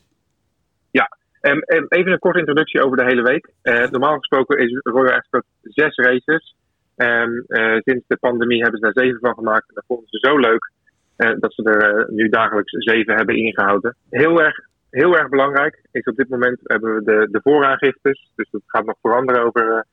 Ehm, 1.40 1.58
ehm, 1.58 1.84
even 1.88 2.12
een 2.12 2.18
korte 2.18 2.38
introductie 2.38 2.82
over 2.82 2.96
de 2.96 3.04
hele 3.04 3.22
week. 3.22 3.48
Eh, 3.62 3.90
normaal 3.90 4.16
gesproken 4.18 4.58
is 4.58 4.80
Royal 4.82 5.12
Ascot 5.18 5.42
zes 5.62 5.96
races. 5.96 6.56
Ehm, 6.98 7.38
eh, 7.46 7.76
sinds 7.84 8.04
de 8.06 8.16
pandemie 8.16 8.62
hebben 8.62 8.80
ze 8.80 8.92
daar 8.92 9.04
zeven 9.04 9.20
van 9.20 9.34
gemaakt. 9.34 9.68
En 9.68 9.74
dat 9.74 9.84
vonden 9.86 10.08
ze 10.08 10.28
zo 10.28 10.38
leuk 10.38 10.70
eh, 11.16 11.30
dat 11.38 11.52
ze 11.54 11.62
er 11.62 11.82
eh, 11.82 12.08
nu 12.08 12.28
dagelijks 12.28 12.72
zeven 12.72 13.14
hebben 13.14 13.36
ingehouden. 13.36 13.96
Heel 14.10 14.42
erg, 14.42 14.56
heel 14.90 15.16
erg 15.16 15.28
belangrijk 15.28 15.82
is 15.92 16.04
op 16.04 16.16
dit 16.16 16.28
moment 16.28 16.60
hebben 16.62 16.94
we 16.94 17.02
de, 17.02 17.28
de 17.30 17.40
vooraangiftes. 17.42 18.30
Dus 18.34 18.48
dat 18.50 18.62
gaat 18.66 18.84
nog 18.84 18.96
veranderen 19.00 19.44
over 19.44 19.86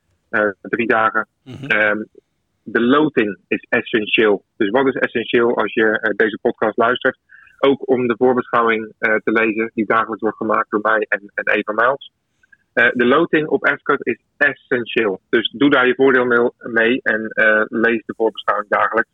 drie 0.62 0.86
dagen. 0.86 1.26
Mhm. 1.44 1.64
Ehm, 1.64 2.02
de 2.62 2.80
loting 2.80 3.38
is 3.48 3.66
essentieel. 3.68 4.44
Dus 4.56 4.70
wat 4.70 4.86
is 4.86 4.94
essentieel 4.94 5.56
als 5.56 5.72
je 5.72 6.14
deze 6.16 6.38
podcast 6.42 6.76
luistert? 6.76 7.18
Ook 7.58 7.88
om 7.88 8.06
de 8.06 8.14
voorbeschouwing 8.18 8.92
te 8.98 9.32
lezen, 9.32 9.70
die 9.74 9.86
dagelijks 9.86 10.20
wordt 10.20 10.36
gemaakt 10.36 10.70
door 10.70 10.80
mij 10.82 11.06
en, 11.08 11.30
en 11.34 11.54
Eva 11.54 11.72
Miles. 11.72 12.12
Eh, 12.76 12.90
de 12.92 13.04
loting 13.04 13.48
op 13.48 13.64
Ascot 13.64 14.06
is 14.06 14.18
essentieel. 14.36 15.20
Dus 15.28 15.50
doe 15.50 15.70
daar 15.70 15.86
je 15.86 15.94
voordeel 15.94 16.52
mee- 16.58 17.00
en 17.02 17.28
eh, 17.28 17.62
lees 17.68 18.02
de 18.06 18.14
voorbeschouwing 18.16 18.70
dagelijks. 18.70 19.10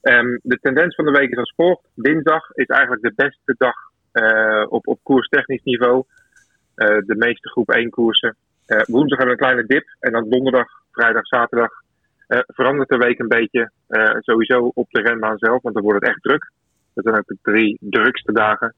Ehm, 0.00 0.38
de 0.42 0.58
tendens 0.62 0.94
van 0.94 1.04
de 1.04 1.10
week 1.10 1.30
is 1.30 1.36
als 1.36 1.52
volgt. 1.56 1.82
Dinsdag 1.94 2.50
is 2.52 2.66
eigenlijk 2.66 3.02
de 3.02 3.12
beste 3.16 3.54
dag 3.58 3.74
eh, 4.12 4.64
op, 4.68 4.86
op 4.86 4.98
koerstechnisch 5.02 5.62
niveau. 5.62 6.04
De 6.74 7.14
meeste 7.18 7.48
groep 7.48 7.70
1 7.70 7.90
koersen. 7.90 8.36
Woensdag 8.66 9.18
hebben 9.18 9.36
we 9.36 9.42
een 9.42 9.48
kleine 9.48 9.66
dip. 9.66 9.84
En 10.00 10.12
dan 10.12 10.28
donderdag, 10.28 10.68
vrijdag, 10.92 11.26
zaterdag 11.26 11.70
verandert 12.46 12.88
de 12.88 12.96
week 12.96 13.18
een 13.18 13.28
beetje. 13.28 13.70
sowieso 14.18 14.70
op 14.74 14.90
de 14.90 15.00
renbaan 15.00 15.38
zelf, 15.38 15.62
want 15.62 15.74
dan 15.74 15.84
wordt 15.84 16.00
het 16.00 16.10
echt 16.10 16.22
druk. 16.22 16.50
Dat 16.94 17.04
zijn 17.04 17.16
ook 17.16 17.26
de 17.26 17.38
drie 17.42 17.76
drukste 17.80 18.32
dagen. 18.32 18.74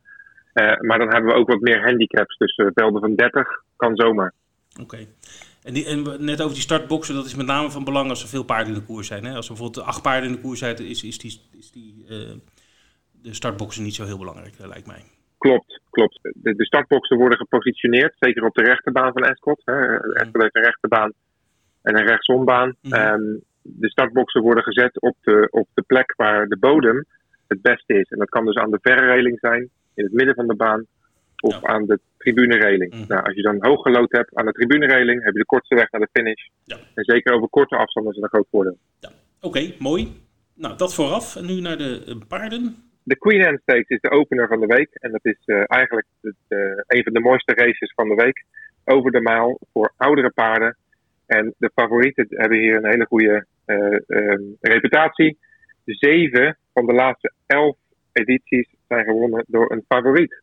Eh, 0.53 0.81
maar 0.81 0.99
dan 0.99 1.13
hebben 1.13 1.33
we 1.33 1.39
ook 1.39 1.49
wat 1.49 1.61
meer 1.61 1.83
handicaps. 1.83 2.37
Dus 2.37 2.57
eh, 2.57 2.67
velden 2.75 3.01
van 3.01 3.15
30 3.15 3.49
kan 3.77 3.97
zomaar. 3.97 4.33
Oké. 4.81 5.07
En, 5.63 5.75
die, 5.75 5.87
en 5.87 6.25
net 6.25 6.43
over 6.43 6.55
die 6.55 6.63
startboxen, 6.63 7.15
dat 7.15 7.27
is 7.27 7.35
met 7.35 7.47
name 7.47 7.71
van 7.71 7.85
belang 7.85 8.09
als 8.09 8.23
er 8.23 8.29
veel 8.29 8.45
paarden 8.45 8.75
in 8.75 8.79
de 8.79 8.87
koers 8.87 9.07
zijn. 9.07 9.25
Hè? 9.25 9.35
Als 9.35 9.49
er 9.49 9.55
bijvoorbeeld 9.55 9.87
acht 9.87 10.03
paarden 10.03 10.29
in 10.29 10.35
de 10.35 10.41
koers 10.41 10.59
zijn, 10.59 10.77
is, 10.77 11.05
is, 11.05 11.19
die, 11.19 11.41
is 11.59 11.71
die, 11.71 12.05
eh, 12.09 12.17
de 13.23 13.35
startboxen 13.35 13.83
niet 13.83 13.95
zo 13.95 14.05
heel 14.05 14.19
belangrijk, 14.19 14.55
lijkt 14.59 14.87
mij. 14.87 15.03
Klopt, 15.39 15.81
klopt. 15.91 16.19
De, 16.23 16.55
de 16.55 16.67
startboxen 16.67 17.17
worden 17.17 17.39
gepositioneerd, 17.39 18.15
zeker 18.19 18.45
op 18.45 18.55
de 18.55 18.63
rechterbaan 18.63 19.13
van 19.13 19.23
Ascot. 19.23 19.63
Hè. 19.65 19.99
Ascot 19.99 20.43
heeft 20.43 20.57
een 20.57 20.63
rechterbaan 20.63 21.13
en 21.83 21.99
een 21.99 22.07
rechtsombaan. 22.07 22.77
Mhm. 22.81 22.95
Ehm, 22.95 23.39
de 23.63 23.91
startboxen 23.91 24.43
worden 24.43 24.65
gezet 24.65 25.01
op 25.01 25.17
de, 25.21 25.49
op 25.51 25.69
de 25.75 25.83
plek 25.83 26.15
waar 26.17 26.47
de 26.47 26.59
bodem 26.59 27.05
het 27.49 27.63
beste 27.63 27.95
is. 27.95 28.11
En 28.11 28.19
dat 28.19 28.29
kan 28.29 28.45
dus 28.45 28.55
aan 28.55 28.71
de 28.71 28.79
verre 28.83 29.07
reling 29.07 29.39
zijn, 29.39 29.71
in 30.01 30.07
het 30.07 30.15
midden 30.15 30.35
van 30.35 30.47
de 30.47 30.55
baan, 30.55 30.87
of 31.41 31.61
Ja. 31.61 31.69
aan 31.69 31.87
de 31.87 31.99
tribunereling. 32.19 32.93
Mhm. 32.95 33.05
Nou, 33.09 33.23
als 33.23 33.35
je 33.35 33.43
dan 33.43 33.57
hoog 33.61 33.83
gelood 33.83 34.13
hebt 34.13 34.35
aan 34.35 34.47
de 34.47 34.53
tribunereling, 34.53 35.25
heb 35.25 35.33
je 35.33 35.39
de 35.39 35.53
kortste 35.55 35.75
weg 35.75 35.91
naar 35.91 36.01
de 36.01 36.09
finish. 36.13 36.47
Ja. 36.65 36.77
En 36.95 37.05
zeker 37.05 37.33
over 37.33 37.49
korte 37.49 37.77
afstanden 37.77 38.13
is 38.13 38.21
dat 38.21 38.25
een 38.25 38.39
groot 38.39 38.51
voordeel. 38.51 38.79
Oké, 39.41 39.73
mooi. 39.79 40.13
Nou, 40.55 40.77
dat 40.77 40.95
vooraf. 40.95 41.37
En 41.37 41.47
nu 41.47 41.61
naar 41.61 41.79
de 41.79 42.03
eh, 42.07 42.15
paarden. 42.29 42.77
De 43.03 43.17
Queen 43.17 43.47
Anne 43.47 43.61
Stakes 43.63 43.89
is 43.89 44.01
de 44.01 44.11
opener 44.11 44.49
van 44.49 44.61
de 44.61 44.67
week. 44.67 44.89
En 44.93 45.11
dat 45.11 45.25
is 45.25 45.39
eh, 45.45 45.63
eigenlijk 45.67 46.07
het, 46.21 46.35
eh, 46.49 46.59
een 46.87 47.03
van 47.03 47.13
de 47.13 47.21
mooiste 47.21 47.55
races 47.55 47.93
van 47.95 48.09
de 48.09 48.15
week. 48.15 48.45
Over 48.85 49.11
de 49.11 49.21
mijl 49.21 49.61
voor 49.73 49.93
oudere 49.97 50.31
paarden. 50.31 50.77
En 51.27 51.55
de 51.59 51.71
favorieten 51.75 52.27
hebben 52.29 52.59
hier 52.59 52.77
een 52.77 52.91
hele 52.91 53.07
goede 53.07 53.47
eh, 53.65 53.77
ehm, 54.07 54.43
reputatie. 54.61 55.39
Zeven 55.85 56.59
van 56.73 56.87
de 56.87 56.93
laatste 56.93 57.33
elf 57.47 57.77
edities 58.13 58.69
zijn 58.95 59.05
gewonnen 59.05 59.45
door 59.49 59.73
een 59.73 59.85
favoriet. 59.89 60.43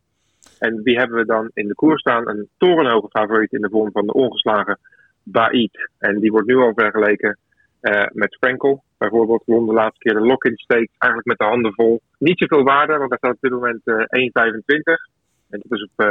En 0.58 0.82
wie 0.82 0.98
hebben 0.98 1.18
we 1.18 1.24
dan 1.24 1.50
in 1.54 1.68
de 1.68 1.74
koers 1.74 2.00
staan? 2.00 2.28
Een 2.28 2.48
torenhoge 2.56 3.08
favoriet 3.08 3.52
in 3.52 3.60
de 3.60 3.68
vorm 3.70 3.90
van 3.92 4.06
de 4.06 4.12
ongeslagen 4.12 4.78
Baid. 5.22 5.90
En 5.98 6.18
die 6.18 6.30
wordt 6.30 6.46
nu 6.46 6.56
al 6.56 6.72
vergeleken 6.74 7.38
eh, 7.80 8.06
met 8.12 8.36
Frankel. 8.40 8.82
Bijvoorbeeld 8.98 9.42
won 9.46 9.66
de 9.66 9.72
laatste 9.72 9.98
keer 9.98 10.14
de 10.14 10.26
lock-in 10.26 10.56
stakes 10.56 10.94
eigenlijk 10.98 11.30
met 11.30 11.38
de 11.38 11.44
handen 11.44 11.72
vol. 11.74 12.00
Niet 12.18 12.38
zoveel 12.38 12.64
waarde, 12.64 12.96
want 12.96 13.10
daar 13.10 13.18
staat 13.18 13.34
op 13.34 13.40
dit 13.40 13.50
moment 13.50 13.80
eh 13.84 13.94
1,25. 13.94 15.18
En 15.50 15.60
dat 15.62 15.78
is 15.78 15.82
op 15.82 16.04
eh, 16.04 16.06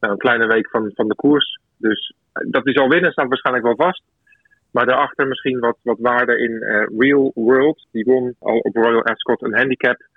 nou, 0.00 0.12
een 0.12 0.18
kleine 0.18 0.46
week 0.46 0.68
van, 0.70 0.90
van 0.94 1.08
de 1.08 1.14
koers. 1.14 1.60
Dus 1.76 2.14
eh, 2.32 2.50
dat 2.50 2.64
hij 2.64 2.72
zal 2.72 2.88
winnen 2.88 3.12
staat 3.12 3.28
waarschijnlijk 3.28 3.66
wel 3.66 3.86
vast. 3.86 4.02
Maar 4.70 4.86
daarachter 4.86 5.28
misschien 5.28 5.58
wat, 5.58 5.76
wat 5.82 5.98
waarde 5.98 6.38
in 6.38 6.62
eh, 6.62 6.86
Real 6.98 7.30
World. 7.34 7.86
Die 7.90 8.04
won 8.04 8.34
al 8.38 8.58
op 8.58 8.74
Royal 8.76 9.04
Ascot 9.04 9.42
een 9.42 9.56
handicap. 9.56 10.08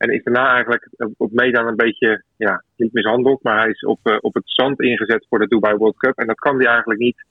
En 0.00 0.10
is 0.10 0.22
daarna 0.22 0.52
eigenlijk 0.52 0.88
op- 0.96 1.14
op 1.16 1.32
meedaan 1.32 1.66
een 1.66 1.76
beetje, 1.76 2.22
ja, 2.36 2.64
niet 2.76 2.92
mishandeld. 2.92 3.42
Maar 3.42 3.58
hij 3.58 3.70
is 3.70 3.84
op, 3.84 3.98
eh, 4.02 4.16
op 4.20 4.34
het 4.34 4.42
zand 4.46 4.80
ingezet 4.80 5.26
voor 5.28 5.38
de 5.38 5.46
Dubai 5.46 5.76
World 5.76 5.96
Cup. 5.96 6.18
En 6.18 6.26
dat 6.26 6.38
kan 6.38 6.56
hij 6.56 6.66
eigenlijk 6.66 7.00
niet. 7.00 7.24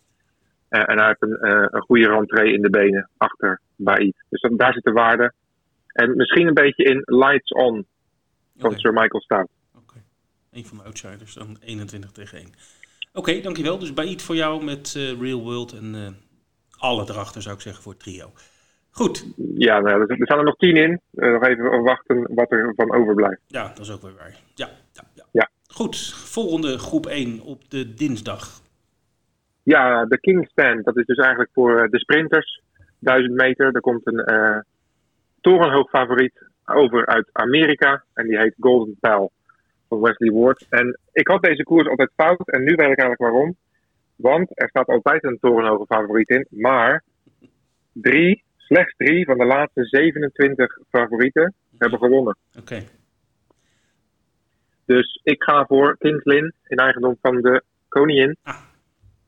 Eh, 0.69 0.89
en 0.89 0.97
hij 0.97 1.07
heeft 1.07 1.21
een, 1.21 1.35
eh, 1.35 1.65
een 1.69 1.81
goede 1.81 2.07
rentree 2.07 2.53
in 2.53 2.61
de 2.61 2.69
benen 2.69 3.09
achter 3.17 3.61
Baid. 3.75 4.25
Dus 4.29 4.41
dat, 4.41 4.57
daar 4.57 4.73
zit 4.73 4.83
de 4.83 4.91
waarde. 4.91 5.33
En 5.87 6.15
misschien 6.15 6.47
een 6.47 6.53
beetje 6.53 6.83
in 6.83 7.01
Lights 7.05 7.51
On 7.51 7.85
van. 8.57 8.79
Sir 8.79 8.93
Michael 8.93 9.21
Stout. 9.21 9.49
Oké. 9.75 10.03
Een 10.51 10.65
van 10.65 10.77
de 10.77 10.83
outsiders, 10.83 11.33
dan 11.33 11.57
21 11.59 12.11
tegen 12.11 12.37
1. 12.37 12.53
Oké, 13.13 13.41
dankjewel. 13.41 13.79
Dus 13.79 13.93
Baid 13.93 14.21
voor 14.21 14.35
jou 14.35 14.63
met 14.63 14.93
eh, 14.97 15.19
Real 15.21 15.41
World 15.41 15.73
en 15.73 15.95
eh, 15.95 16.07
alle 16.77 17.09
erachter 17.09 17.41
zou 17.41 17.55
ik 17.55 17.61
zeggen 17.61 17.83
voor 17.83 17.91
het 17.91 18.01
trio. 18.01 18.31
Goed. 18.99 19.25
Ja, 19.55 19.79
nou, 19.79 20.05
er, 20.07 20.17
staan 20.25 20.37
er 20.37 20.43
nog 20.43 20.57
tien 20.57 20.75
in. 20.75 21.01
Uh, 21.13 21.31
nog 21.31 21.43
even 21.43 21.83
wachten 21.83 22.35
wat 22.35 22.51
er 22.51 22.73
van 22.75 22.93
overblijft. 22.93 23.41
Ja, 23.47 23.67
dat 23.67 23.79
is 23.79 23.91
ook 23.91 24.01
weer 24.01 24.15
waar. 24.17 24.39
Ja, 24.53 24.69
ja, 24.91 25.03
ja. 25.13 25.25
ja. 25.31 25.49
Goed, 25.67 26.13
volgende 26.13 26.77
groep 26.77 27.05
1 27.05 27.41
op 27.41 27.69
de 27.69 27.93
dinsdag. 27.93 28.61
Ja, 29.63 30.05
de 30.05 30.19
Kingspan. 30.19 30.81
Dat 30.81 30.97
is 30.97 31.05
dus 31.05 31.17
eigenlijk 31.17 31.49
voor 31.53 31.89
de 31.89 31.99
sprinters. 31.99 32.61
1000 32.99 33.33
meter. 33.33 33.75
Er 33.75 33.81
komt 33.81 34.07
een 34.07 34.33
uh, 34.33 34.57
torenhoog 35.41 35.89
favoriet 35.89 36.45
over 36.65 37.05
uit 37.05 37.29
Amerika. 37.31 38.03
En 38.13 38.27
die 38.27 38.37
heet 38.37 38.55
Golden 38.59 38.97
Pal 38.99 39.31
van 39.87 40.01
Wesley 40.01 40.31
Ward. 40.31 40.65
En 40.69 40.99
ik 41.11 41.27
had 41.27 41.41
deze 41.41 41.63
koers 41.63 41.87
altijd 41.87 42.11
fout. 42.15 42.49
En 42.49 42.63
nu 42.63 42.75
weet 42.75 42.91
ik 42.91 42.99
eigenlijk 42.99 43.21
waarom. 43.21 43.55
Want 44.15 44.49
er 44.53 44.69
staat 44.69 44.87
altijd 44.87 45.23
een 45.23 45.37
torenhoge 45.41 45.85
favoriet 45.85 46.29
in. 46.29 46.45
Maar 46.49 47.03
drie, 47.93 48.43
slechts 48.69 48.95
drie 48.97 49.25
van 49.25 49.37
de 49.37 49.45
laatste 49.45 49.85
27 49.85 50.77
favorieten 50.89 51.53
hebben 51.77 51.99
gewonnen. 51.99 52.37
Oké. 52.59 52.83
Dus 54.85 55.19
ik 55.23 55.43
ga 55.43 55.65
voor 55.65 55.97
Kings 55.97 56.23
Lynn 56.23 56.53
in 56.67 56.77
eigendom 56.77 57.17
van 57.21 57.41
de 57.41 57.63
koningin. 57.87 58.37
Ah, 58.43 58.55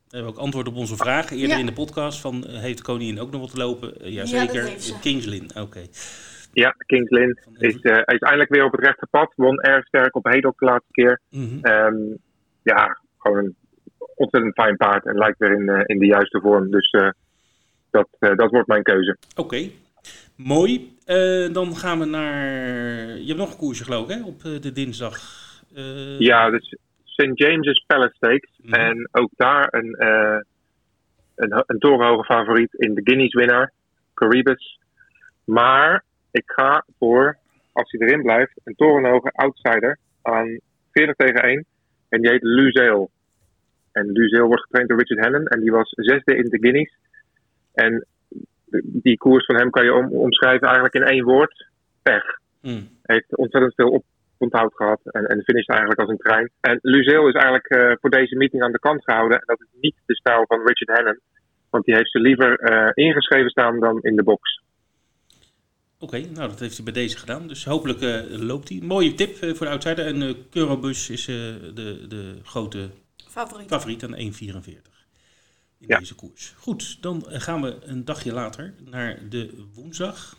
we 0.10 0.18
hebben 0.18 0.34
ook 0.34 0.40
antwoord 0.40 0.68
op 0.68 0.76
onze 0.76 0.96
vraag 0.96 1.32
eerder 1.32 1.48
ja. 1.48 1.58
in 1.58 1.66
de 1.66 1.74
podcast. 1.74 2.22
Van, 2.22 2.36
uh, 2.36 2.60
heeft 2.60 2.78
de 2.78 2.84
koningin 2.84 3.20
ook 3.20 3.32
nog 3.32 3.42
wat 3.42 3.52
te 3.52 3.58
lopen? 3.58 3.94
Uh, 4.02 4.14
jazeker, 4.14 4.66
ja, 4.66 5.00
Kings 5.02 5.26
Lynn. 5.26 5.50
Oké. 5.50 5.60
Okay. 5.60 5.90
Ja, 6.54 6.76
Kings 6.86 7.10
Lynn 7.10 7.40
is, 7.58 7.78
uh, 7.82 7.98
is 7.98 8.20
eindelijk 8.20 8.50
weer 8.50 8.66
op 8.66 8.72
het 8.72 8.86
rechte 8.86 9.08
pad. 9.10 9.34
Won 9.36 9.62
erg 9.62 9.86
sterk 9.86 10.16
op 10.16 10.26
Hedok 10.26 10.60
de 10.60 10.66
laatste 10.66 10.92
keer. 10.92 11.22
Mm 11.30 11.48
-hmm. 11.48 11.72
um, 11.72 12.18
ja, 12.64 13.00
gewoon 13.18 13.38
een 13.38 13.56
ontzettend 14.16 14.54
fijn 14.54 14.78
paard. 14.78 15.06
En 15.06 15.18
lijkt 15.18 15.40
weer 15.40 15.52
in, 15.52 15.86
in 15.86 16.00
de 16.00 16.06
juiste 16.06 16.40
vorm. 16.40 16.72
Dus 16.72 16.92
dat, 17.92 18.08
dat 18.20 18.52
wordt 18.52 18.68
mijn 18.68 18.84
keuze. 18.84 19.18
Oké. 19.30 19.42
Okay. 19.42 19.72
Mooi. 20.36 20.96
Uh, 21.06 21.54
dan 21.54 21.76
gaan 21.76 22.00
we 22.00 22.06
naar. 22.06 22.48
Je 23.18 23.28
hebt 23.28 23.40
nog 23.40 23.52
een 23.52 23.58
koersje, 23.58 23.84
geloof 23.84 24.10
ik, 24.10 24.16
hè? 24.16 24.24
op 24.24 24.42
de 24.42 24.72
dinsdag. 24.72 25.20
Ja, 26.20 26.50
dus 26.50 26.76
St. 27.04 27.32
James's 27.34 27.84
Palace 27.88 28.16
Stakes. 28.16 28.60
Mm. 28.62 28.74
En 28.74 29.10
ook 29.12 29.30
daar 29.36 29.68
een, 29.72 29.96
een, 31.36 31.64
een 31.66 31.80
torenhoge 31.80 32.24
favoriet 32.24 32.74
in 32.74 32.94
de 32.94 33.02
Guineas 33.04 33.34
winnaar, 33.34 33.72
Caribus. 34.14 34.80
Maar 35.44 36.04
ik 36.32 36.44
ga 36.46 36.86
voor, 36.98 37.38
als 37.72 37.92
hij 37.92 38.08
erin 38.08 38.22
blijft, 38.22 38.52
een 38.64 38.76
torenhoge 38.76 39.32
outsider 39.32 39.98
aan 40.22 40.60
40 40.92 41.16
tegen 41.16 41.44
1. 41.44 41.66
En 42.10 42.22
die 42.22 42.32
heet 42.32 42.44
Luzel. 42.44 43.10
En 43.92 44.12
Luzel 44.12 44.48
wordt 44.48 44.62
getraind 44.62 44.90
door 44.90 45.00
Richard 45.00 45.26
Hannon. 45.26 45.48
En 45.48 45.60
die 45.60 45.72
was 45.72 45.90
zesde 45.90 46.36
in 46.36 46.50
de 46.50 46.60
Guineas. 46.60 46.98
En 47.74 48.06
die 48.84 49.18
koers 49.18 49.46
van 49.46 49.56
hem 49.56 49.70
kan 49.70 49.84
je 49.84 49.94
om, 49.94 50.12
omschrijven 50.12 50.68
eigenlijk 50.68 50.96
in 50.96 51.04
één 51.04 51.24
woord. 51.24 51.68
Pech. 52.02 52.40
Mm. 52.62 52.90
Hij 53.02 53.16
heeft 53.16 53.36
ontzettend 53.38 53.76
veel 53.76 53.90
op, 53.90 54.04
onthoud 54.38 54.76
gehad 54.76 55.00
en, 55.04 55.26
en 55.26 55.44
finisht 55.44 55.70
eigenlijk 55.70 56.00
als 56.00 56.10
een 56.10 56.18
trein. 56.18 56.52
En 56.60 56.80
Luzel 56.82 57.28
is 57.28 57.34
eigenlijk 57.34 57.74
uh, 57.74 57.92
voor 58.00 58.10
deze 58.10 58.36
meeting 58.36 58.64
aan 58.64 58.72
de 58.72 58.80
kant 58.80 59.04
gehouden. 59.04 59.38
En 59.38 59.44
dat 59.46 59.60
is 59.60 59.68
niet 59.82 59.96
de 60.06 60.16
stijl 60.16 60.44
van 60.48 60.58
Richard 60.66 60.98
Hannon. 60.98 61.20
Want 61.70 61.86
die 61.86 61.96
heeft 61.96 62.12
ze 62.12 62.20
liever 62.20 62.72
uh, 62.72 63.06
ingeschreven 63.06 63.50
staan 63.50 63.80
dan 63.80 64.00
in 64.02 64.16
de 64.16 64.24
box. 64.24 64.62
Oké, 66.00 66.16
okay, 66.16 66.30
nou 66.34 66.50
dat 66.50 66.60
heeft 66.60 66.76
hij 66.76 66.84
bij 66.84 66.94
deze 66.94 67.18
gedaan. 67.18 67.48
Dus 67.48 67.66
hopelijk 67.66 68.02
uh, 68.02 68.20
loopt 68.28 68.70
hij. 68.70 68.80
Mooie 68.84 69.14
tip 69.14 69.36
voor 69.36 69.66
de 69.66 69.72
outsider. 69.72 70.06
En 70.06 70.22
uh, 70.22 70.34
Curobus 70.50 71.10
is 71.10 71.26
de, 71.26 72.06
de 72.08 72.40
grote 72.44 72.90
favoriet, 73.28 73.68
favoriet 73.68 74.04
aan 74.04 74.16
1,44 74.16 75.01
in 75.82 75.88
ja. 75.88 75.98
deze 75.98 76.16
koers. 76.16 76.54
Goed, 76.58 77.02
dan 77.02 77.24
gaan 77.28 77.62
we 77.62 77.78
een 77.82 78.06
dagje 78.06 78.34
later 78.34 78.74
naar 78.90 79.20
de 79.30 79.66
woensdag. 79.76 80.38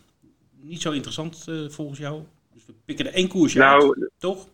Niet 0.61 0.83
zo 0.83 0.91
interessant 0.91 1.47
uh, 1.49 1.69
volgens 1.69 1.99
jou. 1.99 2.23
Dus 2.55 2.67
we 2.67 2.73
pikken 2.85 3.07
er 3.07 3.13
één 3.13 3.29
koersje 3.29 3.59
nou, 3.59 3.83
uit, 3.83 4.11
toch? 4.19 4.49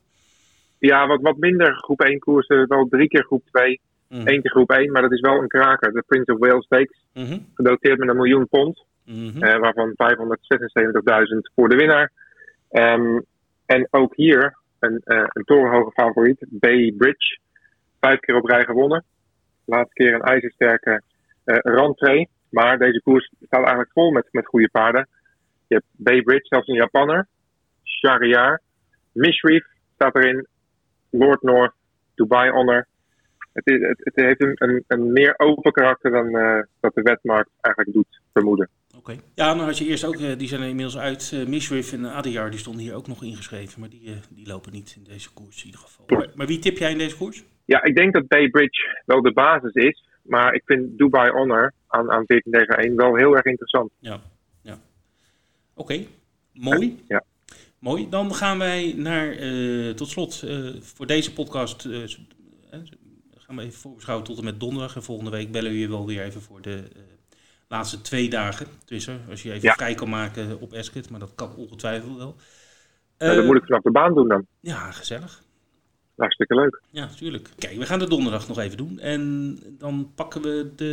Ja, 0.78 1.07
wat, 1.07 1.20
wat 1.20 1.36
minder 1.36 1.74
groep 1.74 2.01
1 2.01 2.18
koersen. 2.18 2.68
Wel 2.68 2.89
drie 2.89 3.09
keer 3.09 3.24
groep 3.24 3.43
2, 3.53 3.80
mm. 4.09 4.26
één 4.26 4.43
keer 4.43 4.51
groep 4.51 4.70
1. 4.70 4.93
Maar 4.93 5.03
dat 5.03 5.12
is 5.12 5.20
wel 5.20 5.43
een 5.43 5.49
kraker. 5.49 5.93
De 5.93 6.05
Prince 6.07 6.32
of 6.32 6.39
Wales 6.39 6.64
Stakes. 6.64 7.05
Mm 7.14 7.24
-hmm. 7.24 7.47
Gedoteerd 7.55 7.99
met 7.99 8.09
een 8.09 8.16
miljoen 8.16 8.49
pond. 8.49 8.84
Mm 9.05 9.28
-hmm. 9.28 9.45
uh, 9.45 9.59
waarvan 9.59 9.91
576.000 9.91 9.97
voor 11.55 11.68
de 11.68 11.76
winnaar. 11.76 12.12
Um, 12.70 13.24
en 13.66 13.89
ook 13.91 14.16
hier 14.16 14.57
een, 14.78 15.03
uh, 15.05 15.24
een 15.28 15.45
torenhoge 15.45 15.91
favoriet. 15.91 16.47
Bay 16.49 16.95
Bridge. 16.97 17.39
Vijf 18.01 18.20
keer 18.20 18.36
op 18.36 18.45
rij 18.45 18.64
gewonnen 18.64 19.05
laatste 19.71 19.95
keer 19.95 20.14
een 20.14 20.23
ijzersterke 20.23 21.03
uh, 21.45 21.57
rentree. 21.62 22.29
Maar 22.49 22.79
deze 22.79 23.03
koers 23.03 23.33
staat 23.41 23.61
eigenlijk 23.61 23.93
vol 23.93 24.11
met, 24.11 24.29
met 24.31 24.47
goede 24.47 24.69
paarden. 24.69 25.09
Je 25.66 25.75
hebt 25.75 25.87
Bay 25.93 26.23
Bridge, 26.23 26.47
zelfs 26.47 26.69
een 26.69 26.75
Japanner. 26.75 27.27
Shariar. 27.85 28.61
Mishreef 29.12 29.66
staat 29.95 30.14
erin. 30.14 30.47
Lord 31.11 31.43
North. 31.43 31.75
Dubai 32.14 32.51
Honor. 32.51 32.87
Het, 33.53 33.66
is, 33.66 33.81
het, 33.81 34.01
het 34.05 34.16
heeft 34.16 34.43
een, 34.43 34.53
een, 34.55 34.85
een, 34.87 35.12
meer 35.12 35.35
open 35.39 35.73
karakter 35.73 36.11
dan 36.11 36.37
uh, 36.37 36.62
dat 36.81 36.95
de 36.95 37.03
wetmarkt 37.03 37.51
eigenlijk 37.61 37.97
doet 37.97 38.21
vermoeden. 38.33 38.69
Oké. 38.89 38.99
Okay. 38.99 39.21
Ja, 39.35 39.55
nou 39.55 39.66
had 39.66 39.79
je 39.79 39.85
eerst 39.85 40.05
ook, 40.05 40.16
uh, 40.16 40.39
die 40.39 40.49
zijn 40.49 40.61
er 40.61 40.69
inmiddels 40.69 40.99
uit. 40.99 41.31
Uh, 41.35 41.93
en 41.93 42.05
Adiyar, 42.05 42.51
die 42.51 42.59
stonden 42.59 42.83
hier 42.83 42.95
ook 42.95 43.07
nog 43.07 43.23
ingeschreven. 43.23 43.81
Maar 43.81 43.89
die, 43.89 44.21
die 44.31 44.47
lopen 44.47 44.73
niet 44.73 44.95
in 44.97 45.05
deze 45.05 45.33
koers 45.33 45.59
in 45.59 45.66
ieder 45.66 45.81
geval. 45.81 46.05
Maar, 46.09 46.29
maar 46.35 46.47
wie 46.47 46.59
tip 46.59 46.79
jij 46.79 46.91
in 46.91 46.99
deze 46.99 47.16
koers? 47.16 47.45
Ja, 47.69 47.83
ik 47.83 47.97
denk 47.97 48.12
dat 48.12 48.29
Bay 48.29 48.49
Bridge 48.49 49.03
wel 49.07 49.23
de 49.23 49.33
basis 49.33 49.73
is. 49.73 50.05
Maar 50.23 50.55
ik 50.55 50.62
vind 50.64 50.99
Dubai 50.99 51.31
Honor 51.31 51.73
aan, 51.87 52.11
aan 52.11 52.27
14 52.27 52.53
tegen 52.53 52.77
1 52.77 52.97
wel 52.97 53.14
heel 53.14 53.37
erg 53.37 53.45
interessant. 53.45 53.91
Ja, 53.99 54.21
ja. 54.62 54.73
Oké, 54.73 54.81
okay. 55.75 56.09
mooi. 56.53 57.03
Ja. 57.09 57.25
Mooi. 57.79 58.09
Dan 58.09 58.35
gaan 58.35 58.59
wij 58.59 58.95
naar, 58.97 59.39
uh, 59.39 59.95
tot 59.95 60.09
slot, 60.09 60.43
uh, 60.45 60.81
voor 60.81 61.07
deze 61.07 61.33
podcast, 61.33 61.85
uh, 61.85 62.05
gaan 63.37 63.57
we 63.57 63.62
even 63.62 63.79
voorbeschouwen 63.79 64.27
tot 64.27 64.39
en 64.39 64.45
met 64.45 64.61
donderdag. 64.61 64.95
En 64.95 65.03
volgende 65.03 65.31
week 65.31 65.53
bellen 65.53 65.71
we 65.71 65.79
je 65.79 65.89
wel 65.89 66.07
weer 66.07 66.23
even 66.23 66.41
voor 66.41 66.62
de 66.62 66.89
laatste 67.69 68.01
twee 68.01 68.31
dagen. 68.31 68.66
Dus 68.85 69.11
als 69.29 69.43
je 69.43 69.53
even 69.53 69.69
ja. 69.69 69.75
vrij 69.75 69.95
kan 69.95 70.09
maken 70.09 70.61
op 70.61 70.73
Esket, 70.73 71.11
maar 71.11 71.21
dat 71.21 71.35
kan 71.35 71.55
ongetwijfeld 71.57 72.16
wel. 72.16 72.37
Ja, 73.19 73.35
dat 73.35 73.45
moet 73.45 73.57
ik 73.57 73.64
vanaf 73.64 73.83
de 73.83 73.91
baan 73.91 74.14
doen 74.14 74.29
dan. 74.29 74.47
Ja, 74.61 74.91
gezellig. 74.91 75.47
Hartstikke 76.19 76.55
leuk. 76.55 76.81
Ja, 76.91 77.05
natuurlijk. 77.05 77.49
Kijk, 77.59 77.77
we 77.77 77.87
gaan 77.87 77.99
de 77.99 78.09
donderdag 78.09 78.49
nog 78.49 78.59
even 78.59 78.77
doen. 78.77 78.99
En 78.99 79.57
dan 79.79 80.12
pakken 80.14 80.43
we 80.43 80.73
de... 80.77 80.85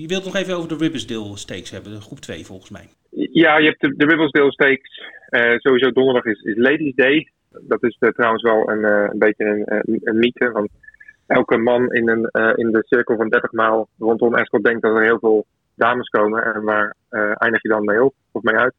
Je 0.00 0.06
wilt 0.06 0.24
nog 0.24 0.36
even 0.36 0.56
over 0.56 0.68
de 0.68 0.76
Ribbersdale 0.76 1.36
Stakes 1.36 1.70
hebben, 1.70 1.92
de 1.92 2.00
groep 2.00 2.18
2 2.18 2.46
volgens 2.46 2.70
mij. 2.70 2.88
Ja, 3.32 3.58
je 3.58 3.66
hebt 3.66 3.80
de, 3.80 3.94
de 3.96 4.06
Ribbersdale 4.06 4.52
Stakes. 4.52 5.02
Uh, 5.30 5.58
sowieso 5.58 5.90
donderdag 5.90 6.24
is, 6.24 6.42
is 6.42 6.56
Ladies 6.56 6.94
Day. 6.94 7.30
Dat 7.60 7.82
is 7.82 7.96
uh, 8.00 8.10
trouwens 8.10 8.42
wel 8.42 8.70
een, 8.70 8.78
uh, 8.78 9.08
een 9.12 9.18
beetje 9.18 9.44
een, 9.44 9.62
een, 9.66 10.00
een, 10.04 10.18
mythe. 10.18 10.50
Want 10.50 10.70
elke 11.26 11.56
man 11.56 11.92
in, 11.92 12.08
een, 12.08 12.54
in 12.56 12.70
de 12.70 12.82
cirkel 12.86 13.16
van 13.16 13.28
30 13.28 13.52
maal 13.52 13.88
rondom 13.98 14.34
Escort 14.34 14.64
denkt 14.64 14.82
dat 14.82 14.96
er 14.96 15.04
heel 15.04 15.18
veel 15.18 15.46
dames 15.74 16.08
komen. 16.08 16.54
En 16.54 16.62
waar 16.62 16.96
eindig 17.34 17.62
je 17.62 17.68
dan 17.68 17.84
mee 17.84 18.04
op 18.04 18.14
of 18.32 18.42
mee 18.42 18.56
uit? 18.56 18.74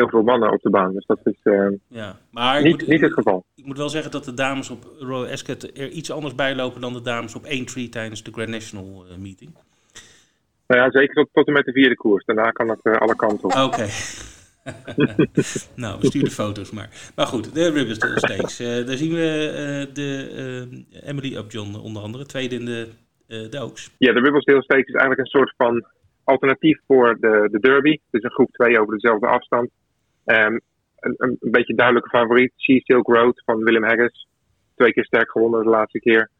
Heel 0.00 0.08
veel 0.08 0.22
mannen 0.22 0.52
op 0.52 0.62
de 0.62 0.70
baan. 0.70 0.92
Dus 0.92 1.06
dat 1.06 1.18
is 1.24 1.40
uh, 1.44 1.68
ja, 1.88 2.16
maar 2.30 2.62
niet, 2.62 2.78
moet, 2.78 2.86
niet 2.86 3.00
het 3.00 3.12
geval. 3.12 3.44
Ik 3.54 3.64
moet 3.64 3.76
wel 3.76 3.88
zeggen 3.88 4.10
dat 4.10 4.24
de 4.24 4.34
dames 4.34 4.70
op 4.70 4.84
Royal 4.98 5.32
Ascot 5.32 5.78
er 5.78 5.88
iets 5.88 6.10
anders 6.10 6.34
bijlopen 6.34 6.80
dan 6.80 6.92
de 6.92 7.02
dames 7.02 7.34
op 7.34 7.44
1-3 7.44 7.48
tijdens 7.90 8.22
de 8.22 8.32
Grand 8.32 8.48
National 8.48 9.04
uh, 9.10 9.16
meeting. 9.16 9.50
Nou 10.66 10.80
ja, 10.80 10.90
zeker 10.90 11.14
tot, 11.14 11.28
tot 11.32 11.46
en 11.46 11.52
met 11.52 11.64
de 11.64 11.72
vierde 11.72 11.94
koers. 11.94 12.24
Daarna 12.24 12.50
kan 12.50 12.68
het 12.68 12.80
uh, 12.82 12.92
alle 12.92 13.16
kanten 13.16 13.44
op. 13.44 13.52
Oké. 13.52 13.64
Okay. 13.64 13.88
nou, 15.82 16.00
we 16.00 16.06
sturen 16.06 16.30
foto's 16.30 16.70
maar. 16.70 17.12
Maar 17.16 17.26
goed, 17.26 17.54
de 17.54 17.70
Ribbersdale 17.70 18.18
Stakes. 18.18 18.60
Uh, 18.60 18.86
daar 18.86 18.96
zien 18.96 19.14
we 19.14 19.88
de 19.92 20.84
Emily 21.04 21.36
Upjohn 21.36 21.74
onder 21.74 22.02
andere, 22.02 22.26
tweede 22.26 22.54
in 22.54 22.64
de, 22.64 22.88
de 23.26 23.60
Oaks. 23.60 23.90
Ja, 23.98 24.12
de 24.12 24.20
Ribbersdale 24.20 24.62
Stakes 24.62 24.86
is 24.86 24.94
eigenlijk 24.94 25.20
een 25.20 25.38
soort 25.38 25.54
van 25.56 25.84
alternatief 26.24 26.80
voor 26.86 27.16
de, 27.20 27.48
de 27.50 27.58
Derby. 27.60 27.90
Het 27.90 28.20
is 28.20 28.22
een 28.22 28.30
groep 28.30 28.52
2 28.52 28.80
over 28.80 28.94
dezelfde 28.94 29.26
afstand. 29.26 29.70
Um, 30.30 30.60
een, 30.96 31.14
een, 31.16 31.38
beetje 31.40 31.74
duidelijke 31.74 32.08
favoriet, 32.08 32.52
Sea 32.56 32.78
Silk 32.78 33.06
Road 33.06 33.42
van 33.44 33.64
Willem 33.64 33.84
Haggis. 33.84 34.28
Twee 34.74 34.92
keer 34.92 35.04
sterk 35.04 35.30
gewonnen 35.30 35.62
de 35.62 35.68
laatste 35.68 35.98
keer. 35.98 36.30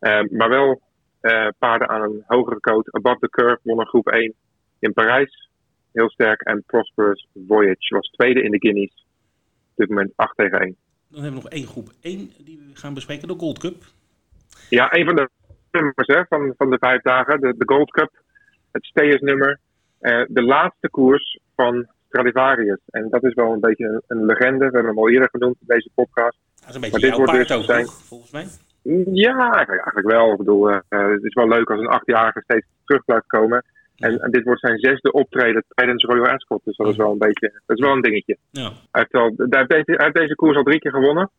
Um, 0.00 0.28
maar 0.30 0.48
wel 0.48 0.82
uh, 1.22 1.48
paarden 1.58 1.88
aan 1.88 2.02
een 2.02 2.24
hogere 2.26 2.60
coat. 2.60 2.92
Above 2.92 3.18
the 3.18 3.30
Curve 3.30 3.60
won 3.62 3.80
een 3.80 3.86
groep 3.86 4.08
1 4.08 4.34
in 4.78 4.92
Parijs. 4.92 5.50
Heel 5.92 6.10
sterk. 6.10 6.40
En 6.40 6.62
Prosperous 6.66 7.28
Voyage 7.46 7.94
was 7.94 8.08
tweede 8.08 8.42
in 8.42 8.50
de 8.50 8.58
Guineas. 8.58 9.06
Op 9.70 9.76
dit 9.76 9.88
moment 9.88 10.12
8 10.16 10.36
tegen 10.36 10.60
1. 10.60 10.76
Dan 11.08 11.22
hebben 11.22 11.42
we 11.42 11.48
nog 11.48 11.52
één 11.52 11.66
groep 11.66 11.88
1 12.00 12.30
die 12.44 12.58
we 12.58 12.76
gaan 12.80 12.94
bespreken, 12.94 13.28
de 13.28 13.34
Gold 13.34 13.58
Cup. 13.58 13.84
Ja, 14.70 14.94
een 14.94 15.04
van 15.04 15.16
de 15.16 15.30
nummers 15.70 16.06
hè, 16.06 16.24
van, 16.28 16.54
van 16.56 16.70
de 16.70 16.78
vijf 16.78 17.02
dagen, 17.02 17.40
de, 17.40 17.54
de 17.56 17.74
Gold 17.74 17.90
Cup. 17.90 18.10
Het 18.72 18.84
steyersnummer. 18.84 19.60
Uh, 20.00 20.24
de 20.28 20.42
laatste 20.42 20.88
koers 20.90 21.40
van 21.54 21.86
Stradivarius. 22.16 22.80
En 22.90 23.08
dat 23.10 23.24
is 23.24 23.34
wel 23.34 23.52
een 23.52 23.60
beetje 23.60 23.86
een, 23.86 24.02
een, 24.06 24.24
legende. 24.24 24.58
We 24.58 24.64
hebben 24.64 24.86
hem 24.86 24.98
al 24.98 25.10
eerder 25.10 25.28
genoemd 25.30 25.56
in 25.60 25.66
deze 25.66 25.90
podcast. 25.94 26.38
Dat 26.60 26.68
is 26.68 26.74
een 26.74 26.80
beetje 26.80 27.06
jouw 27.06 27.24
paard 27.24 27.48
dus 27.48 27.56
ook, 27.56 27.64
zijn... 27.64 27.86
volgens 27.86 28.30
mij. 28.30 28.46
Ja, 29.12 29.52
eigenlijk, 29.54 30.06
wel. 30.06 30.32
Ik 30.32 30.38
bedoel, 30.38 30.70
uh, 30.70 30.78
het 30.88 31.24
is 31.24 31.34
wel 31.34 31.48
leuk 31.48 31.70
als 31.70 31.80
een 31.80 31.86
achtjarige 31.86 32.40
steeds 32.42 32.66
terug 32.84 33.04
blijft 33.04 33.26
komen. 33.26 33.64
En, 33.96 34.20
en 34.20 34.30
dit 34.30 34.44
wordt 34.44 34.60
zijn 34.60 34.78
zesde 34.78 35.12
optreden 35.12 35.64
tijdens 35.68 36.04
Royal 36.04 36.28
Ascot. 36.28 36.60
Dus 36.64 36.76
dat 36.76 36.88
is 36.88 36.96
wel 36.96 37.12
een 37.12 37.18
beetje, 37.18 37.60
dat 37.66 37.78
is 37.78 37.84
wel 37.84 37.94
een 37.94 38.02
dingetje. 38.02 38.36
Ja. 38.50 38.62
Hij 38.62 38.70
heeft, 38.90 39.12
al, 39.12 39.32
hij 39.36 39.58
heeft, 39.58 39.70
deze, 39.70 39.92
hij 39.92 40.04
heeft 40.04 40.16
deze 40.16 40.34
koers 40.34 40.56
al 40.56 40.62
drie 40.62 40.78
keer 40.78 40.92
gewonnen. 40.92 41.30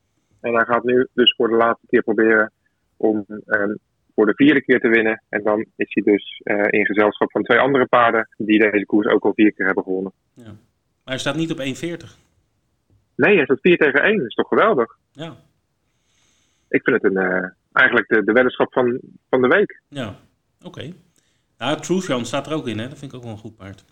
En 0.41 0.53
hij 0.53 0.65
gaat 0.65 0.83
nu 0.83 1.07
dus 1.13 1.35
voor 1.35 1.47
de 1.47 1.55
laatste 1.55 1.87
keer 1.87 2.03
proberen 2.03 2.51
om 2.97 3.25
ehm, 3.45 3.73
voor 4.15 4.25
de 4.25 4.35
vierde 4.35 4.61
keer 4.61 4.79
te 4.79 4.87
winnen. 4.87 5.23
En 5.29 5.43
dan 5.43 5.65
is 5.75 5.93
hij 5.93 6.03
dus 6.03 6.41
eh, 6.43 6.79
in 6.79 6.85
gezelschap 6.85 7.31
van 7.31 7.43
twee 7.43 7.59
andere 7.59 7.85
paarden 7.85 8.29
die 8.37 8.71
deze 8.71 8.85
koers 8.85 9.07
ook 9.07 9.25
al 9.25 9.33
vier 9.33 9.53
keer 9.53 9.65
hebben 9.65 9.83
gewonnen. 9.83 10.11
ja. 10.33 10.55
Maar 11.07 11.15
hij 11.15 11.25
staat 11.25 11.35
niet 11.35 11.51
op 11.51 11.59
1,40. 11.59 12.17
Nee, 13.15 13.35
hij 13.35 13.43
staat 13.43 13.59
4 13.61 13.77
tegen 13.77 14.01
1. 14.03 14.17
Dat 14.17 14.27
is 14.27 14.33
toch 14.33 14.47
geweldig? 14.47 14.97
Ja. 15.11 15.35
Ik 16.69 16.83
vind 16.83 17.01
het 17.01 17.11
een, 17.11 17.17
eh, 17.17 17.49
eigenlijk 17.71 18.07
de, 18.07 18.23
de 18.23 18.31
weddenschap 18.31 18.73
van, 18.73 18.99
van 19.29 19.41
de 19.41 19.47
week. 19.47 19.81
Ja. 19.87 20.15
Oké. 20.61 20.93
Nou, 21.57 21.79
Trujan 21.81 22.25
staat 22.25 22.47
er 22.47 22.53
ook 22.53 22.67
in, 22.67 22.79
hè? 22.79 22.87
Dat 22.89 22.97
vind 22.97 23.11
ik 23.11 23.17
ook 23.17 23.23
wel 23.23 23.33
een 23.33 23.37
goed 23.37 23.55
paard. 23.55 23.85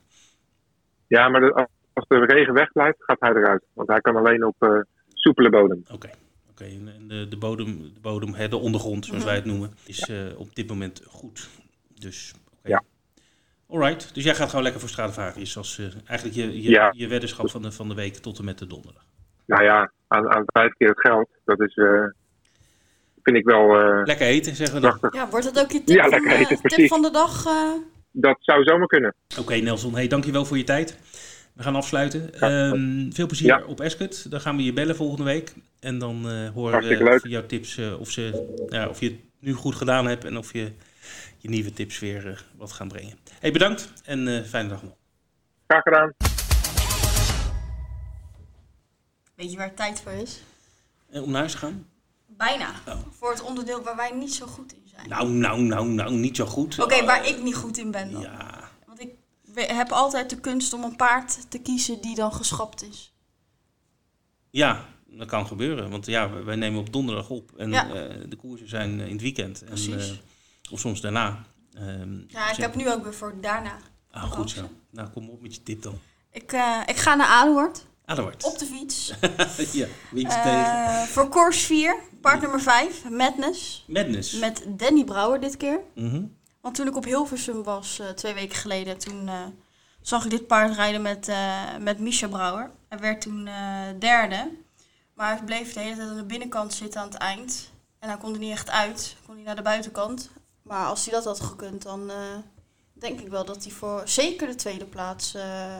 Ja, 1.07 1.30
maar 1.30 1.41
de- 1.41 1.68
als 1.93 2.07
de 2.07 2.26
regen 2.26 2.53
wegblijft, 2.53 3.03
gaat 3.03 3.20
hij 3.20 3.32
eruit. 3.32 3.63
Want 3.74 3.88
hij 3.88 3.99
kan 4.01 4.16
alleen 4.16 4.45
op 4.45 4.55
eh, 4.59 4.80
soepele 5.13 5.49
bodem. 5.49 5.84
Oké. 5.91 6.09
Oké, 6.49 6.63
en 6.63 7.07
de, 7.07 7.28
de 7.28 7.38
bodem, 7.38 7.93
de, 7.93 7.99
bodem 8.01 8.34
hè, 8.34 8.47
de 8.47 8.57
ondergrond, 8.57 9.05
zoals 9.05 9.24
wij 9.24 9.36
het 9.36 9.45
noemen, 9.45 9.74
is 9.86 9.99
eh, 10.09 10.39
op 10.39 10.55
dit 10.55 10.68
moment 10.68 11.01
goed. 11.07 11.49
Dus. 11.99 12.34
Alright, 13.76 14.13
dus 14.13 14.23
jij 14.23 14.36
gaat 14.36 14.47
gewoon 14.49 14.63
lekker 14.63 14.82
voor 14.82 14.89
Stradivarius 14.89 15.57
als 15.57 15.80
eh, 15.80 15.86
eigenlijk 16.05 16.38
je, 16.39 16.61
je, 16.61 16.69
Ja. 16.69 16.93
je 16.95 17.07
weddenschap 17.07 17.49
van 17.49 17.61
de, 17.61 17.71
van 17.71 17.88
de 17.89 17.95
week 17.95 18.15
tot 18.15 18.39
en 18.39 18.45
met 18.45 18.57
de 18.59 18.67
donderdag. 18.67 19.05
Nou 19.45 19.63
ja, 19.63 19.91
aan, 20.07 20.30
aan 20.34 20.43
vijf 20.45 20.73
keer 20.73 20.88
het 20.89 20.99
geld, 20.99 21.30
dat 21.45 21.61
is, 21.61 21.76
eh, 21.76 22.03
vind 23.23 23.38
ik 23.38 23.45
wel 23.45 23.80
eh, 23.80 24.01
Lekker 24.03 24.28
eten, 24.28 24.55
zeggen 24.55 24.76
we 24.76 24.82
dan. 24.82 24.99
prachtig. 24.99 25.21
Ja, 25.21 25.30
wordt 25.30 25.45
het 25.45 25.59
ook 25.59 25.71
je 25.71 25.84
tip, 25.84 25.95
Ja, 25.95 26.09
van, 26.09 26.28
eten, 26.28 26.57
tip 26.61 26.88
van 26.88 27.01
de 27.01 27.11
dag? 27.11 27.45
eh? 27.45 27.71
Dat 28.11 28.38
zou 28.39 28.63
zomaar 28.63 28.88
kunnen. 28.88 29.15
Oké, 29.39 29.55
Nelson, 29.55 29.93
hey, 29.95 30.07
dankjewel 30.07 30.45
voor 30.45 30.57
je 30.57 30.63
tijd. 30.63 30.97
We 31.53 31.63
gaan 31.63 31.76
afsluiten. 31.76 32.34
Ehm, 32.39 33.11
veel 33.11 33.26
plezier 33.28 33.47
Ja. 33.47 33.63
op 33.65 33.82
Ascot. 33.82 34.32
Dan 34.32 34.41
gaan 34.41 34.55
we 34.57 34.63
je 34.63 34.73
bellen 34.73 34.95
volgende 34.95 35.23
week. 35.23 35.53
En 35.80 35.97
dan 35.99 36.30
eh 36.30 36.49
horen 36.49 36.82
we 37.21 37.30
jouw 37.30 37.45
tips 37.45 37.78
eh, 37.78 37.99
of, 37.99 38.09
ze, 38.09 38.53
ja, 38.69 38.88
of 38.89 38.99
je 38.99 39.05
het 39.09 39.19
nu 39.39 39.53
goed 39.53 39.76
gedaan 39.76 40.07
hebt 40.07 40.23
en 40.26 40.38
of 40.38 40.53
je 40.53 40.71
je 41.38 41.49
nieuwe 41.49 41.73
tips 41.73 41.99
weer 41.99 42.43
wat 42.57 42.71
gaan 42.71 42.88
brengen. 42.88 43.13
Hey, 43.45 43.53
bedankt 43.53 43.91
en 44.03 44.27
eh, 44.27 44.43
fijne 44.43 44.69
dag 44.69 44.83
nog. 44.83 44.93
Graag 45.67 45.81
gedaan. 45.83 46.13
Weet 49.35 49.51
je 49.51 49.57
waar 49.57 49.67
het 49.67 49.75
tijd 49.75 50.01
voor 50.01 50.11
is? 50.11 50.41
En 51.09 51.21
om 51.21 51.29
naar 51.29 51.39
huis 51.39 51.51
te 51.51 51.57
gaan? 51.57 51.87
Bijna. 52.27 52.69
Oh. 52.87 52.97
Voor 53.11 53.29
het 53.31 53.41
onderdeel 53.41 53.83
waar 53.83 53.95
wij 53.95 54.11
niet 54.11 54.33
zo 54.33 54.45
goed 54.45 54.73
in 54.73 54.81
zijn. 54.85 55.09
Nou, 55.09 55.29
nou, 55.29 55.61
nou, 55.61 55.87
nou, 55.87 56.13
niet 56.13 56.35
zo 56.35 56.45
goed. 56.45 56.79
Oké, 56.79 57.05
waar 57.05 57.27
ik 57.27 57.43
niet 57.43 57.55
goed 57.55 57.77
in 57.77 57.91
ben 57.91 58.11
dan. 58.11 58.21
Ja, 58.21 58.69
Want 58.85 58.99
ik 59.01 59.09
heb 59.55 59.89
altijd 59.91 60.29
de 60.29 60.39
kunst 60.39 60.73
om 60.73 60.83
een 60.83 60.95
paard 60.95 61.51
te 61.51 61.59
kiezen 61.59 62.01
die 62.01 62.15
dan 62.15 62.33
geschapt 62.33 62.83
is. 62.83 63.13
ja, 64.49 64.85
dat 65.07 65.27
kan 65.27 65.47
gebeuren. 65.47 65.89
Want 65.89 66.05
ja, 66.05 66.43
wij- 66.43 66.55
nemen 66.55 66.79
op 66.79 66.93
donderdag 66.93 67.29
op. 67.29 67.51
En 67.57 67.71
Ja. 67.71 67.87
eh, 67.93 68.15
de 68.29 68.35
koersen 68.35 68.69
zijn 68.69 68.99
eh, 68.99 69.05
in 69.05 69.11
het 69.11 69.21
weekend. 69.21 69.61
En, 69.63 69.99
eh, 69.99 70.11
of 70.71 70.79
soms 70.79 71.01
daarna. 71.01 71.45
Ehm, 71.76 72.17
Ja, 72.28 72.49
ik 72.51 72.55
heb 72.57 72.76
nu 72.76 72.91
ook 72.91 73.03
weer 73.03 73.13
voor 73.13 73.34
daarna. 73.41 73.78
Ah, 74.11 74.23
goed 74.32 74.49
zo. 74.49 74.69
Nou, 74.91 75.09
kom 75.09 75.30
op 75.30 75.41
met 75.41 75.55
je 75.55 75.63
tip 75.63 75.82
dan. 75.82 75.99
Ik, 76.32 76.51
eh, 76.51 76.80
ik 76.86 76.95
ga 76.97 77.15
naar 77.15 77.28
Adelwoord 77.28 77.86
Adelwoord. 78.05 78.43
op 78.43 78.57
de 78.59 78.65
fiets. 78.65 79.07
ja, 79.71 79.88
wie 80.11 80.26
is 80.28 80.34
het 80.34 80.43
tegen? 80.43 80.86
Eh, 80.86 81.01
voor 81.01 81.30
course 81.30 81.65
4, 81.65 81.95
paard 82.21 82.41
nummer 82.41 82.61
5, 82.61 83.09
Madness. 83.09 83.84
Madness. 83.88 84.34
Met 84.39 84.65
Danny 84.67 85.03
Brouwer 85.03 85.39
dit 85.39 85.57
keer. 85.57 85.80
Mhm. 85.95 86.23
Want 86.61 86.76
toen 86.76 86.88
ik 86.88 86.95
op 86.95 87.03
Hilversum 87.05 87.63
was, 87.63 87.99
eh, 87.99 88.09
twee 88.09 88.34
weken 88.34 88.55
geleden, 88.57 88.97
toen 88.97 89.28
eh, 89.28 89.41
zag 90.01 90.23
ik 90.23 90.30
dit 90.30 90.47
paard 90.47 90.76
rijden 90.76 91.01
met, 91.01 91.28
eh 91.28 91.78
met 91.80 91.99
Misha 91.99 92.28
Brouwer. 92.28 92.71
Hij 92.89 92.99
werd 92.99 93.21
toen 93.21 93.47
eh, 93.47 93.82
derde. 93.99 94.51
Maar 95.13 95.36
hij 95.36 95.45
bleef 95.45 95.73
de 95.73 95.80
hele 95.80 95.95
tijd 95.95 96.09
aan 96.09 96.15
de 96.15 96.23
binnenkant 96.26 96.73
zitten 96.73 97.01
aan 97.01 97.07
het 97.07 97.17
eind. 97.17 97.71
En 97.99 98.09
hij 98.09 98.17
kon 98.17 98.34
er 98.34 98.39
niet 98.39 98.51
echt 98.51 98.69
uit. 98.69 99.15
Kon 99.26 99.36
hij 99.36 99.43
naar 99.43 99.55
de 99.55 99.61
buitenkant. 99.61 100.30
Maar 100.68 100.86
als 100.86 101.05
hij 101.05 101.13
dat 101.13 101.26
had 101.26 101.39
gekund, 101.39 101.82
dan 101.82 102.09
eh, 102.09 102.38
denk 102.93 103.20
ik 103.20 103.28
wel 103.28 103.45
dat 103.45 103.63
hij 103.63 103.72
voor 103.74 104.01
zeker 104.05 104.47
de 104.47 104.55
tweede 104.55 104.86
plaats 104.86 105.34
eh, 105.34 105.78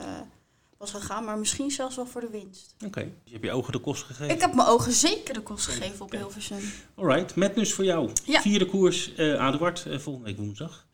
was 0.78 0.92
gegaan. 0.92 1.24
Maar 1.24 1.38
misschien 1.38 1.72
zelfs 1.72 1.96
wel 1.96 2.06
voor 2.06 2.22
de 2.22 2.30
winst. 2.30 2.76
Oké, 2.86 3.02
dus 3.02 3.12
je 3.24 3.32
hebt 3.32 3.44
je 3.44 3.52
ogen 3.52 3.72
de 3.72 3.80
kost 3.80 4.04
gegeven. 4.04 4.36
Ik 4.36 4.42
heb 4.42 4.54
mijn 4.54 4.68
ogen 4.68 4.92
zeker 4.92 5.34
de 5.34 5.42
kost 5.42 5.66
gegeven 5.66 6.06
op 6.06 6.12
Hilversum. 6.12 6.60
Alright, 6.96 7.36
Madness 7.36 7.74
voor 7.74 7.84
jou. 7.84 8.12
Ja. 8.26 8.42
Vierde 8.42 8.66
koers, 8.66 9.14
eh 9.16 9.40
Adelwoord, 9.40 9.86
eh, 9.86 10.00
volgende 10.00 10.28
week 10.30 10.38
woensdag. 10.38 10.88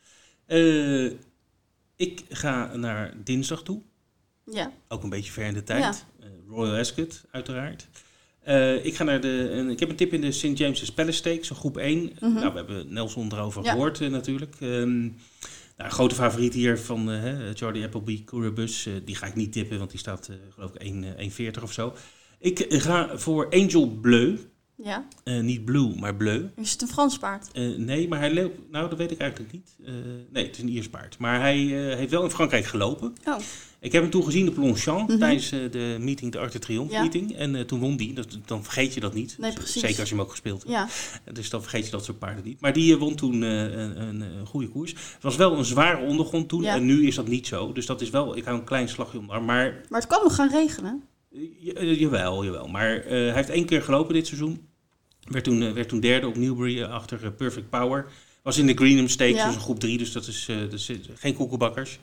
Ik 1.96 2.26
ga 2.30 2.76
naar 2.76 3.14
dinsdag 3.24 3.64
toe. 3.64 3.82
Ja, 4.46 4.72
Ook 4.88 5.04
een 5.04 5.10
beetje 5.10 5.32
ver 5.32 5.46
in 5.46 5.54
de 5.54 5.64
tijd. 5.64 6.06
Royal 6.50 6.80
Ascot, 6.80 7.24
uiteraard. 7.32 7.88
Eh, 8.42 8.86
ik, 8.86 8.96
ga 8.96 9.04
naar 9.04 9.22
de, 9.22 9.68
ik 9.72 9.80
heb 9.80 9.90
een 9.90 9.96
tip 9.96 10.14
in 10.14 10.22
de 10.22 10.32
St. 10.32 10.58
James's 10.58 10.92
Palace 10.92 11.18
Stakes, 11.18 11.50
een 11.50 11.56
groep 11.56 11.78
1. 11.78 12.12
Nou, 12.20 12.34
we 12.52 12.58
hebben 12.58 12.94
Nelson 12.94 13.32
erover 13.34 13.58
Mhm. 13.60 13.68
Ja. 13.68 13.74
gehoord 13.74 14.02
eh, 14.02 14.10
natuurlijk. 14.10 14.56
Ehm, 14.60 15.00
nou, 15.78 15.90
grote 15.92 16.16
favoriet 16.16 16.54
hier 16.54 16.80
van 16.80 17.12
eh 17.12 17.34
Charlie 17.54 17.84
Appleby, 17.84 18.24
Courabus. 18.24 18.86
eh, 18.86 18.94
die 19.06 19.16
ga 19.16 19.26
ik 19.28 19.36
niet 19.36 19.52
tippen, 19.52 19.78
want 19.78 19.90
die 19.90 20.00
staat 20.00 20.28
eh, 20.28 20.36
geloof 20.54 20.74
ik 20.74 20.82
1, 20.82 21.04
eh, 21.04 21.24
1,40 21.26 21.64
of 21.64 21.72
zo. 21.74 21.94
Ik 22.40 22.60
eh, 22.60 22.82
ga 22.82 23.18
voor 23.18 23.50
Angel 23.50 23.88
Bleu. 23.88 24.36
Ja. 24.84 25.08
Eh, 25.24 25.40
niet 25.40 25.66
Blue, 25.66 25.96
maar 26.00 26.16
Bleu. 26.16 26.46
Is 26.56 26.72
het 26.72 26.82
een 26.82 26.88
Frans 26.88 27.18
paard? 27.18 27.50
Eh, 27.52 27.64
nee, 27.78 28.08
maar 28.08 28.20
hij 28.20 28.34
loopt... 28.34 28.58
Nou, 28.72 28.90
dat 28.90 28.98
weet 28.98 29.12
ik 29.12 29.18
eigenlijk 29.20 29.52
niet. 29.52 29.76
Eh, 29.86 29.94
nee, 30.32 30.46
het 30.46 30.56
is 30.56 30.62
een 30.64 30.70
Iers 30.70 30.90
paard. 30.90 31.18
Maar 31.18 31.40
hij 31.40 31.58
heeft 31.98 32.12
wel 32.12 32.24
in 32.24 32.30
Frankrijk 32.30 32.66
gelopen. 32.66 33.14
Oh. 33.26 33.36
Ik 33.80 33.92
heb 33.92 34.02
hem 34.02 34.12
toen 34.12 34.24
gezien 34.24 34.48
op 34.50 34.58
Longchamp 34.58 35.10
Mhm. 35.10 35.20
tijdens 35.20 35.50
de 35.50 35.96
meeting, 36.00 36.32
de 36.32 36.40
Arte 36.40 36.60
Triomphe 36.60 36.94
Ja. 36.94 37.02
meeting. 37.02 37.36
En 37.36 37.68
toen 37.68 37.80
won 37.80 37.98
die. 37.98 38.14
Dat, 38.14 38.38
dan 38.46 38.64
vergeet 38.64 38.94
je 38.94 39.00
dat 39.00 39.14
niet. 39.14 39.36
Nee, 39.40 39.54
precies. 39.54 39.82
Zeker 39.82 40.00
als 40.00 40.10
je 40.10 40.16
hem 40.16 40.24
ook 40.24 40.30
gespeeld 40.30 40.64
hebt. 40.64 40.74
Ja. 41.26 41.32
Dus 41.34 41.50
dan 41.50 41.62
vergeet 41.62 41.86
je 41.86 41.92
dat 41.92 42.06
soort 42.06 42.20
paarden 42.20 42.44
niet. 42.44 42.62
Maar 42.62 42.74
die 42.74 42.98
won 42.98 43.16
toen 43.16 43.42
een, 43.42 44.02
een, 44.02 44.22
een 44.22 44.46
goede 44.46 44.68
koers. 44.68 44.92
Het 44.92 45.24
was 45.24 45.36
wel 45.36 45.58
een 45.58 45.66
zware 45.66 46.06
ondergrond 46.06 46.50
toen. 46.50 46.62
Ja. 46.62 46.76
En 46.76 46.86
nu 46.86 47.08
is 47.08 47.16
dat 47.16 47.28
niet 47.28 47.48
zo. 47.48 47.72
Dus 47.74 47.86
dat 47.86 48.02
is 48.02 48.10
wel... 48.10 48.38
Ik 48.38 48.44
hou 48.44 48.58
een 48.58 48.64
klein 48.66 48.90
slagje 48.90 49.18
om. 49.18 49.26
Maar 49.26 49.42
Maar 49.44 49.80
het 49.90 50.08
kan 50.08 50.24
nog 50.24 50.36
gaan 50.36 50.50
regenen. 50.52 51.04
ja- 51.60 51.82
jawel, 51.84 52.44
jawel. 52.46 52.68
Maar 52.68 53.04
hij 53.08 53.34
heeft 53.34 53.50
één 53.50 53.66
keer 53.66 53.82
gelopen 53.82 54.14
dit 54.14 54.28
seizoen. 54.28 54.68
Werd 55.30 55.44
toen, 55.44 55.62
eh, 55.62 55.72
werd 55.72 55.90
toen 55.90 56.00
derde 56.00 56.28
op 56.28 56.36
Newbury 56.36 56.82
eh, 56.82 56.90
achter 56.90 57.24
eh, 57.26 57.30
Perfect 57.38 57.70
Power. 57.70 58.06
Was 58.44 58.58
in 58.58 58.68
de 58.68 58.74
Greenham 58.74 59.08
Stakes, 59.08 59.36
Ja. 59.36 59.46
dus 59.46 59.56
een 59.56 59.62
groep 59.62 59.80
drie. 59.80 59.98
Dus 59.98 60.12
dat 60.12 60.28
is, 60.28 60.46
dat 60.46 60.74
is 60.74 60.92
geen 61.16 61.34
koekenbakkers. 61.34 62.00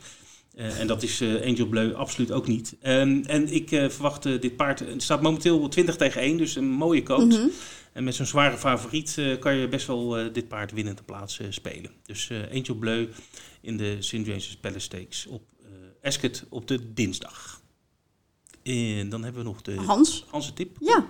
En 0.59 0.87
dat 0.87 1.03
is 1.03 1.21
eh, 1.21 1.41
Angel 1.47 1.65
Bleu 1.65 1.93
absoluut 1.93 2.31
ook 2.31 2.47
niet. 2.47 2.75
Ehm, 2.81 3.23
en 3.25 3.53
ik 3.53 3.71
eh, 3.71 3.89
verwacht 3.89 4.23
dit 4.23 4.55
paard... 4.55 4.79
Het 4.79 5.03
staat 5.03 5.21
momenteel 5.21 5.67
20 5.67 5.95
tegen 5.95 6.21
1, 6.21 6.37
dus 6.37 6.55
een 6.55 6.69
mooie 6.69 7.03
coach. 7.03 7.25
Mhm. 7.25 7.47
En 7.93 8.03
met 8.03 8.15
zo'n 8.15 8.25
zware 8.25 8.57
favoriet 8.57 9.17
kan 9.39 9.55
je 9.55 9.67
best 9.67 9.87
wel 9.87 10.31
dit 10.33 10.47
paard 10.47 10.71
winnende 10.71 11.03
plaats 11.03 11.39
eh, 11.39 11.47
spelen. 11.49 11.91
Dus 12.05 12.31
Angel 12.51 12.75
Bleu 12.75 13.07
in 13.61 13.77
de 13.77 13.95
St. 13.99 14.11
James's 14.11 14.57
Palace 14.57 14.79
Stakes 14.79 15.25
op 15.25 15.43
Ascot 16.01 16.45
op 16.49 16.67
de 16.67 16.93
dinsdag. 16.93 17.61
En 18.63 19.09
dan 19.09 19.23
hebben 19.23 19.43
we 19.43 19.49
nog 19.49 19.61
de 19.61 19.75
Hans? 19.75 20.25
Hanse 20.27 20.53
tip. 20.53 20.77
Ja. 20.79 21.07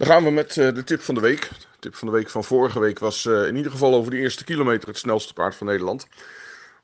Dan 0.00 0.08
gaan 0.08 0.24
we 0.24 0.30
met 0.30 0.56
eh, 0.56 0.74
de 0.74 0.84
tip 0.84 1.00
van 1.00 1.14
de 1.14 1.20
week. 1.20 1.40
De 1.40 1.78
tip 1.78 1.94
van 1.94 2.08
de 2.08 2.14
week 2.14 2.30
van 2.30 2.44
vorige 2.44 2.80
week 2.80 2.98
was 2.98 3.26
eh, 3.26 3.46
in 3.46 3.56
ieder 3.56 3.72
geval 3.72 3.94
over 3.94 4.10
de 4.10 4.16
eerste 4.16 4.44
kilometer 4.44 4.88
het 4.88 4.98
snelste 4.98 5.32
paard 5.32 5.54
van 5.54 5.66
Nederland. 5.66 6.06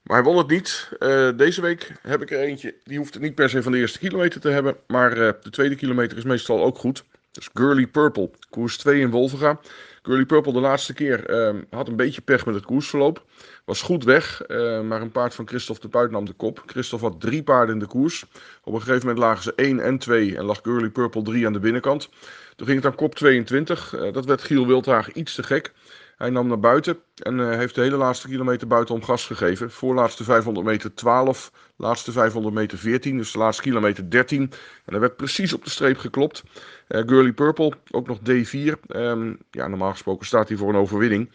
Maar 0.03 0.17
hij 0.17 0.27
won 0.27 0.39
het 0.39 0.49
niet. 0.49 0.89
Eh, 0.99 1.29
deze 1.37 1.61
week 1.61 1.93
heb 2.03 2.23
ik 2.23 2.31
er 2.31 2.41
eentje, 2.41 2.75
die 2.85 2.99
hoeft 2.99 3.15
het 3.15 3.23
niet 3.23 3.35
per 3.35 3.51
se 3.51 3.63
van 3.63 3.73
de 3.73 3.79
eerste 3.79 3.99
kilometer 3.99 4.41
te 4.41 4.49
hebben. 4.49 4.77
Maar 4.87 5.15
de 5.15 5.51
tweede 5.51 5.75
kilometer 5.75 6.17
is 6.17 6.25
meestal 6.25 6.65
ook 6.65 6.79
goed. 6.79 7.05
Dus 7.33 7.49
Girly 7.55 7.87
Purple, 7.87 8.31
koers 8.51 8.77
2 8.77 9.01
in 9.01 9.11
Wolvenga. 9.11 9.61
Girly 10.07 10.25
Purple 10.25 10.53
de 10.53 10.61
laatste 10.61 10.95
keer 10.95 11.27
eh, 11.27 11.55
had 11.71 11.89
een 11.89 11.97
beetje 11.97 12.21
pech 12.21 12.47
met 12.47 12.55
het 12.55 12.65
koersverloop. 12.65 13.25
Was 13.65 13.83
goed 13.83 14.05
weg, 14.05 14.43
eh, 14.43 14.81
maar 14.81 15.01
een 15.01 15.11
paard 15.11 15.35
van 15.35 15.49
Christophe 15.49 15.83
de 15.83 15.89
Puit 15.89 16.11
nam 16.11 16.25
de 16.25 16.33
kop. 16.33 16.63
Christophe 16.67 17.07
had 17.07 17.21
drie 17.21 17.43
paarden 17.43 17.75
in 17.75 17.81
de 17.81 17.87
koers. 17.87 18.25
Op 18.63 18.73
een 18.73 18.81
gegeven 18.81 19.07
moment 19.07 19.19
lagen 19.19 19.43
ze 19.43 19.53
1 19.57 19.81
en 19.81 19.99
2 19.99 20.37
en 20.37 20.45
lag 20.45 20.61
Girly 20.63 20.89
Purple 20.89 21.23
3 21.23 21.47
aan 21.47 21.53
de 21.53 21.59
binnenkant. 21.59 22.09
Toen 22.57 22.67
ging 22.67 22.79
het 22.83 22.87
aan 22.87 22.99
kop 22.99 23.15
22. 23.15 23.95
Eh, 23.95 24.13
dat 24.13 24.25
werd 24.25 24.43
Giel 24.43 24.67
Wildhaag 24.67 25.13
iets 25.13 25.35
te 25.35 25.43
gek. 25.43 25.73
Hij 26.17 26.31
nam 26.31 26.47
naar 26.47 26.61
buiten 26.61 26.99
en 27.15 27.41
eh, 27.41 27.57
heeft 27.57 27.75
de 27.75 27.81
hele 27.81 27.97
laatste 27.97 28.29
kilometer 28.29 28.67
buitenom 28.67 29.03
gas 29.03 29.27
gegeven. 29.27 29.71
Voorlaatste 29.71 30.25
500 30.25 30.67
meter 30.67 30.95
12, 30.95 31.53
laatste 31.77 32.13
500 32.13 32.55
meter 32.55 32.79
14, 32.79 33.17
dus 33.17 33.33
de 33.33 33.39
laatste 33.39 33.63
kilometer 33.63 34.11
13. 34.11 34.53
En 34.85 34.95
er 34.95 35.01
werd 35.01 35.17
precies 35.17 35.53
op 35.53 35.65
de 35.65 35.71
streep 35.71 35.99
geklopt. 35.99 36.43
Eh 36.89 37.03
Girly 37.07 37.33
Purple, 37.33 37.73
ook 37.91 38.07
nog 38.07 38.19
D4. 38.19 38.81
Ehm, 38.87 39.35
ja, 39.51 39.69
normaal 39.69 39.91
gesproken 39.91 40.27
staat 40.27 40.49
hij 40.49 40.57
voor 40.57 40.69
een 40.69 40.81
overwinning. 40.81 41.29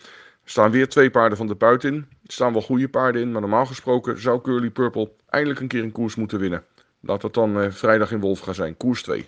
Er 0.43 0.49
staan 0.49 0.71
weer 0.71 0.89
twee 0.89 1.11
paarden 1.11 1.37
van 1.37 1.47
de 1.47 1.55
buit 1.55 1.83
in. 1.83 1.95
Er 1.95 2.33
staan 2.33 2.53
wel 2.53 2.61
goede 2.61 2.89
paarden 2.89 3.21
in, 3.21 3.31
maar 3.31 3.41
normaal 3.41 3.65
gesproken 3.65 4.21
zou 4.21 4.39
Girly 4.43 4.69
Purple 4.69 5.11
eindelijk 5.29 5.59
een 5.59 5.67
keer 5.67 5.83
een 5.83 5.91
koers 5.91 6.15
moeten 6.15 6.39
winnen. 6.39 6.65
Laat 6.99 7.21
dat 7.21 7.33
dan 7.33 7.61
eh, 7.61 7.71
vrijdag 7.71 8.11
in 8.11 8.19
Wolfga 8.19 8.53
zijn, 8.53 8.77
koers 8.77 9.03
2. 9.03 9.25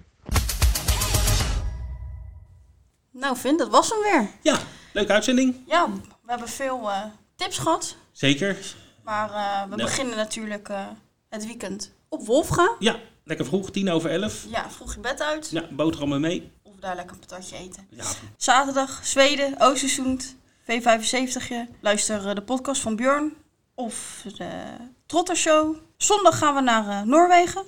Nou, 3.12 3.38
Vin, 3.38 3.58
dat 3.58 3.70
was 3.70 3.90
hem 3.90 4.02
weer. 4.02 4.30
Ja, 4.42 4.60
leuke 4.94 5.14
uitzending. 5.14 5.56
Ja, 5.68 5.90
we 6.22 6.32
hebben 6.32 6.48
veel 6.48 6.92
eh, 6.92 7.04
tips 7.36 7.58
gehad. 7.58 7.96
Zeker. 8.12 8.58
Maar 9.04 9.32
eh, 9.32 9.70
we 9.70 9.76
beginnen 9.76 10.16
natuurlijk 10.16 10.70
eh, 10.70 10.88
het 11.30 11.46
weekend 11.46 11.92
op 12.10 12.26
Wolfga. 12.26 12.76
Ja, 12.80 13.00
lekker 13.24 13.46
vroeg, 13.46 13.72
tien 13.72 13.92
over 13.92 14.10
elf. 14.10 14.46
Ja, 14.50 14.70
vroeg 14.70 14.94
je 14.94 15.00
bed 15.00 15.22
uit. 15.22 15.50
Ja, 15.50 15.68
boterhammen 15.72 16.22
mee. 16.22 16.52
Of 16.62 16.76
daar 16.80 16.96
lekker 16.96 17.14
een 17.14 17.20
patatje 17.20 17.58
eten. 17.58 17.88
Ja, 17.90 18.04
Zaterdag, 18.38 19.06
Zweden, 19.06 19.56
Oosterzoend, 19.60 20.36
V75. 20.62 21.54
Luister 21.82 22.36
de 22.36 22.42
podcast 22.42 22.82
van 22.82 22.96
Björn. 22.96 23.34
Of 23.76 24.26
de 24.38 24.50
Trotter 25.06 25.36
Show. 25.36 25.76
Zondag 25.98 26.38
gaan 26.38 26.56
we 26.56 26.62
naar 26.62 27.08
Noorwegen. 27.08 27.64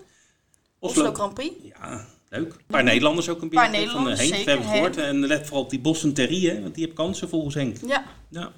Oslo 0.80 1.02
Oslo. 1.02 1.14
Grand 1.14 1.34
Prix. 1.34 1.56
Ja, 1.62 2.06
leuk. 2.38 2.54
Een 2.54 2.66
paar 2.68 2.84
Nederlanders 2.84 3.30
ook 3.30 3.42
een 3.42 3.50
Paar 3.50 3.72
beetje. 3.72 3.90
Van 3.90 4.10
eh, 4.10 4.18
Henk, 4.18 4.30
we 4.30 4.36
hebben 4.36 4.54
het 4.54 4.64
zeker, 4.64 4.74
gehoord. 4.74 4.98
En 4.98 5.26
let 5.26 5.46
vooral 5.46 5.64
op 5.64 5.70
die 5.70 5.80
Boston 5.80 6.14
Terry, 6.14 6.46
hè, 6.46 6.62
want 6.62 6.76
die 6.76 6.84
heeft 6.84 6.96
kansen 6.96 7.30
volgens 7.30 7.56
Henk. 7.56 7.78
Ja. 7.88 8.04
Ja. 8.30 8.52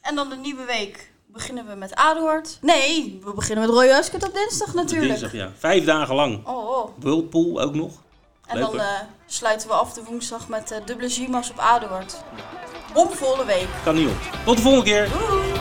En 0.00 0.14
dan 0.14 0.28
de 0.28 0.36
nieuwe 0.36 0.64
week 0.64 1.10
beginnen 1.26 1.66
we 1.66 1.74
met 1.74 1.94
Aduard. 1.94 2.58
Nee, 2.60 3.18
we 3.24 3.34
beginnen 3.34 3.66
met 3.66 3.74
Roy 3.74 3.94
Huskert 3.94 4.24
op 4.24 4.34
dinsdag 4.34 4.74
natuurlijk. 4.74 5.10
Dinsdag, 5.10 5.32
ja. 5.32 5.52
Vijf 5.58 5.84
dagen 5.84 6.14
lang. 6.14 6.46
Oh, 6.46 6.68
oh. 6.68 6.88
Whirlpool 6.98 7.60
ook 7.60 7.74
nog. 7.74 8.02
En 8.46 8.60
dan 8.60 8.80
eh, 8.80 8.86
sluiten 9.26 9.68
we 9.68 9.74
af 9.74 9.92
de 9.92 10.02
woensdag 10.04 10.48
met 10.48 10.70
eh, 10.70 10.78
dubbele 10.86 11.08
Zimas 11.08 11.50
op 11.50 11.58
Aduard. 11.58 12.24
Bomvolle 12.92 13.44
week. 13.44 13.68
Kan 13.84 13.94
niet 13.94 14.08
op. 14.08 14.44
Tot 14.44 14.56
de 14.56 14.62
volgende 14.62 14.84
keer. 14.84 15.08
Doei! 15.08 15.51